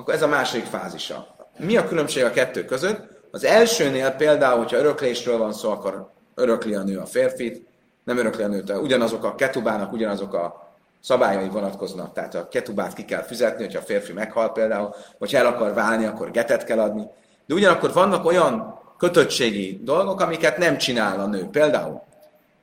Akkor 0.00 0.14
ez 0.14 0.22
a 0.22 0.26
második 0.26 0.64
fázisa. 0.64 1.26
Mi 1.58 1.76
a 1.76 1.88
különbség 1.88 2.24
a 2.24 2.30
kettő 2.30 2.64
között? 2.64 3.08
Az 3.30 3.44
elsőnél 3.44 4.10
például, 4.10 4.58
hogyha 4.58 4.76
öröklésről 4.76 5.38
van 5.38 5.52
szó, 5.52 5.70
akkor 5.70 6.10
örökli 6.34 6.74
a 6.74 6.82
nő 6.82 6.98
a 6.98 7.06
férfit, 7.06 7.66
nem 8.04 8.18
örökli 8.18 8.42
a 8.42 8.48
nőt, 8.48 8.70
ugyanazok 8.70 9.24
a 9.24 9.34
ketubának, 9.34 9.92
ugyanazok 9.92 10.34
a 10.34 10.74
szabályai 11.00 11.48
vonatkoznak, 11.48 12.12
tehát 12.12 12.34
a 12.34 12.48
ketubát 12.48 12.92
ki 12.92 13.04
kell 13.04 13.22
fizetni, 13.22 13.64
hogyha 13.64 13.78
a 13.78 13.84
férfi 13.84 14.12
meghal 14.12 14.52
például, 14.52 14.94
vagy 15.18 15.34
el 15.34 15.46
akar 15.46 15.74
válni, 15.74 16.04
akkor 16.04 16.30
getet 16.30 16.64
kell 16.64 16.80
adni. 16.80 17.06
De 17.46 17.54
ugyanakkor 17.54 17.92
vannak 17.92 18.24
olyan 18.24 18.80
kötöttségi 18.98 19.80
dolgok, 19.82 20.20
amiket 20.20 20.58
nem 20.58 20.78
csinál 20.78 21.20
a 21.20 21.26
nő. 21.26 21.48
Például 21.50 22.02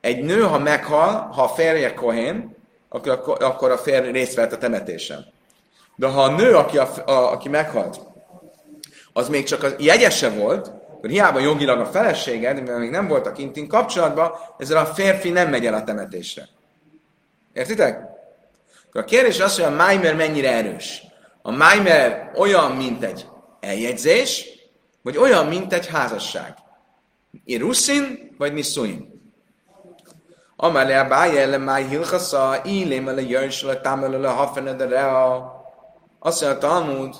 egy 0.02 0.24
nő, 0.24 0.42
ha 0.42 0.60
meghal, 0.60 1.30
ha 1.32 1.44
a 1.44 1.48
férje 1.48 1.94
kohén, 1.94 2.56
akkor, 2.90 3.38
akkor 3.40 3.72
a 3.72 3.78
férj 3.78 4.12
részt 4.12 4.36
vett 4.36 4.54
a 4.54 4.58
temetésen. 4.58 5.36
De 5.98 6.08
ha 6.08 6.24
a 6.24 6.36
nő, 6.36 6.56
aki, 6.56 6.78
a, 6.78 6.90
a, 7.06 7.32
aki 7.32 7.50
meghalt, 7.50 8.00
az 9.14 9.30
még 9.30 9.44
csak 9.44 9.64
a 9.64 9.68
jegyese 9.78 10.30
volt, 10.30 10.68
akkor 10.68 11.10
hiába 11.10 11.40
jogilag 11.40 11.80
a 11.80 11.86
felesége, 11.86 12.54
mivel 12.54 12.80
még 12.80 12.90
nem 12.90 13.08
voltak 13.08 13.38
intim 13.38 13.68
kapcsolatban, 13.68 14.32
ezzel 14.58 14.78
a 14.78 14.86
férfi 14.86 15.30
nem 15.30 15.50
megy 15.50 15.66
el 15.66 15.74
a 15.74 15.84
temetésre. 15.84 16.48
Értitek? 17.54 18.02
Akkor 18.88 19.02
a 19.02 19.06
kérdés 19.06 19.40
az, 19.40 19.56
hogy 19.56 19.74
a 19.74 19.76
Maimer 19.76 20.16
mennyire 20.16 20.52
erős. 20.52 21.04
A 21.42 21.52
Maimer 21.52 22.32
olyan, 22.36 22.72
mint 22.72 23.04
egy 23.04 23.28
eljegyzés, 23.60 24.46
vagy 25.02 25.18
olyan, 25.18 25.48
mint 25.48 25.74
egy 25.74 25.88
házasság. 25.88 26.56
Iruszin, 27.46 28.36
vagy 28.38 28.54
Niszuin. 28.54 29.22
Amellé 30.56 30.94
a 30.94 31.08
bája 31.08 31.40
ellen 31.40 31.62
máj 31.62 31.88
hilchasza, 31.88 32.62
illém 32.64 33.08
ele 33.08 33.22
jöjjön, 33.22 33.82
támel 33.82 34.20
le 34.20 34.30
hafenedere 34.30 35.06
a... 35.06 35.57
Azt 36.28 36.42
mondja 36.42 36.58
a 36.58 36.72
Talmud, 36.72 37.16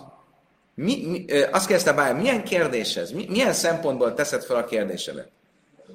mi, 0.76 1.06
mi, 1.06 1.26
azt 1.52 1.68
kérdezte 1.68 1.94
Bája, 1.94 2.16
milyen 2.16 2.44
kérdés 2.44 2.96
ez? 2.96 3.12
Mi, 3.12 3.26
milyen 3.30 3.54
szempontból 3.54 4.14
teszed 4.14 4.44
fel 4.44 4.56
a 4.56 4.66
kérdésedet? 4.66 5.30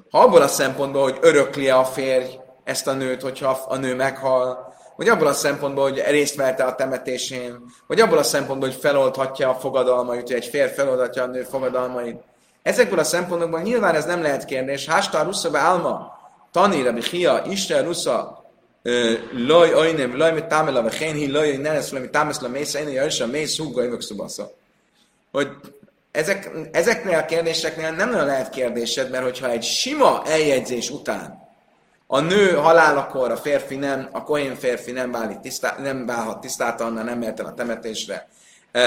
Ha 0.09 0.19
abból 0.19 0.41
a 0.41 0.47
szempontból, 0.47 1.03
hogy 1.03 1.17
örökli 1.21 1.69
a 1.69 1.83
férj 1.83 2.25
ezt 2.63 2.87
a 2.87 2.93
nőt, 2.93 3.21
hogyha 3.21 3.65
a 3.67 3.75
nő 3.75 3.95
meghal, 3.95 4.73
vagy 4.95 5.09
abból 5.09 5.27
a 5.27 5.33
szempontból, 5.33 5.83
hogy 5.83 6.03
részt 6.07 6.35
vette 6.35 6.63
a 6.63 6.75
temetésén, 6.75 7.59
vagy 7.87 7.99
abból 7.99 8.17
a 8.17 8.23
szempontból, 8.23 8.69
hogy 8.69 8.79
feloldhatja 8.79 9.49
a 9.49 9.55
fogadalmait, 9.55 10.21
hogy 10.21 10.33
egy 10.33 10.45
férj 10.45 10.71
feloldhatja 10.71 11.23
a 11.23 11.27
nő 11.27 11.41
fogadalmait. 11.41 12.21
Ezekből 12.61 12.99
a 12.99 13.03
szempontokból 13.03 13.61
nyilván 13.61 13.95
ez 13.95 14.05
nem 14.05 14.21
lehet 14.21 14.45
kérdés. 14.45 14.85
Hásta 14.85 15.23
rusza 15.23 15.49
be 15.49 15.59
álma, 15.59 16.19
tani, 16.51 16.83
rabbi 16.83 17.01
hia, 17.01 17.43
Isten 17.49 17.83
rusza, 17.83 18.42
loj 19.31 19.73
ojnem, 19.73 20.17
loj 20.17 20.31
mit 20.31 20.45
támela, 20.45 20.81
vagy 20.81 20.93
hén 20.93 21.15
hi, 21.15 21.31
loj 21.31 21.57
nenes, 21.57 21.91
loj 21.91 22.01
mit 22.01 22.11
támeszla, 22.11 22.47
mész, 22.47 22.73
én 22.73 22.89
jöjjön, 22.89 23.29
mész, 23.29 23.57
húgga, 23.57 23.83
jövök 23.83 24.01
szubasza. 24.01 24.51
Hogy 25.31 25.47
ezek, 26.11 26.51
ezeknél 26.71 27.17
a 27.17 27.25
kérdéseknél 27.25 27.91
nem 27.91 28.09
nagyon 28.09 28.25
lehet 28.25 28.49
kérdésed, 28.49 29.09
mert 29.09 29.23
hogyha 29.23 29.49
egy 29.49 29.63
sima 29.63 30.21
eljegyzés 30.25 30.89
után 30.89 31.43
a 32.07 32.19
nő 32.19 32.51
halálakor 32.51 33.31
a 33.31 33.37
férfi 33.37 33.75
nem, 33.75 34.07
a 34.11 34.23
kohén 34.23 34.55
férfi 34.55 34.91
nem, 34.91 35.11
válik 35.11 35.39
tisztá, 35.39 35.75
nem 35.79 36.05
válhat 36.05 36.41
tisztátalanná, 36.41 37.03
nem 37.03 37.19
mehet 37.19 37.39
el 37.39 37.45
a 37.45 37.53
temetésre, 37.53 38.27
e, 38.71 38.81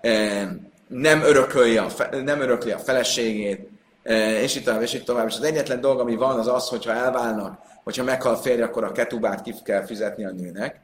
e, 0.00 0.48
nem, 0.86 1.22
örökölj 1.22 1.76
a, 1.76 1.86
nem 2.24 2.40
örökli 2.40 2.70
a 2.70 2.78
feleségét, 2.78 3.68
e, 4.02 4.40
és 4.40 4.56
itt 4.56 4.64
tovább, 4.64 4.82
és 4.82 4.92
itt 4.92 5.04
tovább. 5.04 5.28
És 5.28 5.34
az 5.34 5.42
egyetlen 5.42 5.80
dolog, 5.80 6.00
ami 6.00 6.16
van, 6.16 6.38
az 6.38 6.46
az, 6.46 6.68
hogyha 6.68 6.92
elválnak, 6.92 7.58
hogyha 7.88 8.04
meghal 8.04 8.32
a 8.32 8.36
férje, 8.36 8.64
akkor 8.64 8.84
a 8.84 8.92
ketubát 8.92 9.42
ki 9.42 9.54
kell 9.64 9.84
fizetni 9.84 10.24
a 10.24 10.30
nőnek. 10.30 10.80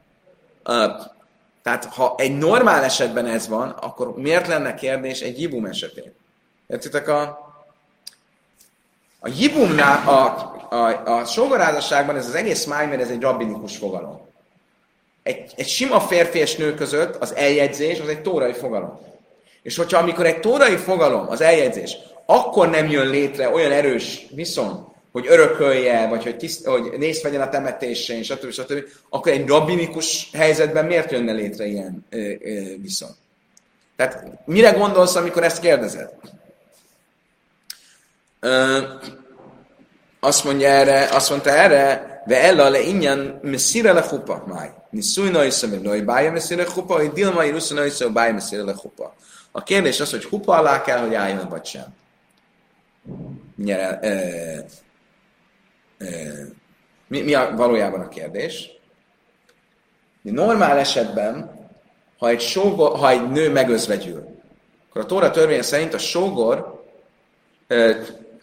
Tehát, 1.62 1.84
ha 1.84 2.14
egy 2.18 2.38
normál 2.38 2.84
esetben 2.84 3.26
ez 3.26 3.48
van, 3.48 3.68
akkor 3.68 4.14
miért 4.14 4.46
lenne 4.46 4.74
kérdés 4.74 5.20
egy 5.20 5.40
jibum 5.40 5.64
esetén? 5.64 6.14
Értitek 6.66 7.08
a... 7.08 7.22
A 9.20 9.28
jibumnál, 9.38 10.08
a, 10.08 10.22
a, 10.74 11.12
a 11.18 11.24
sógorázasságban 11.24 12.16
ez 12.16 12.26
az 12.26 12.34
egész 12.34 12.64
májmer, 12.64 13.00
ez 13.00 13.10
egy 13.10 13.20
rabbinikus 13.20 13.76
fogalom. 13.76 14.20
Egy, 15.22 15.52
egy 15.56 15.68
sima 15.68 16.00
férfi 16.00 16.38
és 16.38 16.56
nő 16.56 16.74
között 16.74 17.16
az 17.16 17.34
eljegyzés 17.34 18.00
az 18.00 18.08
egy 18.08 18.22
tórai 18.22 18.52
fogalom. 18.52 19.00
És 19.62 19.76
hogyha 19.76 19.98
amikor 19.98 20.26
egy 20.26 20.40
tórai 20.40 20.76
fogalom, 20.76 21.28
az 21.28 21.40
eljegyzés, 21.40 21.96
akkor 22.26 22.70
nem 22.70 22.90
jön 22.90 23.08
létre 23.08 23.48
olyan 23.48 23.72
erős 23.72 24.26
viszony, 24.30 24.92
hogy 25.14 25.26
örökölje, 25.28 26.08
vagy 26.08 26.22
hogy, 26.22 26.36
tiszt, 26.36 26.66
hogy 26.66 26.88
részt 26.98 27.22
vegyen 27.22 27.40
a 27.40 27.48
temetésén, 27.48 28.22
stb. 28.22 28.50
stb., 28.50 28.84
akkor 29.08 29.32
egy 29.32 29.46
rabbinikus 29.46 30.30
helyzetben 30.32 30.84
miért 30.84 31.10
jönne 31.10 31.32
létre 31.32 31.66
ilyen 31.66 32.06
ö, 32.10 32.32
ö, 32.40 32.60
viszony? 32.82 33.14
Tehát 33.96 34.26
mire 34.44 34.70
gondolsz, 34.70 35.14
amikor 35.14 35.42
ezt 35.44 35.60
kérdezed? 35.60 36.10
Ö, 38.40 38.78
azt 40.20 40.44
mondja 40.44 40.68
erre, 40.68 41.08
azt 41.10 41.30
mondta 41.30 41.50
erre, 41.50 42.22
ve 42.26 42.42
ella 42.42 42.68
le 42.68 42.80
ingyen 42.80 43.38
messzire 43.42 43.92
le 43.92 44.02
chupa, 44.02 44.44
máj. 44.46 44.70
Niszúj 44.90 45.30
naisza, 45.30 45.66
meg 45.66 45.80
női 45.80 46.00
bája 46.00 46.32
messzire 46.32 46.64
chupa, 46.64 46.94
hogy 46.94 47.12
dilma 47.12 47.44
irusza 47.44 47.74
naisza, 47.74 48.10
bája 48.10 48.32
messzire 48.32 48.62
le 48.62 48.74
chupa. 48.74 49.14
A 49.50 49.62
kérdés 49.62 50.00
az, 50.00 50.10
hogy 50.10 50.24
hupa 50.24 50.56
alá 50.56 50.82
kell, 50.82 50.98
hogy 50.98 51.14
álljon, 51.14 51.48
vagy 51.48 51.64
sem. 51.64 51.86
Nyere, 53.56 53.98
mi, 57.06 57.20
mi 57.20 57.34
a, 57.34 57.54
valójában 57.56 58.00
a 58.00 58.08
kérdés? 58.08 58.70
Normál 60.22 60.78
esetben, 60.78 61.50
ha 62.18 62.28
egy, 62.28 62.40
sógor, 62.40 62.98
ha 62.98 63.10
egy 63.10 63.30
nő 63.30 63.50
megözvegyül, 63.50 64.34
akkor 64.88 65.02
a 65.02 65.06
Tóra 65.06 65.30
törvény 65.30 65.62
szerint 65.62 65.94
a 65.94 65.98
sógor, 65.98 66.84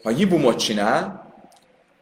ha 0.04 0.10
jibumot 0.10 0.60
csinál, 0.60 1.34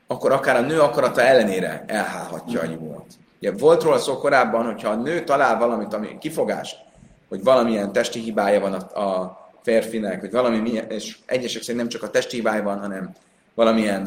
akkor 0.07 0.32
akár 0.32 0.55
a 0.55 0.62
nő 0.62 0.80
akarata 0.80 1.22
ellenére 1.22 1.84
elhálhatja 1.88 2.62
a 2.62 2.66
jibumot. 2.66 3.05
Ugye 3.39 3.51
volt 3.51 3.84
róla 3.84 3.97
szó 3.97 4.18
korábban, 4.18 4.66
hogyha 4.66 4.89
a 4.89 4.95
nő 4.95 5.24
talál 5.24 5.57
valamit, 5.57 5.93
ami 5.93 6.18
kifogás, 6.20 6.76
hogy 7.30 7.43
valamilyen 7.43 7.91
testi 7.91 8.20
hibája 8.20 8.60
van 8.60 8.74
a, 8.74 9.01
a 9.01 9.38
férfinek, 9.62 10.20
hogy 10.20 10.32
valami 10.32 10.82
és 10.89 11.18
egyesek 11.26 11.62
szerint 11.62 11.82
nem 11.82 11.89
csak 11.89 12.03
a 12.03 12.10
testi 12.10 12.36
hibája 12.36 12.64
van, 12.64 12.80
hanem 12.80 13.16
valamilyen 13.53 14.03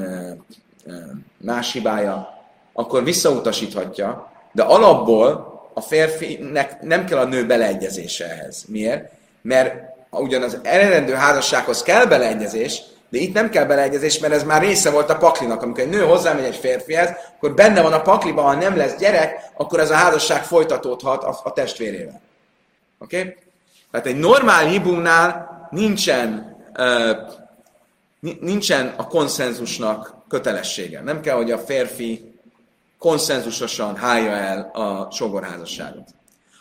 más 1.36 1.72
hibája, 1.72 2.42
akkor 2.72 3.04
visszautasíthatja, 3.04 4.32
de 4.52 4.62
alapból 4.62 5.52
a 5.74 5.80
férfinek 5.80 6.82
nem 6.82 7.04
kell 7.04 7.18
a 7.18 7.24
nő 7.24 7.46
beleegyezése 7.46 8.30
ehhez. 8.30 8.64
Miért? 8.68 9.10
Mert 9.42 9.74
ugyan 10.10 10.42
az 10.42 10.58
eredendő 10.62 11.12
házassághoz 11.12 11.82
kell 11.82 12.04
beleegyezés, 12.04 12.82
de 13.08 13.18
itt 13.18 13.34
nem 13.34 13.50
kell 13.50 13.64
beleegyezés, 13.64 14.18
mert 14.18 14.32
ez 14.32 14.42
már 14.42 14.62
része 14.62 14.90
volt 14.90 15.10
a 15.10 15.16
paklinak. 15.16 15.62
Amikor 15.62 15.82
egy 15.82 15.88
nő 15.88 16.00
hozzámegy 16.00 16.44
egy 16.44 16.56
férfihez, 16.56 17.10
akkor 17.36 17.54
benne 17.54 17.82
van 17.82 17.92
a 17.92 18.02
pakliban, 18.02 18.44
ha 18.44 18.54
nem 18.54 18.76
lesz 18.76 18.96
gyerek, 18.96 19.50
akkor 19.56 19.80
ez 19.80 19.90
a 19.90 19.94
házasság 19.94 20.44
folytatódhat 20.44 21.24
a, 21.24 21.40
a 21.44 21.52
testvérével. 21.52 22.20
Oké? 22.98 23.18
Okay? 23.18 23.36
Tehát 23.90 24.06
egy 24.06 24.16
normál 24.16 24.66
hibumnál 24.66 25.68
nincsen, 25.70 26.56
uh, 26.78 27.16
nincsen 28.40 28.94
a 28.96 29.06
konszenzusnak 29.06 30.14
kötelessége. 30.32 31.00
Nem 31.00 31.20
kell, 31.20 31.36
hogy 31.36 31.50
a 31.50 31.58
férfi 31.58 32.40
konszenzusosan 32.98 33.96
hálja 33.96 34.30
el 34.30 34.70
a 34.72 35.10
sogorházasságot. 35.10 36.08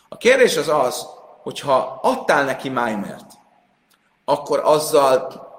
A 0.08 0.16
kérdés 0.16 0.56
az 0.56 0.68
az, 0.68 1.06
hogyha 1.42 1.98
adtál 2.02 2.44
neki 2.44 2.68
májmert, 2.68 3.32
akkor 4.24 4.60
azzal 4.64 5.50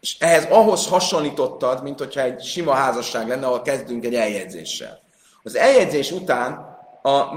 és 0.00 0.16
ehhez 0.18 0.44
ahhoz 0.50 0.88
hasonlítottad, 0.88 1.82
mint 1.82 1.98
hogyha 1.98 2.20
egy 2.20 2.42
sima 2.42 2.72
házasság 2.72 3.28
lenne, 3.28 3.46
ahol 3.46 3.62
kezdünk 3.62 4.04
egy 4.04 4.14
eljegyzéssel. 4.14 5.00
Az 5.42 5.56
eljegyzés 5.56 6.10
után 6.10 6.78
a, 7.02 7.08
a, 7.08 7.34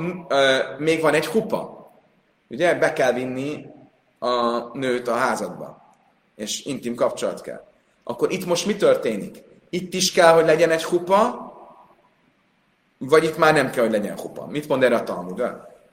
még 0.78 1.02
van 1.02 1.14
egy 1.14 1.26
hupa. 1.26 1.92
Ugye 2.50 2.76
be 2.76 2.94
kell 2.94 3.14
vinni 3.14 3.66
a 4.20 4.60
nőt 4.78 5.08
a 5.08 5.16
házadba, 5.16 5.94
és 6.36 6.66
intim 6.66 6.96
kapcsolat 6.96 7.42
kell. 7.42 7.67
Akkor 8.08 8.32
itt 8.32 8.46
most 8.46 8.66
mi 8.66 8.76
történik? 8.76 9.44
Itt 9.70 9.94
is 9.94 10.12
kell, 10.12 10.34
hogy 10.34 10.46
legyen 10.46 10.72
egy 10.72 10.84
hupa, 10.84 11.46
vagy 12.98 13.24
itt 13.24 13.38
már 13.38 13.54
nem 13.54 13.70
kell, 13.70 13.84
hogy 13.84 13.92
legyen 13.92 14.20
hupa. 14.20 14.46
Mit 14.46 14.68
mond 14.68 14.84
erre 14.84 14.96
a 14.96 15.04
Talmud? 15.04 15.44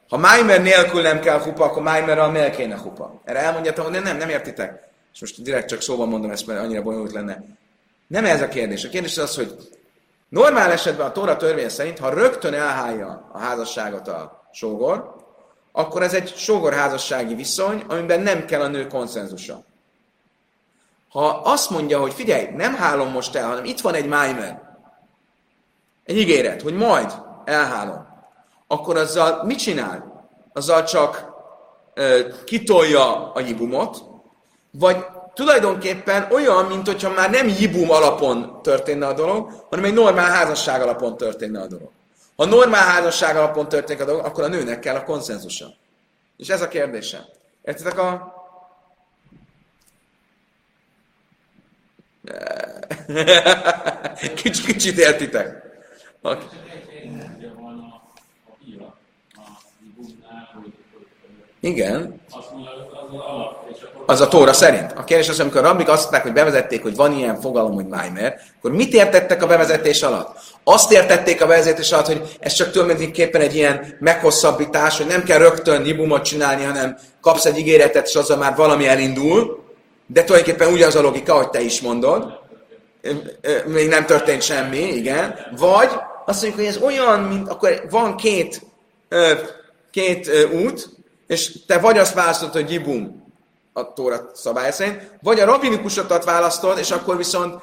Ha 0.08 0.16
Májmer 0.16 0.62
nélkül 0.62 1.02
nem 1.02 1.20
kell 1.20 1.38
hupa, 1.38 1.64
akkor 1.64 1.82
Májmerrel 1.82 2.30
miért 2.30 2.56
kéne 2.56 2.76
hupa? 2.76 3.20
Erre 3.24 3.38
elmondjátok, 3.38 3.84
hogy 3.86 4.02
nem, 4.02 4.16
nem 4.16 4.28
értitek 4.28 4.92
és 5.14 5.20
most 5.20 5.42
direkt 5.42 5.68
csak 5.68 5.80
szóban 5.80 6.08
mondom 6.08 6.30
ezt, 6.30 6.46
mert 6.46 6.60
annyira 6.60 6.82
bonyolult 6.82 7.12
lenne. 7.12 7.44
Nem 8.06 8.24
ez 8.24 8.42
a 8.42 8.48
kérdés. 8.48 8.84
A 8.84 8.88
kérdés 8.88 9.18
az, 9.18 9.34
hogy 9.34 9.56
normál 10.28 10.70
esetben 10.70 11.06
a 11.06 11.12
Tóra 11.12 11.36
törvény 11.36 11.68
szerint, 11.68 11.98
ha 11.98 12.14
rögtön 12.14 12.54
elhálja 12.54 13.30
a 13.32 13.38
házasságot 13.38 14.08
a 14.08 14.48
sógor, 14.52 15.14
akkor 15.72 16.02
ez 16.02 16.14
egy 16.14 16.36
sógorházassági 16.36 17.34
viszony, 17.34 17.84
amiben 17.88 18.20
nem 18.20 18.44
kell 18.44 18.60
a 18.60 18.66
nő 18.66 18.86
konszenzusa. 18.86 19.64
Ha 21.14 21.28
azt 21.28 21.70
mondja, 21.70 22.00
hogy 22.00 22.12
figyelj, 22.12 22.48
nem 22.56 22.74
hálom 22.74 23.10
most 23.10 23.34
el, 23.34 23.48
hanem 23.48 23.64
itt 23.64 23.80
van 23.80 23.94
egy 23.94 24.06
májmer, 24.06 24.62
egy 26.04 26.16
ígéret, 26.16 26.62
hogy 26.62 26.74
majd 26.74 27.12
elhálom, 27.44 28.06
akkor 28.66 28.96
azzal 28.96 29.44
mit 29.44 29.58
csinál? 29.58 30.28
Azzal 30.52 30.84
csak 30.84 31.26
ö, 31.94 32.20
kitolja 32.44 33.32
a 33.32 33.40
jibumot, 33.40 34.04
vagy 34.70 35.04
tulajdonképpen 35.34 36.28
olyan, 36.32 36.64
mint 36.64 36.86
hogyha 36.86 37.10
már 37.10 37.30
nem 37.30 37.48
jibum 37.48 37.90
alapon 37.90 38.62
történne 38.62 39.06
a 39.06 39.14
dolog, 39.14 39.66
hanem 39.70 39.84
egy 39.84 39.94
normál 39.94 40.30
házasság 40.30 40.82
alapon 40.82 41.16
történne 41.16 41.60
a 41.60 41.66
dolog. 41.66 41.90
Ha 42.36 42.44
normál 42.44 42.86
házasság 42.86 43.36
alapon 43.36 43.68
történik 43.68 44.02
a 44.02 44.04
dolog, 44.04 44.24
akkor 44.24 44.44
a 44.44 44.48
nőnek 44.48 44.80
kell 44.80 44.96
a 44.96 45.04
konszenzusa. 45.04 45.66
És 46.36 46.48
ez 46.48 46.62
a 46.62 46.68
kérdésem. 46.68 47.22
Értitek 47.62 47.98
a... 47.98 48.34
Kicsit, 54.35 54.66
kicsit 54.66 54.99
értitek. 54.99 55.62
Okay. 56.22 56.45
Igen. 61.61 62.20
Az 64.07 64.20
a 64.20 64.29
tóra 64.29 64.53
szerint. 64.53 64.93
A 64.93 65.05
kérdés 65.05 65.29
az, 65.29 65.41
amikor 65.41 65.61
a 65.61 65.68
rabbik 65.68 65.89
azt 65.89 66.01
mondták, 66.01 66.22
hogy 66.22 66.33
bevezették, 66.33 66.83
hogy 66.83 66.97
van 66.97 67.12
ilyen 67.12 67.41
fogalom, 67.41 67.75
hogy 67.75 67.87
májmer, 67.87 68.41
akkor 68.59 68.72
mit 68.72 68.93
értettek 68.93 69.43
a 69.43 69.47
bevezetés 69.47 70.03
alatt? 70.03 70.39
Azt 70.64 70.93
értették 70.93 71.43
a 71.43 71.47
bevezetés 71.47 71.93
alatt, 71.93 72.07
hogy 72.07 72.37
ez 72.41 72.53
csak 72.53 72.70
tulajdonképpen 72.70 73.41
egy 73.41 73.55
ilyen 73.55 73.97
meghosszabbítás, 74.01 74.97
hogy 74.97 75.07
nem 75.07 75.22
kell 75.22 75.39
rögtön 75.39 75.83
nibumot 75.83 76.25
csinálni, 76.25 76.64
hanem 76.64 76.99
kapsz 77.20 77.45
egy 77.45 77.59
ígéretet, 77.59 78.07
és 78.07 78.14
azzal 78.14 78.37
már 78.37 78.57
valami 78.57 78.87
elindul, 78.87 79.63
de 80.07 80.24
tulajdonképpen 80.24 80.72
ugyanaz 80.72 80.94
a 80.94 81.00
logika, 81.00 81.34
hogy 81.34 81.50
te 81.50 81.61
is 81.61 81.80
mondod. 81.80 82.42
Még 83.66 83.88
nem 83.88 84.07
történt 84.07 84.42
semmi, 84.42 84.78
igen. 84.78 85.38
Vagy 85.57 85.90
azt 86.26 86.42
mondjuk, 86.42 86.66
hogy 86.66 86.74
ez 86.74 86.82
olyan, 86.82 87.20
mint 87.20 87.48
akkor 87.48 87.86
van 87.90 88.16
két, 88.16 88.62
két 89.90 90.30
út, 90.52 90.88
és 91.26 91.64
te 91.66 91.78
vagy 91.78 91.98
azt 91.98 92.14
választod, 92.14 92.52
hogy 92.52 92.72
jibum 92.72 93.32
a 93.72 93.92
Tóra 93.92 94.30
szabály 94.34 94.72
szerint, 94.72 95.11
vagy 95.22 95.40
a 95.40 95.44
rabinikusot 95.44 96.24
választod, 96.24 96.78
és 96.78 96.90
akkor 96.90 97.16
viszont 97.16 97.62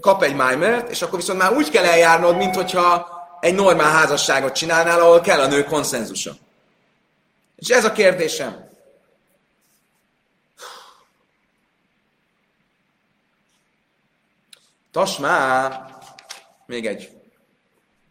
kap 0.00 0.22
egy 0.22 0.36
májmert, 0.36 0.90
és 0.90 1.02
akkor 1.02 1.18
viszont 1.18 1.38
már 1.38 1.52
úgy 1.52 1.70
kell 1.70 1.84
eljárnod, 1.84 2.36
mint 2.36 2.54
hogyha 2.54 3.08
egy 3.40 3.54
normál 3.54 3.92
házasságot 3.92 4.52
csinálnál, 4.52 5.00
ahol 5.00 5.20
kell 5.20 5.40
a 5.40 5.46
nő 5.46 5.64
konszenzusa. 5.64 6.32
És 7.56 7.68
ez 7.68 7.84
a 7.84 7.92
kérdésem. 7.92 8.72
Tasmá, 14.94 15.86
még 16.66 16.86
egy 16.86 17.10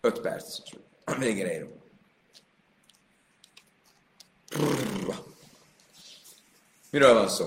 öt 0.02 0.20
perc. 0.20 0.60
Végére 1.20 1.52
érünk. 1.52 1.74
Miről 6.90 7.14
van 7.14 7.28
szó? 7.28 7.46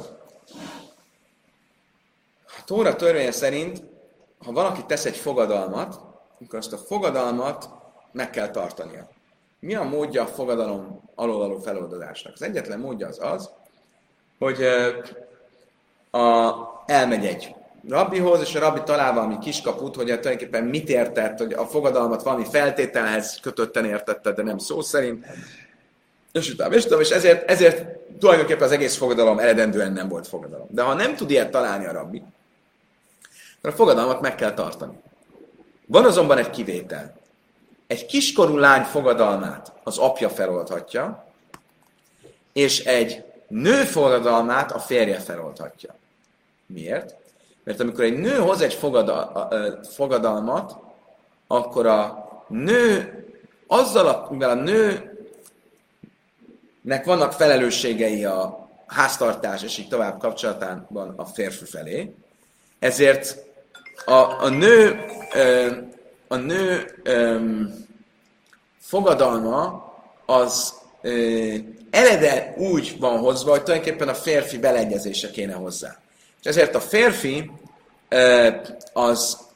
A 2.46 2.64
Tóra 2.64 2.96
törvénye 2.96 3.30
szerint, 3.30 3.82
ha 4.38 4.52
valaki 4.52 4.84
tesz 4.86 5.04
egy 5.04 5.16
fogadalmat, 5.16 6.00
akkor 6.44 6.58
azt 6.58 6.72
a 6.72 6.78
fogadalmat 6.78 7.68
meg 8.12 8.30
kell 8.30 8.50
tartania. 8.50 9.08
Mi 9.58 9.74
a 9.74 9.82
módja 9.82 10.22
a 10.22 10.26
fogadalom 10.26 11.10
alól 11.14 11.38
való 11.38 11.58
feloldozásnak? 11.58 12.32
Az 12.32 12.42
egyetlen 12.42 12.78
módja 12.78 13.06
az 13.06 13.18
az, 13.20 13.50
hogy 14.38 14.62
a, 16.10 16.54
elmegy 16.86 17.26
egy 17.26 17.54
rabbihoz, 17.88 18.40
és 18.40 18.54
a 18.54 18.58
rabbi 18.58 18.80
talál 18.84 19.14
valami 19.14 19.38
kiskaput, 19.38 19.94
hogy 19.96 20.06
tulajdonképpen 20.06 20.64
mit 20.64 20.88
értett, 20.88 21.38
hogy 21.38 21.52
a 21.52 21.66
fogadalmat 21.66 22.22
valami 22.22 22.44
feltételhez 22.50 23.38
kötötten 23.42 23.84
értette, 23.84 24.32
de 24.32 24.42
nem 24.42 24.58
szó 24.58 24.80
szerint, 24.80 25.26
és 26.32 26.50
utána, 26.50 26.74
és 26.74 26.84
utána, 26.84 27.00
és 27.00 27.10
ezért, 27.10 27.50
ezért 27.50 27.86
tulajdonképpen 28.18 28.62
az 28.62 28.72
egész 28.72 28.96
fogadalom 28.96 29.38
eredendően 29.38 29.92
nem 29.92 30.08
volt 30.08 30.26
fogadalom. 30.26 30.66
De 30.70 30.82
ha 30.82 30.94
nem 30.94 31.16
tud 31.16 31.30
ilyet 31.30 31.50
találni 31.50 31.86
a 31.86 31.92
rabbi, 31.92 32.22
akkor 33.58 33.70
a 33.70 33.76
fogadalmat 33.76 34.20
meg 34.20 34.34
kell 34.34 34.54
tartani. 34.54 34.98
Van 35.86 36.04
azonban 36.04 36.38
egy 36.38 36.50
kivétel. 36.50 37.14
Egy 37.86 38.06
kiskorú 38.06 38.56
lány 38.56 38.82
fogadalmát 38.82 39.72
az 39.82 39.98
apja 39.98 40.30
feloldhatja, 40.30 41.26
és 42.52 42.84
egy 42.84 43.24
nő 43.48 43.84
fogadalmát 43.84 44.72
a 44.72 44.78
férje 44.78 45.18
feloldhatja. 45.18 45.94
Miért? 46.66 47.14
Mert 47.66 47.80
amikor 47.80 48.04
egy 48.04 48.18
nő 48.18 48.36
hoz 48.38 48.60
egy 48.60 48.74
fogadal, 48.74 49.50
fogadalmat, 49.90 50.76
akkor 51.46 51.86
a 51.86 52.28
nő 52.48 53.24
azzal, 53.66 54.06
a, 54.06 54.26
mivel 54.30 54.50
a 54.50 54.54
nőnek 54.54 55.14
vannak 57.04 57.32
felelősségei 57.32 58.24
a 58.24 58.68
háztartás 58.86 59.62
és 59.62 59.78
így 59.78 59.88
tovább 59.88 60.18
kapcsolatában 60.18 61.14
a 61.16 61.24
férfi 61.24 61.64
felé, 61.64 62.14
ezért 62.78 63.36
a, 64.04 64.42
a 64.42 64.48
nő, 64.48 65.04
a 66.28 66.36
nő 66.36 66.94
fogadalma 68.78 69.92
az 70.26 70.74
eleve 71.90 72.54
úgy 72.56 72.96
van 72.98 73.18
hozva, 73.18 73.50
hogy 73.50 73.62
tulajdonképpen 73.62 74.08
a 74.08 74.14
férfi 74.14 74.58
beleegyezése 74.58 75.30
kéne 75.30 75.54
hozzá. 75.54 75.98
És 76.40 76.46
ezért 76.46 76.74
a 76.74 76.80
férfi 76.80 77.50
az 78.92 79.46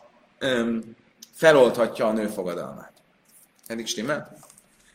feloldhatja 1.32 2.06
a 2.06 2.12
nő 2.12 2.26
fogadalmát. 2.26 2.92
Eddig 3.66 3.86
stimmel? 3.86 4.36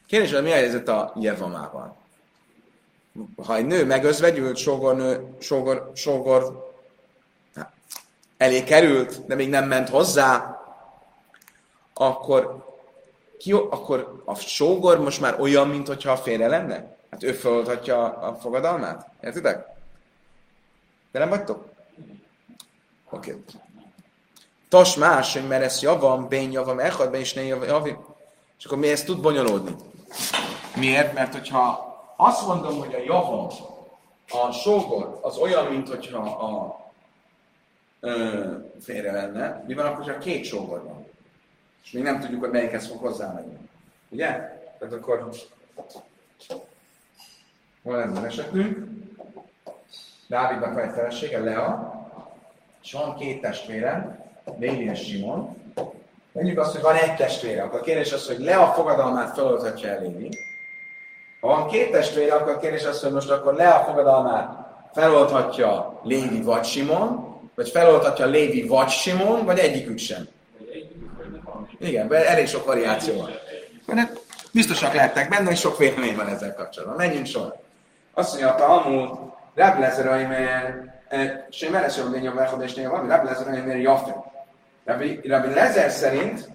Kérdés, 0.07 0.31
hogy 0.31 0.43
mi 0.43 0.51
a 0.51 0.55
helyzet 0.55 0.88
a 0.88 1.13
jevamával? 1.19 1.97
Ha 3.45 3.55
egy 3.55 3.65
nő 3.65 3.86
megözvegyült, 3.86 4.57
sógor, 4.57 5.27
sógor, 5.39 5.91
sógor 5.95 6.73
elé 8.38 8.63
került, 8.63 9.25
de 9.25 9.36
még 9.36 9.49
nem 9.49 9.67
ment 9.67 9.89
hozzá, 9.89 10.59
akkor, 11.93 12.65
ki, 13.38 13.51
akkor 13.51 14.21
a 14.25 14.36
sógor 14.36 14.99
most 14.99 15.21
már 15.21 15.39
olyan, 15.39 15.67
mint 15.67 15.88
hogyha 15.88 16.11
a 16.11 16.17
félre 16.17 16.47
lenne? 16.47 16.95
Hát 17.11 17.23
ő 17.23 17.31
feloldhatja 17.31 18.03
a 18.03 18.36
fogadalmát? 18.36 19.09
Értitek? 19.21 19.67
De 21.11 21.19
nem 21.19 21.29
vagytok? 21.29 21.74
Oké. 23.16 23.32
Okay. 23.32 23.43
Tas 24.70 24.95
más, 24.95 25.34
hogy 25.34 25.47
mert 25.47 25.63
ez 25.63 25.82
javam, 25.82 26.28
bén 26.28 26.51
javam, 26.51 26.80
echad, 26.80 27.16
is 27.16 27.34
ne 27.34 27.43
javim. 27.43 27.97
És 28.57 28.66
akkor 28.66 28.78
mi 28.78 28.89
ezt 28.89 29.05
tud 29.05 29.22
bonyolódni? 29.22 29.76
Miért? 30.76 31.13
Mert 31.13 31.34
hogyha 31.34 31.93
azt 32.18 32.47
mondom, 32.47 32.80
hogy 32.80 32.93
a 32.93 33.03
javam, 33.03 33.47
a 34.30 34.51
sógor, 34.51 35.20
az 35.22 35.38
olyan, 35.38 35.66
mint 35.66 35.88
hogyha 35.88 36.18
a 36.18 36.80
ö, 37.99 38.51
félre 38.82 39.11
lenne, 39.11 39.63
mi 39.68 39.74
van 39.74 39.86
akkor, 39.86 40.05
ha 40.05 40.18
két 40.18 40.45
sógor 40.45 40.84
van? 40.84 41.05
És 41.84 41.91
még 41.91 42.03
nem 42.03 42.20
tudjuk, 42.20 42.39
hogy 42.39 42.51
melyikhez 42.51 42.88
fog 42.88 42.97
hozzámenni. 42.97 43.57
Ugye? 44.09 44.28
Tehát 44.80 44.93
akkor 44.93 45.30
hol 47.84 47.95
lenne 47.95 48.26
esetünk? 48.26 48.88
Dávidnak 50.28 50.74
van 50.74 50.84
egy 50.84 50.93
felesége, 50.93 51.39
Lea, 51.39 51.94
és 52.86 52.91
van 52.91 53.15
két 53.15 53.41
testvére, 53.41 54.19
Lévi 54.59 54.89
és 54.89 54.99
Simon. 54.99 55.55
Mondjuk 56.31 56.59
azt, 56.59 56.71
hogy 56.71 56.81
van 56.81 56.95
egy 56.95 57.15
testvére, 57.15 57.63
akkor 57.63 57.79
a 57.79 57.83
kérdés 57.83 58.13
az, 58.13 58.27
hogy 58.27 58.39
le 58.39 58.55
a 58.55 58.73
fogadalmát 58.73 59.33
feloldhatja 59.33 59.89
el 59.89 60.01
Lévi. 60.01 60.29
Ha 61.41 61.47
van 61.47 61.67
két 61.67 61.91
testvére, 61.91 62.33
akkor 62.33 62.51
a 62.51 62.59
kérdés 62.59 62.83
az, 62.83 63.01
hogy 63.01 63.11
most 63.11 63.29
akkor 63.29 63.53
le 63.53 63.69
a 63.69 63.83
fogadalmát 63.83 64.57
feloldhatja 64.93 65.99
Lévi 66.03 66.41
vagy 66.41 66.65
Simon, 66.65 67.38
vagy 67.55 67.69
feloldhatja 67.69 68.25
Lévi 68.25 68.67
vagy 68.67 68.89
Simon, 68.89 69.45
vagy 69.45 69.59
egyikük 69.59 69.97
sem. 69.97 70.27
Igen, 71.79 72.13
elég 72.13 72.47
sok 72.47 72.65
variáció 72.65 73.17
van. 73.17 73.29
Mert 73.86 74.19
biztosak 74.51 74.93
lehettek 74.93 75.29
benne, 75.29 75.51
és 75.51 75.59
sok 75.59 75.77
vélemény 75.77 76.15
van 76.15 76.27
ezzel 76.27 76.53
kapcsolatban. 76.53 76.97
Menjünk 76.97 77.25
sor. 77.25 77.55
Azt 78.13 78.29
mondja 78.29 78.51
a 78.51 78.55
Talmud, 78.55 79.17
Reb 79.55 79.79
Lezer, 81.10 81.45
sem 81.49 81.76
elesem 81.76 82.08
a 82.08 82.10
lényeg 82.10 82.38
a 82.38 82.62
és 82.64 82.74
néha 82.74 82.91
van, 82.91 83.08
Reb 83.08 83.24
Lezer, 83.24 83.66
mert 83.66 83.82
Jaffe. 83.82 84.24
Rabbi, 84.86 85.20
Rabbi 85.24 85.53
Lezer 85.53 85.91
szerint 85.91 86.49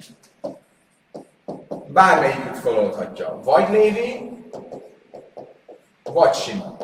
bármelyikük 1.87 2.55
feloldhatja. 2.55 3.41
Vagy 3.45 3.69
Lévi, 3.71 4.31
vagy 6.03 6.35
Simon. 6.35 6.77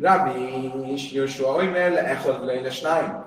Rabbi 0.00 0.92
is 0.92 1.12
Joshua, 1.12 1.52
hogy 1.52 1.70
mert 1.70 1.94
le 1.94 2.04
echod 2.04 2.44
le 2.44 2.70
snáim. 2.70 3.24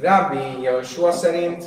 Rabbi 0.00 0.62
Joshua 0.62 1.12
szerint 1.12 1.64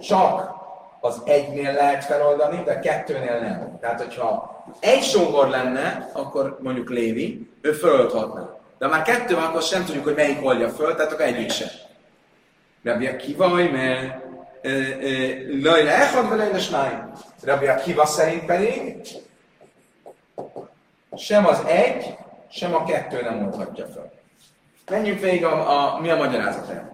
csak 0.00 0.61
az 1.04 1.22
egynél 1.24 1.72
lehet 1.72 2.04
feloldani, 2.04 2.62
de 2.64 2.78
kettőnél 2.78 3.40
nem. 3.40 3.78
Tehát, 3.80 4.02
hogyha 4.02 4.64
egy 4.80 5.02
sógor 5.02 5.48
lenne, 5.48 6.10
akkor 6.12 6.58
mondjuk 6.60 6.90
Lévi, 6.90 7.50
ő 7.60 7.72
feloldhatná. 7.72 8.56
De 8.78 8.86
már 8.86 9.02
kettő 9.02 9.34
van, 9.34 9.44
akkor 9.44 9.62
sem 9.62 9.84
tudjuk, 9.84 10.04
hogy 10.04 10.14
melyik 10.14 10.44
oldja 10.44 10.68
föl, 10.68 10.94
tehát 10.94 11.12
akkor 11.12 11.24
egyik 11.24 11.50
sem. 11.50 11.68
Rabbi 12.84 13.06
Akiva, 13.06 13.48
mert 13.48 14.24
Lajla 15.62 15.90
Echad, 15.90 16.36
Lajla 16.36 16.58
Snáim. 16.58 17.12
Rabbi 17.44 17.66
Akiva 17.66 18.06
szerint 18.06 18.44
pedig 18.44 19.00
sem 21.16 21.46
az 21.46 21.62
egy, 21.66 22.16
sem 22.50 22.74
a 22.74 22.84
kettő 22.84 23.22
nem 23.22 23.44
oldhatja 23.44 23.86
föl. 23.86 24.10
Menjünk 24.90 25.20
végig 25.20 25.44
a, 25.44 25.94
a 25.94 26.00
mi 26.00 26.10
a 26.10 26.16
magyarázata. 26.16 26.90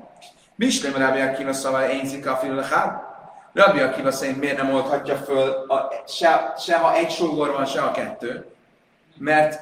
Mislem 0.54 0.94
Rabbi 0.94 1.20
Akiva 1.20 1.52
szavar 1.52 1.90
én 1.90 2.06
zika 2.06 2.36
filachad. 2.36 3.07
Rabbi 3.52 3.80
Akiva 3.80 4.10
szerint 4.10 4.38
miért 4.38 4.56
nem 4.56 4.74
oldhatja 4.74 5.16
föl 5.16 5.48
a, 5.68 5.88
se, 6.06 6.54
se 6.58 6.76
ha 6.76 6.94
egy 6.94 7.10
sógor 7.10 7.52
van, 7.52 7.64
se 7.64 7.80
a 7.80 7.90
kettő? 7.90 8.46
Mert, 9.16 9.60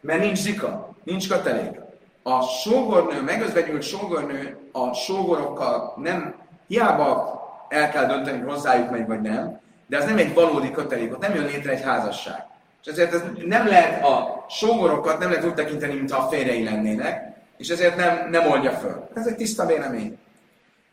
mert 0.00 0.20
nincs 0.20 0.38
zika. 0.38 0.88
Nincs 1.04 1.28
kötelék. 1.28 1.80
A 2.22 2.42
sógornő, 2.42 3.22
megözvegyült 3.22 3.82
sógornő 3.82 4.58
a 4.72 4.92
sógorokkal 4.92 5.94
nem, 5.96 6.34
hiába 6.66 7.40
el 7.68 7.90
kell 7.90 8.06
dönteni, 8.06 8.38
hogy 8.38 8.52
hozzájuk 8.52 8.90
megy 8.90 9.06
vagy 9.06 9.20
nem, 9.20 9.60
de 9.86 9.96
ez 9.96 10.04
nem 10.04 10.18
egy 10.18 10.34
valódi 10.34 10.70
kötelék, 10.70 11.12
ott 11.12 11.20
nem 11.20 11.34
jön 11.34 11.44
létre 11.44 11.72
egy 11.72 11.82
házasság. 11.82 12.46
És 12.84 12.90
ezért 12.90 13.14
ez 13.14 13.22
nem 13.44 13.66
lehet 13.66 14.04
a 14.04 14.44
sógorokat 14.48 15.18
nem 15.18 15.30
lehet 15.30 15.44
úgy 15.44 15.54
tekinteni, 15.54 15.94
mintha 15.94 16.22
a 16.22 16.28
férjei 16.28 16.64
lennének, 16.64 17.36
és 17.56 17.68
ezért 17.68 17.96
nem, 17.96 18.28
nem 18.30 18.50
oldja 18.50 18.70
föl. 18.70 19.08
Ez 19.14 19.26
egy 19.26 19.36
tiszta 19.36 19.66
vélemény. 19.66 20.18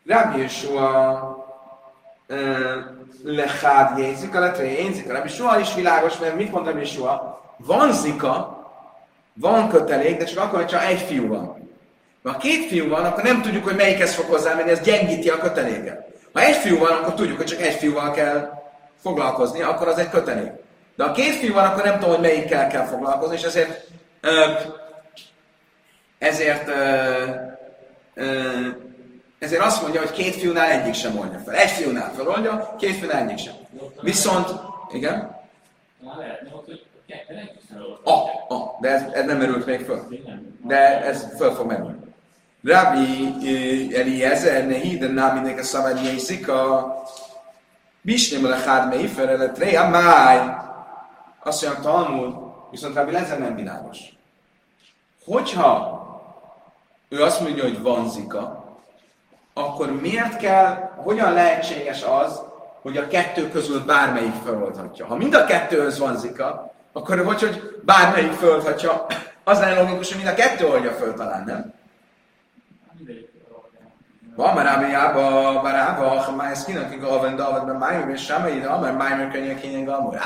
Rabbi 0.06 0.40
Yeshua 0.40 1.39
lehád 3.24 3.98
jézika, 3.98 4.40
letre 4.40 4.64
jézika. 4.64 5.12
Rabbi 5.12 5.28
Yeshua 5.28 5.58
is 5.58 5.74
világos, 5.74 6.18
mert 6.18 6.36
mit 6.36 6.52
mond 6.52 6.66
Rabbi 6.66 6.80
Yeshua? 6.80 7.40
Van 7.56 7.92
zika, 7.92 8.58
van 9.34 9.68
kötelék, 9.68 10.18
de 10.18 10.24
csak 10.24 10.44
akkor, 10.44 10.58
hogyha 10.58 10.82
egy 10.82 11.00
fiú 11.00 11.28
van. 11.28 11.68
Ha 12.22 12.36
két 12.36 12.68
fiú 12.68 12.88
van, 12.88 13.04
akkor 13.04 13.22
nem 13.22 13.42
tudjuk, 13.42 13.64
hogy 13.64 13.76
melyikhez 13.76 14.14
fog 14.14 14.24
hozzámenni, 14.24 14.70
ez 14.70 14.80
gyengíti 14.80 15.28
a 15.28 15.38
köteléket. 15.38 16.06
Ha 16.32 16.40
egy 16.40 16.56
fiú 16.56 16.78
van, 16.78 16.92
akkor 16.92 17.14
tudjuk, 17.14 17.36
hogy 17.36 17.46
csak 17.46 17.60
egy 17.60 17.74
fiúval 17.74 18.10
kell 18.10 18.62
foglalkozni, 19.02 19.62
akkor 19.62 19.88
az 19.88 19.98
egy 19.98 20.10
kötelék. 20.10 20.52
De 20.96 21.04
ha 21.04 21.12
két 21.12 21.34
fiú 21.34 21.54
van, 21.54 21.64
akkor 21.64 21.84
nem 21.84 21.98
tudom, 21.98 22.10
hogy 22.10 22.20
melyikkel 22.20 22.66
kell 22.66 22.84
foglalkozni, 22.84 23.36
és 23.36 23.42
ezért 23.42 23.88
ezért 26.18 26.70
ezért 29.40 29.62
azt 29.62 29.82
mondja, 29.82 30.00
hogy 30.00 30.10
két 30.10 30.34
fiúnál 30.34 30.70
egyik 30.70 30.94
sem 30.94 31.18
oldja 31.18 31.38
fel. 31.38 31.54
Egy 31.54 31.70
fiúnál 31.70 32.12
feloldja, 32.12 32.74
két 32.78 32.96
fiúnál 32.96 33.22
egyik 33.22 33.38
sem. 33.38 33.54
Viszont, 34.00 34.48
igen? 34.92 35.38
Ah, 38.04 38.28
ah, 38.48 38.80
de 38.80 38.88
ez, 38.88 39.02
ez 39.12 39.24
nem 39.24 39.38
merült 39.38 39.66
még 39.66 39.80
föl. 39.80 40.08
De 40.64 41.04
ez 41.04 41.26
föl 41.36 41.54
fog 41.54 41.66
merülni. 41.66 41.98
Rabbi 42.62 43.96
Eliezer, 43.96 44.66
nehi, 44.66 44.98
de 44.98 45.06
nem 45.06 45.34
mindenki 45.34 45.60
a 45.60 45.62
szabad 45.62 46.04
jészik 46.04 46.48
a 46.48 46.94
Bisnem 48.00 48.46
le 48.46 48.56
hád 48.56 48.88
mei 48.88 49.06
felelet 49.06 49.74
a 49.76 49.88
máj. 49.88 50.38
Azt 51.42 51.64
mondja, 51.64 51.82
Talmud, 51.82 52.34
viszont 52.70 52.94
Rabbi 52.94 53.14
Eliezer 53.14 53.38
nem 53.38 53.54
világos. 53.54 53.98
Hogyha 55.24 55.98
ő 57.08 57.22
azt 57.22 57.40
mondja, 57.40 57.62
hogy 57.62 57.82
van 57.82 58.10
zika, 58.10 58.59
akkor 59.54 60.00
miért 60.00 60.36
kell, 60.36 60.90
hogyan 60.96 61.32
lehetséges 61.32 62.02
az, 62.02 62.40
hogy 62.82 62.96
a 62.96 63.06
kettő 63.06 63.48
közül 63.48 63.84
bármelyik 63.84 64.34
feloldhatja? 64.44 65.06
Ha 65.06 65.16
mind 65.16 65.34
a 65.34 65.44
kettőhöz 65.44 65.98
van 65.98 66.16
zika, 66.18 66.72
akkor 66.92 67.24
vagy, 67.24 67.40
hogy 67.40 67.80
bármelyik 67.84 68.32
földhatja, 68.32 69.06
az 69.44 69.58
lenne 69.58 69.80
logikus, 69.80 70.08
hogy 70.08 70.22
mind 70.22 70.28
a 70.28 70.42
kettő 70.42 70.66
oldja 70.66 70.92
föl 70.92 71.14
talán, 71.14 71.44
nem? 71.46 71.72
Van 74.36 74.54
már 74.54 74.64
Rábiába, 74.64 75.60
Barába, 75.60 76.08
ha 76.08 76.32
már 76.32 76.50
ezt 76.50 76.66
kinek 76.66 76.92
igazán 76.94 77.36
David, 77.36 77.66
mert 77.66 77.78
májum 77.78 78.10
és 78.10 78.24
sem, 78.24 78.46
ide, 78.46 78.78
mert 78.78 78.98
májum 78.98 79.30
könyvek 79.30 79.60
kényeg 79.60 79.88
amúgy. 79.88 80.16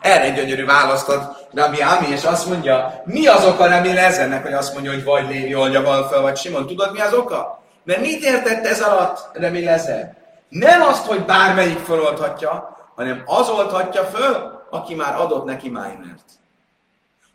Erre 0.00 0.22
egy 0.22 0.34
gyönyörű 0.34 0.64
választott 0.64 1.48
Rabbi 1.52 1.80
Ami, 1.80 2.06
és 2.06 2.24
azt 2.24 2.46
mondja, 2.46 3.02
mi 3.04 3.26
az 3.26 3.44
oka 3.44 3.68
Rabbi 3.68 3.92
Lezernek, 3.92 4.42
hogy 4.42 4.52
azt 4.52 4.72
mondja, 4.72 4.92
hogy 4.92 5.04
vagy 5.04 5.28
Lévi 5.28 5.54
oldja 5.54 5.82
fel, 5.82 6.20
vagy 6.20 6.36
Simon. 6.36 6.66
Tudod, 6.66 6.92
mi 6.92 7.00
az 7.00 7.14
oka? 7.14 7.62
Mert 7.86 8.00
mit 8.00 8.24
értett 8.24 8.66
ez 8.66 8.80
alatt 8.80 9.30
Rabbi 9.32 9.64
Lezer? 9.64 10.16
Nem 10.48 10.82
azt, 10.82 11.06
hogy 11.06 11.24
bármelyik 11.24 11.78
föloldhatja, 11.78 12.76
hanem 12.94 13.22
az 13.26 13.48
oldhatja 13.48 14.04
föl, 14.04 14.64
aki 14.70 14.94
már 14.94 15.20
adott 15.20 15.44
neki 15.44 15.68
májmert. 15.68 16.24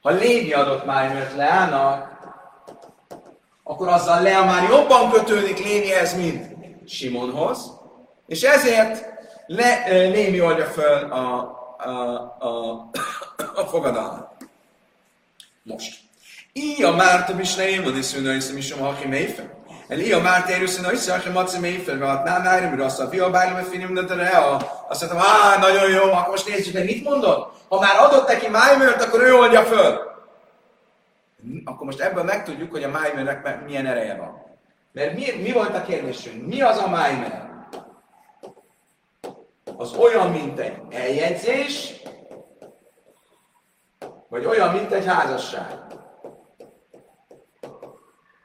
Ha 0.02 0.10
Lévi 0.10 0.54
adott 0.54 0.86
Májmert 0.86 1.36
Leának, 1.36 2.20
akkor 3.64 3.88
azzal 3.88 4.22
Lea 4.22 4.45
már 4.45 4.70
jobban 4.70 5.12
kötődik 5.12 5.58
Lévihez, 5.58 6.16
mint 6.16 6.56
Simonhoz, 6.89 7.72
és 8.28 8.41
ezért 8.41 9.06
Le, 9.47 9.84
Lévi 9.88 10.41
oldja 10.41 10.66
föl 10.66 11.12
a, 11.12 11.39
a, 11.78 11.91
a, 12.39 12.89
a 13.56 13.66
fogadalmat. 13.66 14.32
Most. 15.64 15.99
Ija 16.54 16.91
Márta 16.91 17.36
Bisneim, 17.36 17.84
van 17.84 17.97
is 17.97 18.06
szűnő, 18.06 18.34
hiszem 18.34 18.58
is 18.58 18.72
a 18.72 18.84
Hachi 18.84 19.08
Méfer. 19.91 19.99
El 19.99 19.99
Ija 19.99 20.19
Márta 20.19 20.51
érőszűnő, 20.51 20.89
hiszem, 20.89 21.21
hogy 21.21 21.31
Maci 21.31 21.59
Méfer, 21.59 21.97
mert 21.97 22.23
nem 22.23 22.41
nájra, 22.41 22.69
mert 22.69 22.81
azt 22.81 22.99
a 22.99 23.07
fia 23.07 23.29
bárli, 23.29 23.53
mert 23.53 23.67
finim, 23.67 23.93
de 23.93 24.05
te 24.05 24.37
azt 24.87 25.01
mondtam, 25.01 25.31
á, 25.31 25.57
nagyon 25.57 25.89
jó, 25.89 26.11
akkor 26.11 26.29
most 26.29 26.47
nézzük 26.47 26.73
meg, 26.73 26.85
mit 26.85 27.03
mondod? 27.03 27.51
Ha 27.69 27.79
már 27.79 27.99
adott 27.99 28.27
neki 28.27 28.47
Májmert, 28.47 29.03
akkor 29.03 29.21
ő 29.21 29.33
oldja 29.33 29.63
föl. 29.63 30.09
Akkor 31.65 31.85
most 31.85 31.99
ebből 31.99 32.23
megtudjuk, 32.23 32.71
hogy 32.71 32.83
a 32.83 32.89
Májmernek 32.89 33.63
milyen 33.65 33.85
ereje 33.85 34.15
van. 34.15 34.49
Mert 34.91 35.13
mi, 35.13 35.25
mi 35.41 35.51
volt 35.51 35.75
a 35.75 35.81
kérdésünk? 35.81 36.47
Mi 36.47 36.61
az 36.61 36.77
a 36.77 36.89
Májmer? 36.89 37.49
Az 39.77 39.93
olyan, 39.93 40.31
mint 40.31 40.59
egy 40.59 40.77
eljegyzés, 40.89 42.01
vagy 44.29 44.45
olyan, 44.45 44.73
mint 44.73 44.91
egy 44.91 45.05
házasság. 45.05 45.79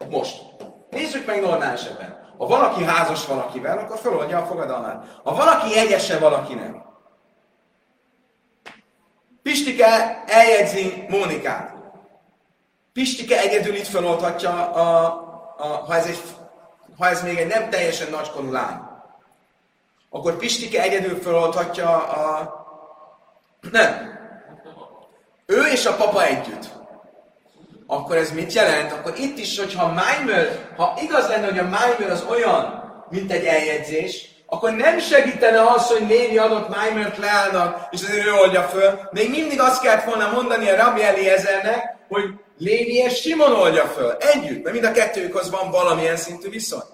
Most, 0.09 0.56
nézzük 0.97 1.26
meg 1.26 1.40
normál 1.40 1.72
esetben. 1.72 2.24
Ha 2.38 2.47
valaki 2.47 2.84
házas 2.84 3.26
valakivel, 3.26 3.78
akkor 3.78 3.99
feloldja 3.99 4.38
a 4.38 4.47
fogadalmát. 4.47 5.05
Ha 5.24 5.34
valaki 5.34 5.78
egyese 5.78 6.18
valakinek, 6.18 6.74
Pistike 9.42 10.22
eljegyzi 10.26 11.05
Mónikát. 11.09 11.74
Pistike 12.92 13.40
egyedül 13.40 13.74
itt 13.74 13.86
feloldhatja, 13.86 14.70
a, 14.70 15.05
a, 15.59 15.64
ha, 15.64 15.94
ez 15.94 16.07
egy, 16.07 16.20
ha 16.99 17.09
ez 17.09 17.22
még 17.22 17.38
egy 17.38 17.47
nem 17.47 17.70
teljesen 17.70 18.11
nagykorú 18.11 18.51
lány. 18.51 18.80
Akkor 20.11 20.36
Pistike 20.36 20.82
egyedül 20.82 21.20
feloldhatja 21.20 22.07
a... 22.07 22.55
Nem. 23.70 24.18
Ő 25.47 25.66
és 25.66 25.86
a 25.86 25.97
papa 25.97 26.24
együtt. 26.24 26.76
Akkor 27.87 28.16
ez 28.16 28.30
mit 28.30 28.53
jelent? 28.53 28.93
Akkor 28.93 29.12
itt 29.18 29.39
is, 29.39 29.59
hogyha 29.59 29.87
Maimer, 29.87 30.74
ha 30.76 30.99
igaz 31.03 31.28
lenne, 31.28 31.47
hogy 31.47 31.59
a 31.59 31.62
Maimer 31.62 32.11
az 32.11 32.24
olyan, 32.30 32.84
mint 33.11 33.32
egy 33.32 33.45
eljegyzés, 33.45 34.34
akkor 34.47 34.70
nem 34.70 34.99
segítene 34.99 35.62
az, 35.62 35.87
hogy 35.87 36.09
Lévi 36.09 36.39
adott 36.39 36.76
Maimert 36.76 37.16
leállnak, 37.18 37.89
és 37.91 38.03
azért 38.03 38.26
ő 38.26 38.32
oldja 38.32 38.62
föl. 38.62 39.09
Még 39.11 39.30
mindig 39.30 39.61
azt 39.61 39.82
kellett 39.82 40.05
volna 40.05 40.30
mondani 40.32 40.68
a 40.70 40.76
Rabbi 40.76 41.03
Eliezernek, 41.03 41.97
hogy 42.09 42.24
Lévi 42.59 42.95
és 42.95 43.20
Simon 43.20 43.53
oldja 43.53 43.84
föl. 43.84 44.16
Együtt, 44.20 44.62
mert 44.62 44.74
mind 44.74 44.84
a 44.84 44.93
kettőjükhoz 44.93 45.51
van 45.51 45.70
valamilyen 45.70 46.16
szintű 46.16 46.51
viszony. 46.51 46.84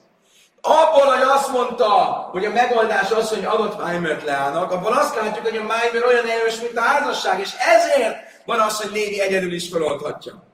Abból, 0.60 1.04
hogy 1.04 1.22
azt 1.28 1.52
mondta, 1.52 1.88
hogy 2.32 2.44
a 2.44 2.50
megoldás 2.50 3.10
az, 3.10 3.28
hogy 3.28 3.44
adott 3.44 3.82
Maimert 3.82 4.24
leállnak, 4.24 4.72
abból 4.72 4.92
azt 4.92 5.16
látjuk, 5.16 5.46
hogy 5.46 5.56
a 5.56 5.62
Maimer 5.62 6.06
olyan 6.06 6.26
erős, 6.26 6.60
mint 6.60 6.76
a 6.76 6.80
házasság, 6.80 7.40
és 7.40 7.50
ezért 7.58 8.16
van 8.44 8.60
az, 8.60 8.80
hogy 8.80 8.90
Lévi 8.92 9.20
egyedül 9.20 9.52
is 9.52 9.68
feloldhatja. 9.68 10.51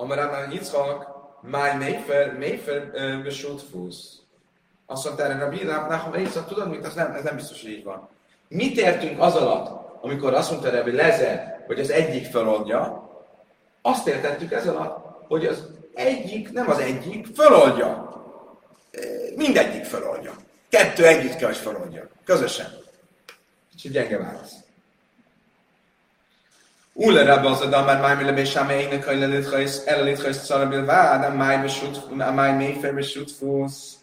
Amarában 0.00 0.52
Yitzhak, 0.52 1.06
Máj 1.40 1.76
Mayfair, 1.76 2.38
Mayfair 2.38 2.90
besult 3.22 3.62
fusz. 3.62 4.18
Azt 4.86 5.04
mondta 5.04 5.24
erre 5.24 5.38
Rabbi 5.38 5.64
Nachum 5.64 6.12
Eiszak, 6.12 6.48
tudod 6.48 6.68
mit? 6.68 6.84
Ez 6.84 6.94
nem, 6.94 7.12
ez 7.12 7.22
nem 7.22 7.36
biztos, 7.36 7.62
hogy 7.62 7.70
így 7.70 7.84
van. 7.84 8.08
Mit 8.48 8.76
értünk 8.76 9.20
az 9.20 9.34
alatt, 9.34 10.02
amikor 10.02 10.34
azt 10.34 10.50
mondta 10.50 10.70
Rabbi 10.70 10.92
Lezer, 10.92 11.64
hogy 11.66 11.80
az 11.80 11.90
egyik 11.90 12.24
feloldja? 12.24 13.08
Azt 13.82 14.06
értettük 14.06 14.52
ez 14.52 14.66
alatt, 14.66 15.26
hogy 15.28 15.46
az 15.46 15.66
egyik, 15.94 16.52
nem 16.52 16.70
az 16.70 16.78
egyik, 16.78 17.26
feloldja. 17.34 18.08
Mindegyik 19.36 19.84
feloldja. 19.84 20.32
Kettő 20.68 21.06
együtt 21.06 21.36
kell, 21.36 21.48
hogy 21.48 21.56
feloldja. 21.56 22.08
Közösen. 22.24 22.78
Kicsit 23.70 23.92
gyenge 23.92 24.18
válasz. 24.18 24.52
Ule 27.02 27.24
rabbi 27.24 27.46
az 27.46 27.60
adam 27.60 27.84
már 27.84 28.00
máj 28.00 28.16
mille 28.16 28.32
bésá 28.32 28.62
meinek 28.62 29.06
a 29.06 29.12
lelit 29.12 29.48
hajsz 30.22 30.44
szara 30.44 30.68
bilvád, 30.68 31.24
a 31.24 31.34
máj 31.34 31.60
besut, 31.60 32.06
a 32.18 32.30
máj 32.32 32.52
méfer 32.56 32.94
besut 32.94 33.30
fúsz. 33.30 33.98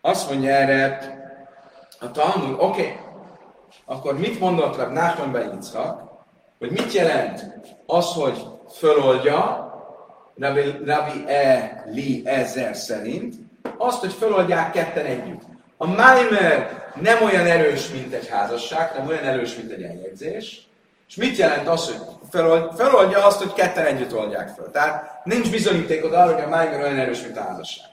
Azt 0.00 0.30
mondja 0.30 0.50
erre 0.50 0.98
a 2.00 2.10
Talmud, 2.10 2.54
oké, 2.58 2.80
okay. 2.80 2.96
akkor 3.84 4.18
mit 4.18 4.40
mondott 4.40 4.76
Rab 4.76 4.92
Nachman 4.92 5.32
Beincak, 5.32 6.02
hogy 6.58 6.70
mit 6.70 6.92
jelent 6.92 7.44
az, 7.86 8.12
hogy 8.12 8.46
föloldja, 8.68 9.65
Rabbi, 10.38 10.60
Rabbi 10.84 11.24
E. 11.26 11.84
Li 11.86 12.22
ezer 12.24 12.76
szerint, 12.76 13.34
azt, 13.76 14.00
hogy 14.00 14.12
föloldják 14.12 14.70
ketten 14.70 15.04
együtt. 15.04 15.42
A 15.76 15.86
Maimer 15.86 16.84
nem 17.00 17.22
olyan 17.22 17.46
erős, 17.46 17.90
mint 17.90 18.12
egy 18.12 18.28
házasság, 18.28 18.92
nem 18.96 19.06
olyan 19.06 19.24
erős, 19.24 19.56
mint 19.56 19.70
egy 19.70 19.82
eljegyzés. 19.82 20.68
És 21.08 21.14
mit 21.14 21.36
jelent 21.36 21.68
az, 21.68 21.86
hogy 21.86 22.16
felold, 22.30 22.74
feloldja 22.76 23.26
azt, 23.26 23.42
hogy 23.42 23.52
ketten 23.52 23.84
együtt 23.84 24.14
oldják 24.14 24.48
fel. 24.48 24.70
Tehát 24.70 25.20
nincs 25.24 25.50
bizonyítékod 25.50 26.12
arra, 26.12 26.34
hogy 26.34 26.42
a 26.42 26.48
Maimer 26.48 26.80
olyan 26.80 26.98
erős, 26.98 27.22
mint 27.22 27.36
a 27.36 27.42
házasság. 27.42 27.86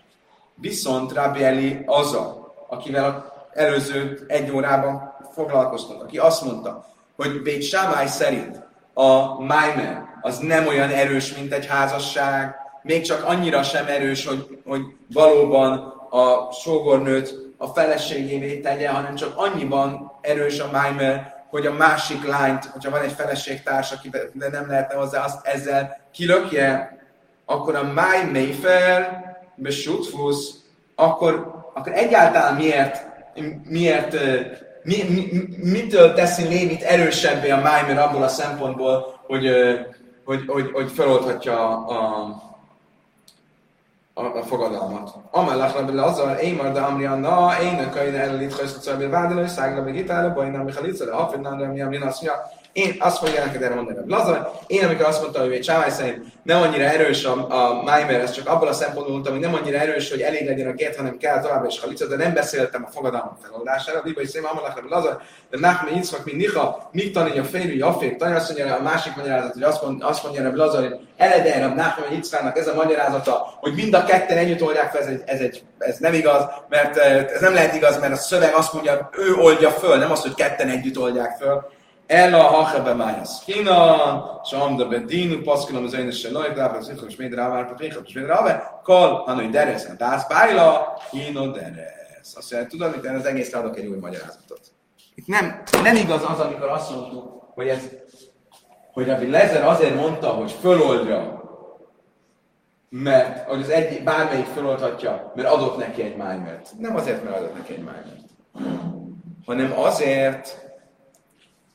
Viszont 0.55 1.13
Rabbi 1.13 1.43
Eli 1.43 1.83
az 1.85 2.13
a, 2.13 2.53
akivel 2.67 3.05
az 3.05 3.59
előző 3.59 4.25
egy 4.27 4.51
órában 4.51 5.15
foglalkoztunk, 5.33 6.01
aki 6.01 6.17
azt 6.17 6.43
mondta, 6.43 6.85
hogy 7.15 7.41
Bét 7.41 7.63
Sámály 7.63 8.07
szerint 8.07 8.62
a 8.93 9.39
Maimer 9.39 10.03
az 10.21 10.37
nem 10.37 10.67
olyan 10.67 10.89
erős, 10.89 11.35
mint 11.35 11.53
egy 11.53 11.67
házasság, 11.67 12.55
még 12.81 13.01
csak 13.01 13.23
annyira 13.23 13.63
sem 13.63 13.87
erős, 13.87 14.25
hogy, 14.25 14.59
hogy 14.65 14.81
valóban 15.13 15.93
a 16.09 16.51
sógornőt 16.51 17.35
a 17.57 17.67
feleségévé 17.67 18.59
tegye, 18.59 18.89
hanem 18.89 19.15
csak 19.15 19.37
annyiban 19.37 20.11
erős 20.21 20.59
a 20.59 20.69
Maimer, 20.71 21.33
hogy 21.49 21.65
a 21.65 21.73
másik 21.73 22.27
lányt, 22.27 22.65
hogyha 22.65 22.89
van 22.89 23.01
egy 23.01 23.11
feleségtárs, 23.11 23.91
aki 23.91 24.09
de 24.33 24.49
nem 24.49 24.67
lehetne 24.67 24.95
hozzá, 24.95 25.23
azt 25.23 25.45
ezzel 25.45 25.99
kilökje, 26.11 26.97
akkor 27.45 27.75
a 27.75 27.83
My 27.83 28.31
Mayfair 28.39 29.07
besutfusz, 29.55 30.55
akkor, 30.95 31.63
akkor 31.73 31.91
egyáltalán 31.91 32.55
miért, 32.55 33.07
miért 33.63 34.17
mi, 34.83 35.03
mi, 35.09 35.47
mitől 35.71 36.13
teszi 36.13 36.47
Lévit 36.47 36.81
erősebbé 36.81 37.49
a 37.49 37.61
Maimer 37.61 37.97
abból 37.97 38.23
a 38.23 38.27
szempontból, 38.27 39.19
hogy, 39.27 39.47
hogy, 40.25 40.43
hogy, 40.47 40.71
hogy 40.71 40.91
feloldhatja 40.91 41.85
a, 41.85 42.27
a, 44.13 44.37
a 44.37 44.43
fogadalmat. 44.43 45.13
Amellett 45.31 45.75
rabbi 45.77 45.93
Lazar, 45.93 46.43
én 46.43 46.55
már 46.55 46.71
de 46.71 46.79
Amrianna, 46.79 47.51
én 47.61 47.79
a 47.79 47.89
kain 47.89 48.15
el 48.15 48.41
itt 48.41 48.53
hajszat 48.53 48.81
szabél 48.81 49.09
vádoló, 49.09 49.47
szágra 49.47 49.83
meg 49.83 49.93
gitára, 49.93 50.33
baj 50.33 50.49
nem 50.49 50.61
Michalica, 50.61 51.05
de 51.05 51.11
hafidnán, 51.11 51.57
de 51.57 51.87
mi 51.87 51.97
azt 51.97 52.21
mondja, 52.21 52.51
én 52.73 52.95
azt 52.99 53.17
fogja 53.17 53.45
neked 53.45 53.61
erre 53.61 53.75
mondani, 53.75 53.97
Lazar, 54.07 54.51
én 54.67 54.83
amikor 54.83 55.05
azt 55.05 55.21
mondtam, 55.21 55.43
hogy 55.43 55.53
egy 55.53 55.61
csávály 55.61 55.89
szerint 55.89 56.25
nem 56.43 56.61
annyira 56.61 56.83
erős 56.83 57.25
a, 57.25 57.47
a 57.49 57.81
Maimer, 57.81 58.19
ez 58.19 58.31
csak 58.31 58.47
abban 58.47 58.67
a 58.67 58.73
szempontból 58.73 59.11
mondtam, 59.11 59.33
hogy 59.33 59.41
nem 59.41 59.53
annyira 59.53 59.77
erős, 59.77 60.09
hogy 60.09 60.21
elég 60.21 60.47
legyen 60.47 60.67
a 60.67 60.73
két, 60.73 60.95
hanem 60.95 61.17
kell 61.17 61.41
tovább 61.41 61.65
is 61.65 61.79
halica, 61.79 62.07
de 62.07 62.15
nem 62.15 62.33
beszéltem 62.33 62.85
a 62.85 62.91
fogadalmak 62.91 63.37
feloldására. 63.43 64.01
Biba 64.01 64.21
is 64.21 64.29
szém, 64.29 64.45
amalak, 64.45 64.79
hogy 64.79 64.89
Lazar, 64.89 65.21
de 65.49 65.57
Nachme 65.59 65.89
Yitzchak, 65.95 66.25
mint 66.25 66.37
Niha, 66.37 66.89
mit 66.91 67.13
tanulja 67.13 67.41
a 67.41 67.45
férű, 67.45 67.75
Jafék, 67.75 68.17
tanulja 68.17 68.39
azt 68.39 68.57
mondja, 68.57 68.75
a 68.75 68.81
másik 68.81 69.15
magyarázat, 69.15 69.53
hogy 69.53 69.63
azt, 69.63 69.83
mond, 69.83 70.03
azt 70.03 70.23
mondja, 70.23 70.49
hogy 70.49 70.57
Lazar, 70.57 70.81
hogy 70.81 70.99
elede 71.17 71.65
a 71.65 71.67
Nachme 71.67 72.05
Yitzchaknak 72.11 72.57
ez 72.57 72.67
a 72.67 72.73
magyarázata, 72.73 73.57
hogy 73.59 73.73
mind 73.73 73.93
a 73.93 74.03
ketten 74.03 74.37
együtt 74.37 74.61
oldják 74.61 74.91
fel, 74.91 75.01
ez, 75.01 75.07
egy, 75.07 75.21
ez, 75.25 75.39
egy, 75.39 75.63
ez 75.77 75.97
nem 75.97 76.13
igaz, 76.13 76.45
mert 76.69 76.97
ez 76.97 77.41
nem 77.41 77.53
lehet 77.53 77.75
igaz, 77.75 77.99
mert 77.99 78.13
a 78.13 78.15
szöveg 78.15 78.53
azt 78.53 78.73
mondja, 78.73 79.09
ő 79.17 79.33
oldja 79.33 79.69
föl, 79.69 79.97
nem 79.97 80.11
az, 80.11 80.21
hogy 80.21 80.33
ketten 80.33 80.69
együtt 80.69 80.99
oldják 80.99 81.37
föl. 81.37 81.81
Ela 82.13 82.43
hache 82.43 82.79
be 82.83 82.93
meines 82.93 83.41
China, 83.43 84.39
sham 84.45 84.77
der 84.77 84.85
bedin 84.85 85.33
und 85.35 85.43
paskel 85.43 85.77
am 85.77 85.89
zeine 85.89 86.13
shloi 86.13 86.53
da 86.53 86.71
was 86.71 86.87
ich 86.89 87.01
mich 87.01 87.17
mit 87.17 87.35
ravar 87.35 87.75
pekh, 87.75 87.97
ich 88.05 88.15
mit 88.15 88.29
ravar, 88.29 88.81
kol 88.83 89.25
hanu 89.25 89.51
deres, 89.51 89.87
das 89.97 90.27
baila, 90.27 90.95
hino 91.11 91.47
deres. 91.47 92.35
Azt 92.35 92.51
jelenti, 92.51 92.77
tudod, 92.77 92.95
itt 92.95 93.05
az 93.05 93.25
egész 93.25 93.53
adok 93.53 93.77
egy 93.77 93.85
új 93.85 93.97
magyarázatot. 93.97 94.61
Itt 95.15 95.27
nem, 95.27 95.63
nem 95.83 95.95
igaz 95.95 96.23
az, 96.27 96.39
amikor 96.39 96.69
azt 96.69 96.95
mondtuk, 96.95 97.43
hogy 97.53 97.67
ez, 97.67 97.81
hogy 98.93 99.07
Rabbi 99.07 99.29
Lezer 99.29 99.63
azért 99.63 99.95
mondta, 99.95 100.27
hogy 100.29 100.51
föloldja, 100.51 101.41
mert, 102.89 103.49
hogy 103.49 103.61
az 103.61 103.69
egy, 103.69 104.03
bármelyik 104.03 104.45
föloldhatja, 104.45 105.31
mert 105.35 105.47
adott 105.47 105.77
neki 105.77 106.01
egy 106.01 106.15
májmert. 106.15 106.69
Nem 106.77 106.95
azért, 106.95 107.23
mert 107.23 107.37
adott 107.37 107.57
neki 107.57 107.73
egy 107.73 107.83
májmert, 107.83 108.29
hanem 109.45 109.79
azért, 109.79 110.63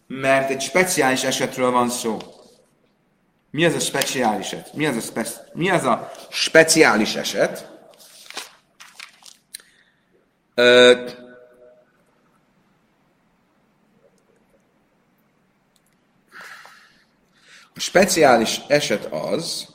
mert 0.08 0.50
egy 0.50 0.60
speciális 0.60 1.24
esetről 1.24 1.70
van 1.70 1.90
szó. 1.90 2.16
Mi 3.50 3.64
az 3.64 3.74
a 3.74 3.78
speciális 3.78 4.52
eset? 4.52 4.74
Mi 4.74 4.86
az 4.86 4.96
a, 4.96 5.00
spe- 5.00 5.50
mi 5.54 5.70
az 5.70 5.84
a 5.84 6.10
speciális 6.30 7.14
eset? 7.14 7.70
Ö, 10.54 11.08
a 17.74 17.80
speciális 17.80 18.60
eset 18.68 19.04
az, 19.04 19.66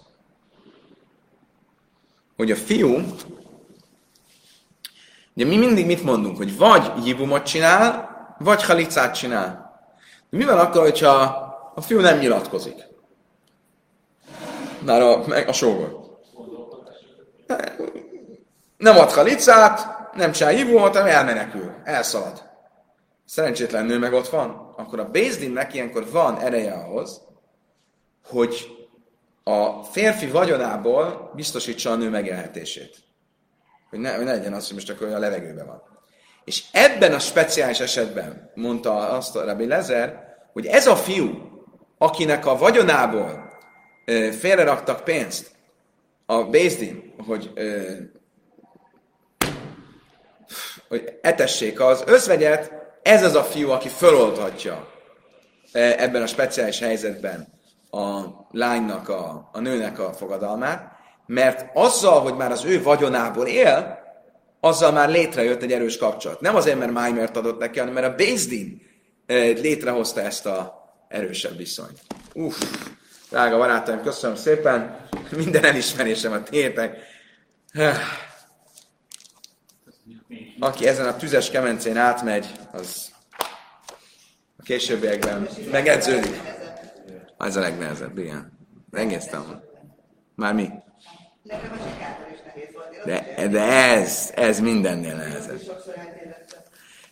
hogy 2.35 2.51
a 2.51 2.55
fiú, 2.55 3.15
ugye 5.35 5.45
mi 5.45 5.57
mindig 5.57 5.85
mit 5.85 6.03
mondunk, 6.03 6.37
hogy 6.37 6.57
vagy 6.57 7.05
jibumot 7.05 7.45
csinál, 7.45 8.11
vagy 8.39 8.63
halicát 8.63 9.15
csinál. 9.15 9.62
Mi 10.33 10.43
van 10.43 10.59
akkor, 10.59 10.81
hogyha 10.81 11.11
a 11.75 11.81
fiú 11.81 11.99
nem 11.99 12.17
nyilatkozik? 12.17 12.87
Már 14.85 15.01
a, 15.01 15.23
a 15.47 15.53
sógor. 15.53 16.17
Nem 18.77 18.97
ad 18.97 19.11
halicát, 19.11 19.87
nem 20.13 20.31
csinál 20.31 20.53
jibumot, 20.53 20.95
hanem 20.95 21.07
elmenekül, 21.07 21.73
elszalad. 21.83 22.43
Szerencsétlen 23.25 23.85
nő 23.85 23.99
meg 23.99 24.13
ott 24.13 24.27
van, 24.27 24.73
akkor 24.77 24.99
a 24.99 25.09
Bézdinnek 25.09 25.73
ilyenkor 25.73 26.09
van 26.11 26.39
ereje 26.39 26.73
ahhoz, 26.73 27.21
hogy 28.25 28.87
a 29.43 29.83
férfi 29.83 30.27
vagyonából 30.27 31.31
biztosítsa 31.35 31.91
a 31.91 31.95
nő 31.95 32.09
megélhetését. 32.09 32.97
Hogy 33.89 33.99
ne, 33.99 34.15
hogy 34.15 34.25
ne 34.25 34.31
legyen 34.31 34.53
az, 34.53 34.65
hogy 34.65 34.75
most 34.75 34.89
akkor 34.89 35.07
a 35.07 35.19
levegőben 35.19 35.65
van. 35.65 35.81
És 36.43 36.63
ebben 36.71 37.13
a 37.13 37.19
speciális 37.19 37.79
esetben 37.79 38.51
mondta 38.55 39.09
azt 39.09 39.35
a 39.35 39.45
Rabbi 39.45 39.67
Lezer, 39.67 40.22
hogy 40.53 40.65
ez 40.65 40.87
a 40.87 40.95
fiú, 40.95 41.29
akinek 41.97 42.45
a 42.45 42.57
vagyonából 42.57 43.51
félreraktak 44.39 45.03
pénzt, 45.03 45.51
a 46.25 46.43
Bézdin, 46.43 47.13
hogy, 47.27 47.51
hogy 50.87 51.19
etessék 51.21 51.79
az 51.79 52.03
özvegyet, 52.05 52.71
ez 53.01 53.23
az 53.23 53.35
a 53.35 53.43
fiú, 53.43 53.69
aki 53.69 53.89
föloldhatja 53.89 54.87
ebben 55.71 56.21
a 56.21 56.27
speciális 56.27 56.79
helyzetben 56.79 57.47
a 57.89 58.21
lánynak, 58.51 59.09
a, 59.09 59.49
a 59.51 59.59
nőnek 59.59 59.99
a 59.99 60.13
fogadalmát, 60.13 60.91
mert 61.25 61.69
azzal, 61.73 62.21
hogy 62.21 62.35
már 62.35 62.51
az 62.51 62.65
ő 62.65 62.83
vagyonából 62.83 63.47
él, 63.47 64.01
azzal 64.59 64.91
már 64.91 65.09
létrejött 65.09 65.61
egy 65.61 65.71
erős 65.71 65.97
kapcsolat. 65.97 66.41
Nem 66.41 66.55
azért, 66.55 66.79
mert 66.79 66.91
Májmert 66.91 67.37
adott 67.37 67.59
neki, 67.59 67.79
hanem 67.79 67.93
mert 67.93 68.07
a 68.07 68.15
Bézdin 68.15 68.81
létrehozta 69.25 70.21
ezt 70.21 70.45
a 70.45 70.83
erősebb 71.07 71.57
viszonyt. 71.57 72.01
Uff, 72.33 72.61
drága 73.29 73.57
barátaim, 73.57 74.01
köszönöm 74.01 74.35
szépen, 74.35 75.07
minden 75.35 75.63
elismerésem 75.63 76.31
a 76.31 76.43
tétek. 76.43 76.97
Aki 80.59 80.87
ezen 80.87 81.07
a 81.07 81.15
tüzes 81.15 81.49
kemencén 81.51 81.97
átmegy, 81.97 82.51
az 82.71 83.11
a 84.57 84.63
későbbiekben 84.63 85.47
megedződik. 85.71 86.41
Ez 87.37 87.55
a 87.55 87.59
legnehezebb, 87.59 88.17
igen. 88.17 88.51
Engedtem. 88.91 89.63
Már 90.35 90.53
mi? 90.53 90.69
De, 93.05 93.47
de 93.47 93.61
ez, 93.61 94.31
ez 94.35 94.59
mindennél 94.59 95.15
nehezebb. 95.15 95.61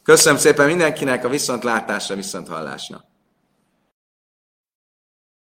Köszönöm 0.04 0.40
szépen 0.40 0.68
mindenkinek 0.68 1.26
a 1.26 1.30
viszontlátásra, 1.30 2.16
viszonthallásra. 2.16 3.11